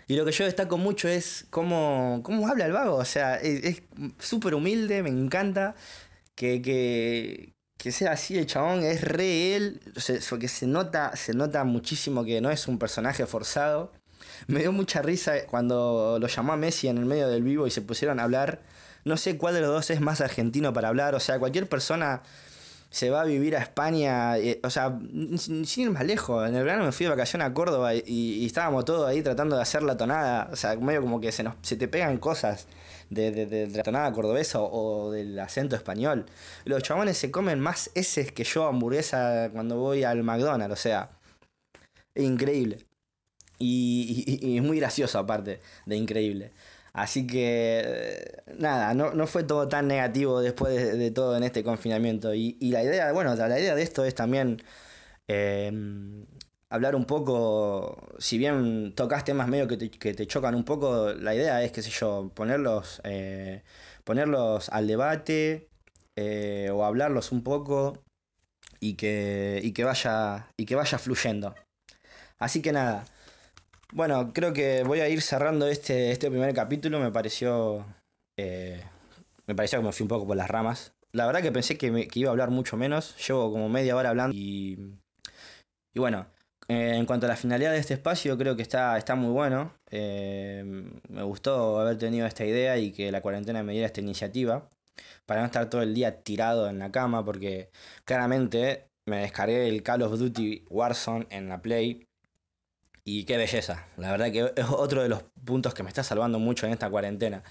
Y 0.08 0.16
lo 0.16 0.24
que 0.24 0.32
yo 0.32 0.44
destaco 0.44 0.78
mucho 0.78 1.08
es 1.08 1.46
cómo, 1.48 2.20
cómo 2.24 2.48
habla 2.48 2.66
el 2.66 2.72
vago. 2.72 2.96
O 2.96 3.04
sea, 3.04 3.36
es 3.36 3.82
súper 4.18 4.54
humilde, 4.54 5.02
me 5.04 5.10
encanta. 5.10 5.76
Que, 6.34 6.60
que, 6.60 7.54
que, 7.78 7.92
sea 7.92 8.10
así 8.10 8.36
el 8.36 8.46
chabón, 8.46 8.82
es 8.82 9.02
re 9.02 9.54
él. 9.54 9.80
porque 10.28 10.48
se 10.48 10.66
nota, 10.66 11.14
se 11.14 11.34
nota 11.34 11.62
muchísimo 11.62 12.24
que 12.24 12.40
no 12.40 12.50
es 12.50 12.66
un 12.66 12.80
personaje 12.80 13.24
forzado. 13.26 13.92
Me 14.46 14.60
dio 14.60 14.72
mucha 14.72 15.02
risa 15.02 15.46
cuando 15.46 16.18
lo 16.20 16.26
llamó 16.26 16.52
a 16.52 16.56
Messi 16.56 16.88
en 16.88 16.98
el 16.98 17.06
medio 17.06 17.28
del 17.28 17.42
vivo 17.42 17.66
y 17.66 17.70
se 17.70 17.82
pusieron 17.82 18.20
a 18.20 18.24
hablar. 18.24 18.60
No 19.04 19.16
sé 19.16 19.36
cuál 19.36 19.54
de 19.54 19.60
los 19.60 19.70
dos 19.70 19.90
es 19.90 20.00
más 20.00 20.20
argentino 20.20 20.72
para 20.72 20.88
hablar. 20.88 21.14
O 21.14 21.20
sea, 21.20 21.38
cualquier 21.38 21.68
persona 21.68 22.22
se 22.94 23.10
va 23.10 23.22
a 23.22 23.24
vivir 23.24 23.56
a 23.56 23.60
España. 23.60 24.38
Eh, 24.38 24.60
o 24.62 24.70
sea, 24.70 24.96
sin 25.36 25.64
ir 25.76 25.90
más 25.90 26.04
lejos. 26.04 26.48
En 26.48 26.54
el 26.54 26.62
verano 26.62 26.84
me 26.84 26.92
fui 26.92 27.04
de 27.04 27.10
vacaciones 27.10 27.48
a 27.48 27.52
Córdoba 27.52 27.92
y, 27.94 28.46
estábamos 28.46 28.84
todos 28.84 29.08
ahí 29.08 29.20
tratando 29.20 29.56
de 29.56 29.62
hacer 29.62 29.82
la 29.82 29.96
tonada. 29.96 30.48
O 30.52 30.56
sea, 30.56 30.76
medio 30.76 31.00
como 31.00 31.20
que 31.20 31.32
se, 31.32 31.42
nos, 31.42 31.56
se 31.62 31.76
te 31.76 31.88
pegan 31.88 32.18
cosas 32.18 32.68
de, 33.10 33.68
la 33.74 33.82
tonada 33.82 34.12
cordobesa 34.12 34.60
o, 34.60 35.10
del 35.10 35.36
acento 35.40 35.74
español. 35.74 36.26
Los 36.64 36.84
chabones 36.84 37.18
se 37.18 37.32
comen 37.32 37.58
más 37.58 37.90
heces 37.96 38.30
que 38.30 38.44
yo 38.44 38.66
hamburguesa 38.66 39.50
cuando 39.52 39.76
voy 39.76 40.04
al 40.04 40.22
McDonald's. 40.22 40.72
O 40.72 40.80
sea, 40.80 41.10
increíble. 42.14 42.78
Y, 43.58 44.56
es 44.58 44.62
muy 44.62 44.78
gracioso 44.78 45.18
aparte 45.18 45.60
de 45.86 45.96
increíble. 45.96 46.52
Así 46.92 47.26
que, 47.26 48.42
nada, 48.58 48.94
no, 48.94 49.12
no, 49.14 49.26
fue 49.26 49.42
todo 49.44 49.68
tan 49.68 49.88
negativo 49.88 50.40
después 50.40 50.96
de, 50.98 51.10
todo 51.10 51.36
en 51.36 51.42
este 51.42 51.64
confinamiento. 51.64 52.34
Y, 52.34 52.56
y, 52.60 52.70
la 52.70 52.82
idea, 52.84 53.12
bueno, 53.12 53.34
la 53.34 53.58
idea 53.58 53.74
de 53.74 53.82
esto 53.82 54.04
es 54.04 54.14
también 54.14 54.62
em, 55.28 56.24
hablar 56.70 56.96
un 56.96 57.04
poco, 57.04 57.96
si 58.18 58.38
bien 58.38 58.94
tocas 58.94 59.24
temas 59.24 59.48
medio 59.48 59.68
que 59.68 59.76
te, 59.76 59.90
que 59.90 60.14
te, 60.14 60.26
chocan 60.26 60.54
un 60.54 60.64
poco, 60.64 61.12
la 61.14 61.34
idea 61.34 61.62
es, 61.62 61.72
qué 61.72 61.82
sé 61.82 61.90
yo, 61.90 62.30
ponerlos, 62.34 63.00
eh, 63.04 63.62
ponerlos 64.04 64.68
al 64.70 64.86
debate 64.86 65.68
eh, 66.16 66.70
o 66.72 66.84
hablarlos 66.84 67.32
un 67.32 67.42
poco 67.42 68.02
y 68.80 68.94
que, 68.94 69.60
y 69.62 69.72
que, 69.72 69.84
vaya, 69.84 70.48
y 70.56 70.66
que 70.66 70.74
vaya 70.76 70.98
fluyendo. 70.98 71.54
Así 72.38 72.62
que 72.62 72.72
nada. 72.72 73.04
Bueno, 73.94 74.32
creo 74.32 74.52
que 74.52 74.82
voy 74.82 74.98
a 74.98 75.08
ir 75.08 75.22
cerrando 75.22 75.68
este, 75.68 76.10
este 76.10 76.28
primer 76.28 76.52
capítulo. 76.52 76.98
Me 76.98 77.12
pareció. 77.12 77.86
Eh, 78.36 78.82
me 79.46 79.54
pareció 79.54 79.78
que 79.78 79.84
me 79.84 79.92
fui 79.92 80.02
un 80.02 80.08
poco 80.08 80.26
por 80.26 80.36
las 80.36 80.50
ramas. 80.50 80.94
La 81.12 81.26
verdad 81.26 81.42
que 81.42 81.52
pensé 81.52 81.78
que, 81.78 82.08
iba 82.14 82.28
a 82.28 82.32
hablar 82.32 82.50
mucho 82.50 82.76
menos. 82.76 83.14
Llevo 83.24 83.52
como 83.52 83.68
media 83.68 83.94
hora 83.94 84.10
hablando. 84.10 84.36
Y, 84.36 84.98
y 85.92 86.00
bueno, 86.00 86.26
eh, 86.66 86.94
en 86.96 87.06
cuanto 87.06 87.26
a 87.26 87.28
la 87.28 87.36
finalidad 87.36 87.70
de 87.70 87.78
este 87.78 87.94
espacio, 87.94 88.36
creo 88.36 88.56
que 88.56 88.62
está, 88.62 88.98
está 88.98 89.14
muy 89.14 89.30
bueno. 89.30 89.72
Eh, 89.92 90.64
me 91.08 91.22
gustó 91.22 91.78
haber 91.78 91.96
tenido 91.96 92.26
esta 92.26 92.44
idea 92.44 92.76
y 92.78 92.90
que 92.90 93.12
la 93.12 93.22
cuarentena 93.22 93.62
me 93.62 93.74
diera 93.74 93.86
esta 93.86 94.00
iniciativa. 94.00 94.68
Para 95.24 95.42
no 95.42 95.46
estar 95.46 95.70
todo 95.70 95.82
el 95.82 95.94
día 95.94 96.20
tirado 96.24 96.68
en 96.68 96.80
la 96.80 96.90
cama, 96.90 97.24
porque 97.24 97.70
claramente 98.04 98.88
me 99.06 99.18
descargué 99.18 99.68
el 99.68 99.84
Call 99.84 100.02
of 100.02 100.18
Duty 100.18 100.64
Warzone 100.68 101.28
en 101.30 101.48
la 101.48 101.62
Play 101.62 102.08
y 103.04 103.24
qué 103.24 103.36
belleza. 103.36 103.84
La 103.96 104.10
verdad 104.10 104.32
que 104.32 104.52
es 104.56 104.66
otro 104.70 105.02
de 105.02 105.08
los 105.08 105.22
puntos 105.44 105.74
que 105.74 105.82
me 105.82 105.90
está 105.90 106.02
salvando 106.02 106.38
mucho 106.38 106.66
en 106.66 106.72
esta 106.72 106.88
cuarentena. 106.90 107.42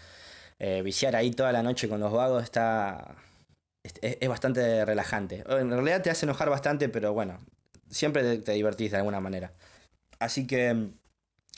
Eh, 0.59 0.81
viciar 0.81 1.15
ahí 1.15 1.31
toda 1.31 1.51
la 1.51 1.63
noche 1.63 1.87
con 1.87 1.99
los 1.99 2.11
vagos 2.11 2.43
está. 2.43 3.15
Es, 4.01 4.29
bastante 4.29 4.85
relajante. 4.85 5.43
En 5.47 5.69
realidad 5.69 6.01
te 6.01 6.09
hace 6.09 6.25
enojar 6.25 6.49
bastante, 6.49 6.89
pero 6.89 7.13
bueno, 7.13 7.39
siempre 7.89 8.37
te, 8.37 8.53
divertís 8.53 8.91
de 8.91 8.97
alguna 8.97 9.19
manera. 9.19 9.51
Así 10.19 10.47
que, 10.47 10.89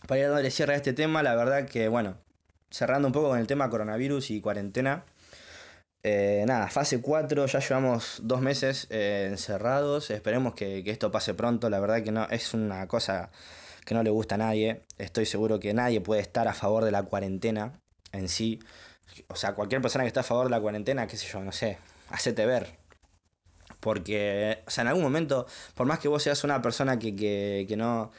para 0.08 0.22
ir 0.22 0.30
darle 0.30 0.50
cierre 0.52 0.74
a 0.74 0.78
este 0.78 0.94
tema, 0.94 1.22
la 1.22 1.36
verdad 1.36 1.68
que, 1.68 1.88
bueno, 1.88 2.18
cerrando 2.72 3.08
un 3.08 3.14
poco 3.14 3.30
con 3.30 3.40
el 3.40 3.48
tema 3.48 3.70
coronavirus 3.70 4.32
y 4.32 4.42
cuarentena. 4.42 5.06
Eh, 6.04 6.46
nada, 6.48 6.68
fase 6.70 7.02
4, 7.02 7.46
ya 7.46 7.60
llevamos 7.60 8.20
dos 8.24 8.42
meses 8.42 8.88
eh, 8.90 9.28
encerrados. 9.30 10.10
Esperemos 10.10 10.56
que, 10.56 10.84
que 10.84 10.92
esto 10.92 11.12
pase 11.12 11.36
pronto. 11.36 11.70
La 11.70 11.80
verdad 11.80 12.04
que 12.04 12.12
no, 12.12 12.26
es 12.30 12.56
una 12.56 12.88
cosa 12.88 13.30
que 13.86 13.94
no 13.96 14.04
le 14.04 14.10
gusta 14.10 14.36
a 14.36 14.40
nadie. 14.40 14.84
Estoy 14.98 15.26
seguro 15.26 15.60
que 15.60 15.74
nadie 15.74 16.02
puede 16.02 16.22
estar 16.22 16.48
a 16.48 16.54
favor 16.54 16.84
de 16.84 16.92
la 16.92 17.04
cuarentena 17.04 17.80
en 18.12 18.28
sí. 18.28 18.60
O 19.28 19.36
sea, 19.36 19.54
cualquier 19.54 19.82
persona 19.82 20.04
que 20.04 20.10
está 20.10 20.22
a 20.22 20.24
favor 20.24 20.46
de 20.46 20.52
la 20.52 20.60
cuarentena, 20.60 21.08
qué 21.08 21.16
sé 21.18 21.28
yo, 21.28 21.40
no 21.42 21.52
sé, 21.52 21.78
hacete 22.10 22.46
ver. 22.46 22.78
Porque, 23.80 24.64
o 24.68 24.72
sea, 24.72 24.82
en 24.82 24.88
algún 24.90 25.04
momento, 25.04 25.46
por 25.76 25.86
más 25.86 26.00
que 26.00 26.08
vos 26.08 26.24
seas 26.24 26.44
una 26.44 26.62
persona 26.62 26.98
que, 26.98 27.16
que, 27.16 27.66
que 27.68 27.78
no, 27.78 28.12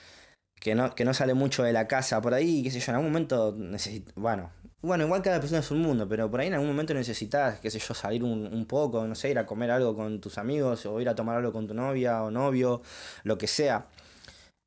que 0.60 0.74
no, 0.74 0.94
que 0.94 1.04
no 1.04 1.12
sale 1.12 1.34
mucho 1.34 1.64
de 1.64 1.72
la 1.72 1.88
casa 1.88 2.20
por 2.22 2.34
ahí, 2.34 2.62
qué 2.62 2.70
sé 2.70 2.80
yo, 2.80 2.92
en 2.92 2.96
algún 2.96 3.10
momento 3.10 3.54
necesito, 3.56 4.12
bueno, 4.14 4.50
bueno, 4.82 5.04
igual 5.04 5.22
cada 5.22 5.40
persona 5.40 5.60
es 5.60 5.70
un 5.70 5.80
mundo, 5.80 6.08
pero 6.08 6.30
por 6.30 6.40
ahí 6.40 6.46
en 6.48 6.54
algún 6.54 6.68
momento 6.68 6.94
necesitas, 6.94 7.58
qué 7.60 7.70
sé 7.70 7.80
yo, 7.80 7.94
salir 7.94 8.22
un, 8.22 8.46
un, 8.46 8.66
poco, 8.66 9.06
no 9.06 9.14
sé, 9.14 9.30
ir 9.30 9.38
a 9.38 9.46
comer 9.46 9.70
algo 9.70 9.96
con 9.96 10.20
tus 10.20 10.38
amigos, 10.38 10.86
o 10.86 11.00
ir 11.00 11.08
a 11.08 11.14
tomar 11.14 11.36
algo 11.36 11.52
con 11.52 11.66
tu 11.66 11.74
novia 11.74 12.22
o 12.22 12.30
novio, 12.30 12.82
lo 13.24 13.36
que 13.38 13.46
sea. 13.48 13.86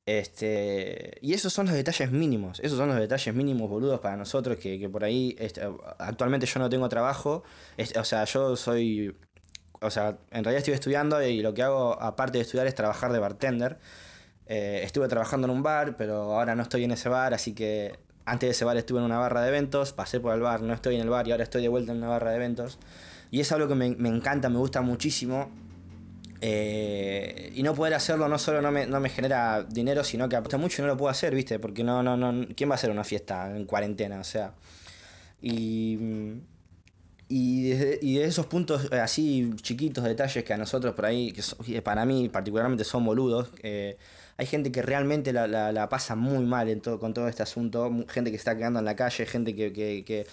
Este, 0.10 1.20
y 1.22 1.36
esos 1.36 1.54
son 1.54 1.68
los 1.68 1.76
detalles 1.76 2.12
mínimos, 2.12 2.60
esos 2.62 2.80
son 2.80 2.88
los 2.90 2.98
detalles 2.98 3.36
mínimos 3.36 3.70
boludos 3.70 4.00
para 4.00 4.18
nosotros 4.18 4.58
que, 4.58 4.90
por 4.90 5.04
ahí 5.04 5.36
este, 5.38 5.62
actualmente 6.00 6.48
yo 6.48 6.60
no 6.60 6.68
tengo 6.68 6.90
trabajo, 6.90 7.44
o 7.96 8.04
sea, 8.04 8.26
yo 8.26 8.56
soy, 8.56 9.16
o 9.80 9.92
sea, 9.92 10.18
en 10.32 10.44
realidad 10.44 10.58
estoy 10.58 10.74
estudiando 10.74 11.22
y 11.22 11.44
lo 11.44 11.54
que 11.54 11.62
hago 11.62 12.02
aparte 12.02 12.40
de 12.40 12.42
estudiar 12.42 12.66
es 12.66 12.74
trabajar 12.74 13.14
de 13.14 13.20
bartender. 13.20 13.78
Eh, 14.48 14.82
estuve 14.84 15.08
trabajando 15.10 15.46
en 15.46 15.52
un 15.52 15.62
bar, 15.62 15.96
pero 15.96 16.34
ahora 16.34 16.56
no 16.56 16.64
estoy 16.64 16.86
en 16.86 16.92
ese 16.92 17.08
bar, 17.08 17.36
así 17.36 17.54
que 17.54 18.00
antes 18.26 18.48
de 18.48 18.52
ese 18.54 18.66
bar 18.66 18.78
estuve 18.78 18.98
en 18.98 19.06
una 19.06 19.20
barra 19.20 19.44
de 19.44 19.50
eventos, 19.50 19.94
pasé 19.94 20.20
por 20.20 20.34
el 20.34 20.42
bar, 20.42 20.64
no 20.64 20.74
estoy 20.74 20.96
en 20.96 21.02
el 21.02 21.10
bar 21.10 21.28
y 21.28 21.34
ahora 21.34 21.44
estoy 21.44 21.62
de 21.62 21.68
vuelta 21.68 21.92
en 21.92 22.00
una 22.00 22.08
barra 22.08 22.32
de 22.32 22.38
eventos. 22.38 22.80
Y 23.30 23.42
es 23.42 23.52
algo 23.52 23.68
que 23.68 23.76
me, 23.76 23.92
me 23.92 24.10
encanta, 24.10 24.50
me 24.50 24.58
gusta 24.58 24.82
muchísimo 24.82 25.52
eh, 26.42 27.52
y 27.54 27.64
no 27.64 27.76
poder 27.76 27.94
hacerlo 27.94 28.28
no 28.30 28.40
solo 28.40 28.62
no 28.62 28.72
me, 28.72 28.86
no 28.86 29.00
me 29.00 29.10
genera 29.10 29.64
dinero, 29.64 30.04
sino 30.04 30.30
que 30.30 30.36
apuesta 30.38 30.58
mucho 30.58 30.82
y 30.82 30.84
no 30.84 30.88
lo 30.88 30.98
puedo 30.98 31.10
hacer, 31.10 31.36
¿viste? 31.36 31.60
Porque 31.60 31.84
no, 31.84 32.02
no, 32.02 32.16
no. 32.16 32.48
¿Quién 32.56 32.70
va 32.70 32.76
a 32.76 32.76
hacer 32.76 32.92
una 32.92 33.04
fiesta 33.04 33.56
en 33.56 33.66
cuarentena? 33.66 34.20
O 34.20 34.24
sea. 34.24 34.54
Y. 35.42 35.98
Y 37.32 37.70
de, 37.70 38.24
esos 38.24 38.48
puntos 38.48 38.92
eh, 38.92 39.00
así 39.00 39.52
chiquitos, 39.62 40.04
detalles 40.04 40.44
que 40.44 40.52
a 40.52 40.58
nosotros 40.58 40.96
por 40.96 41.06
ahí, 41.06 41.32
que 41.32 41.80
para 41.84 42.04
mí 42.04 42.28
particularmente 42.28 42.84
son 42.84 43.06
boludos, 43.06 43.50
eh, 43.62 43.98
hay 44.38 44.48
gente 44.48 44.72
que 44.72 44.82
realmente 44.82 45.32
la, 45.32 45.46
la, 45.48 45.90
pasa 45.90 46.16
muy 46.16 46.44
mal 46.46 46.70
en 46.70 46.82
todo, 46.82 47.00
con 47.00 47.14
todo 47.14 47.28
este 47.28 47.44
asunto, 47.44 47.92
gente 48.08 48.32
que 48.32 48.38
está 48.38 48.58
quedando 48.58 48.80
en 48.80 48.86
la 48.86 48.96
calle, 48.96 49.28
gente 49.28 49.54
que, 49.54 49.72
que 49.72 50.26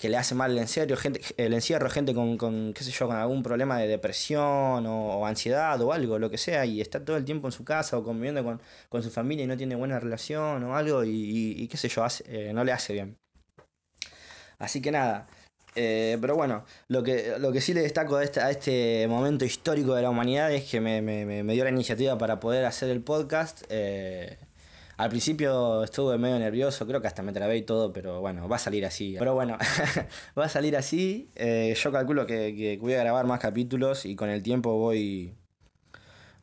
que 0.00 0.08
le 0.08 0.16
hace 0.16 0.34
mal 0.34 0.52
el 0.52 0.58
encierro, 0.58 0.96
gente, 0.96 1.20
el 1.36 1.52
encierro, 1.52 1.90
gente 1.90 2.14
con, 2.14 2.38
con, 2.38 2.72
qué 2.72 2.84
sé 2.84 2.90
yo, 2.90 3.06
con 3.06 3.16
algún 3.16 3.42
problema 3.42 3.78
de 3.78 3.86
depresión 3.86 4.86
o, 4.86 5.26
ansiedad 5.26 5.78
o 5.82 5.92
algo, 5.92 6.18
lo 6.18 6.30
que 6.30 6.38
sea, 6.38 6.64
y 6.64 6.80
está 6.80 7.04
todo 7.04 7.18
el 7.18 7.24
tiempo 7.26 7.48
en 7.48 7.52
su 7.52 7.64
casa 7.64 7.98
o 7.98 8.02
conviviendo 8.02 8.42
con, 8.88 9.02
su 9.02 9.10
familia 9.10 9.44
y 9.44 9.46
no 9.46 9.58
tiene 9.58 9.74
buena 9.76 10.00
relación 10.00 10.64
o 10.64 10.74
algo, 10.74 11.04
y, 11.04 11.68
qué 11.68 11.76
sé 11.76 11.88
yo, 11.88 12.02
hace, 12.02 12.24
eh, 12.28 12.52
no 12.54 12.64
le 12.64 12.72
hace 12.72 12.94
bien. 12.94 13.18
Así 14.58 14.80
que 14.80 14.90
nada. 14.90 15.28
Eh, 15.76 16.16
pero 16.20 16.34
bueno, 16.34 16.64
lo 16.88 17.02
que, 17.02 17.34
lo 17.38 17.52
que 17.52 17.60
sí 17.60 17.74
le 17.74 17.82
destaco 17.82 18.16
a 18.16 18.24
este, 18.24 18.40
a 18.40 18.50
este 18.50 19.06
momento 19.06 19.44
histórico 19.44 19.94
de 19.94 20.02
la 20.02 20.10
humanidad 20.10 20.50
es 20.50 20.64
que 20.64 20.80
me, 20.80 21.02
me, 21.02 21.24
me 21.44 21.52
dio 21.52 21.64
la 21.64 21.70
iniciativa 21.70 22.16
para 22.16 22.40
poder 22.40 22.64
hacer 22.64 22.88
el 22.88 23.02
podcast. 23.02 23.64
Eh, 23.68 24.38
al 25.00 25.08
principio 25.08 25.82
estuve 25.82 26.18
medio 26.18 26.38
nervioso, 26.38 26.86
creo 26.86 27.00
que 27.00 27.06
hasta 27.06 27.22
me 27.22 27.32
trabé 27.32 27.56
y 27.56 27.62
todo, 27.62 27.90
pero 27.90 28.20
bueno, 28.20 28.46
va 28.50 28.56
a 28.56 28.58
salir 28.58 28.84
así. 28.84 29.16
Pero 29.18 29.32
bueno, 29.32 29.56
va 30.38 30.44
a 30.44 30.48
salir 30.50 30.76
así. 30.76 31.30
Eh, 31.36 31.74
yo 31.74 31.90
calculo 31.90 32.26
que, 32.26 32.76
voy 32.82 32.92
a 32.92 32.98
grabar 32.98 33.24
más 33.24 33.40
capítulos 33.40 34.04
y 34.04 34.14
con 34.14 34.28
el 34.28 34.42
tiempo 34.42 34.76
voy 34.76 35.34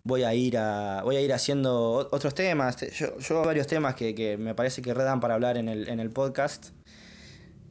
voy 0.01 0.23
a 0.23 0.33
ir 0.33 0.57
a 0.57 1.03
voy 1.03 1.17
a 1.17 1.21
ir 1.21 1.33
haciendo 1.33 2.09
otros 2.11 2.33
temas. 2.33 2.77
Yo, 2.97 3.19
yo 3.19 3.43
varios 3.43 3.67
temas 3.67 3.93
que, 3.93 4.37
me 4.39 4.55
parece 4.55 4.81
que 4.81 4.91
redan 4.91 5.19
para 5.19 5.35
hablar 5.35 5.57
en 5.57 5.69
el, 5.69 5.87
en 5.87 5.99
el 5.99 6.09
podcast. 6.09 6.69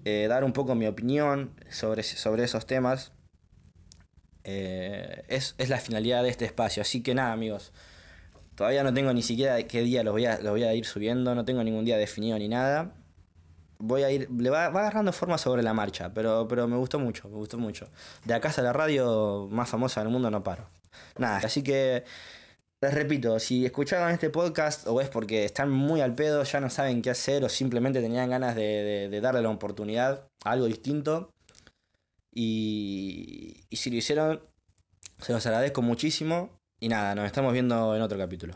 Eh, 0.05 0.29
dar 0.29 0.45
un 0.45 0.53
poco 0.53 0.77
mi 0.77 0.87
opinión 0.87 1.51
sobre, 1.69 2.05
sobre 2.05 2.45
esos 2.45 2.65
temas. 2.65 3.11
Eh, 4.45 5.25
es, 5.27 5.57
es 5.59 5.69
la 5.69 5.81
finalidad 5.81 6.23
de 6.23 6.29
este 6.29 6.45
espacio. 6.45 6.81
Así 6.81 7.03
que 7.03 7.13
nada, 7.13 7.33
amigos. 7.33 7.73
Todavía 8.57 8.83
no 8.83 8.93
tengo 8.93 9.13
ni 9.13 9.23
siquiera 9.23 9.63
qué 9.65 9.83
día 9.83 10.03
los 10.03 10.13
voy 10.13 10.25
a, 10.27 10.39
voy 10.39 10.65
a 10.65 10.75
ir 10.75 10.87
subiendo, 10.87 11.35
no 11.35 11.45
tengo 11.45 11.63
ningún 11.63 11.85
día 11.85 11.99
definido 11.99 12.39
ni 12.39 12.49
nada. 12.49 12.95
Voy 13.79 14.03
a 14.03 14.11
ir, 14.11 14.31
le 14.31 14.49
va, 14.49 14.71
va 14.71 14.81
agarrando 14.81 15.13
forma 15.13 15.37
sobre 15.37 15.63
la 15.63 15.75
marcha, 15.75 16.13
pero, 16.15 16.49
pero 16.49 16.67
me 16.67 16.77
gustó 16.77 16.99
mucho, 16.99 17.29
me 17.29 17.37
gustó 17.37 17.59
mucho. 17.59 17.89
De 18.25 18.33
acá 18.33 18.53
a 18.57 18.63
la 18.63 18.73
radio 18.73 19.47
más 19.51 19.69
famosa 19.69 20.01
del 20.01 20.09
mundo 20.11 20.31
no 20.31 20.43
paro. 20.43 20.67
Nada, 21.19 21.39
así 21.45 21.63
que 21.63 22.05
les 22.81 22.95
repito, 22.95 23.39
si 23.39 23.67
escucharon 23.67 24.11
este 24.11 24.31
podcast 24.31 24.87
o 24.87 25.01
es 25.01 25.09
porque 25.11 25.45
están 25.45 25.71
muy 25.71 26.01
al 26.01 26.15
pedo, 26.15 26.43
ya 26.43 26.61
no 26.61 26.71
saben 26.71 27.03
qué 27.03 27.11
hacer 27.11 27.45
o 27.45 27.49
simplemente 27.51 28.01
tenían 28.01 28.31
ganas 28.31 28.55
de, 28.55 29.09
de, 29.11 29.21
darle 29.21 29.43
la 29.43 29.51
oportunidad 29.51 30.29
a 30.45 30.51
algo 30.51 30.67
distinto. 30.67 31.31
Y, 32.33 33.65
y 33.71 33.77
si 33.77 33.91
lo 33.91 33.97
hicieron, 33.97 34.43
se 35.21 35.33
los 35.33 35.45
agradezco 35.47 35.83
muchísimo. 35.83 36.56
Y 36.81 36.89
nada, 36.89 37.15
nos 37.15 37.27
estamos 37.27 37.53
viendo 37.53 37.97
en 37.97 38.03
otro 38.03 38.19
capítulo. 38.19 38.55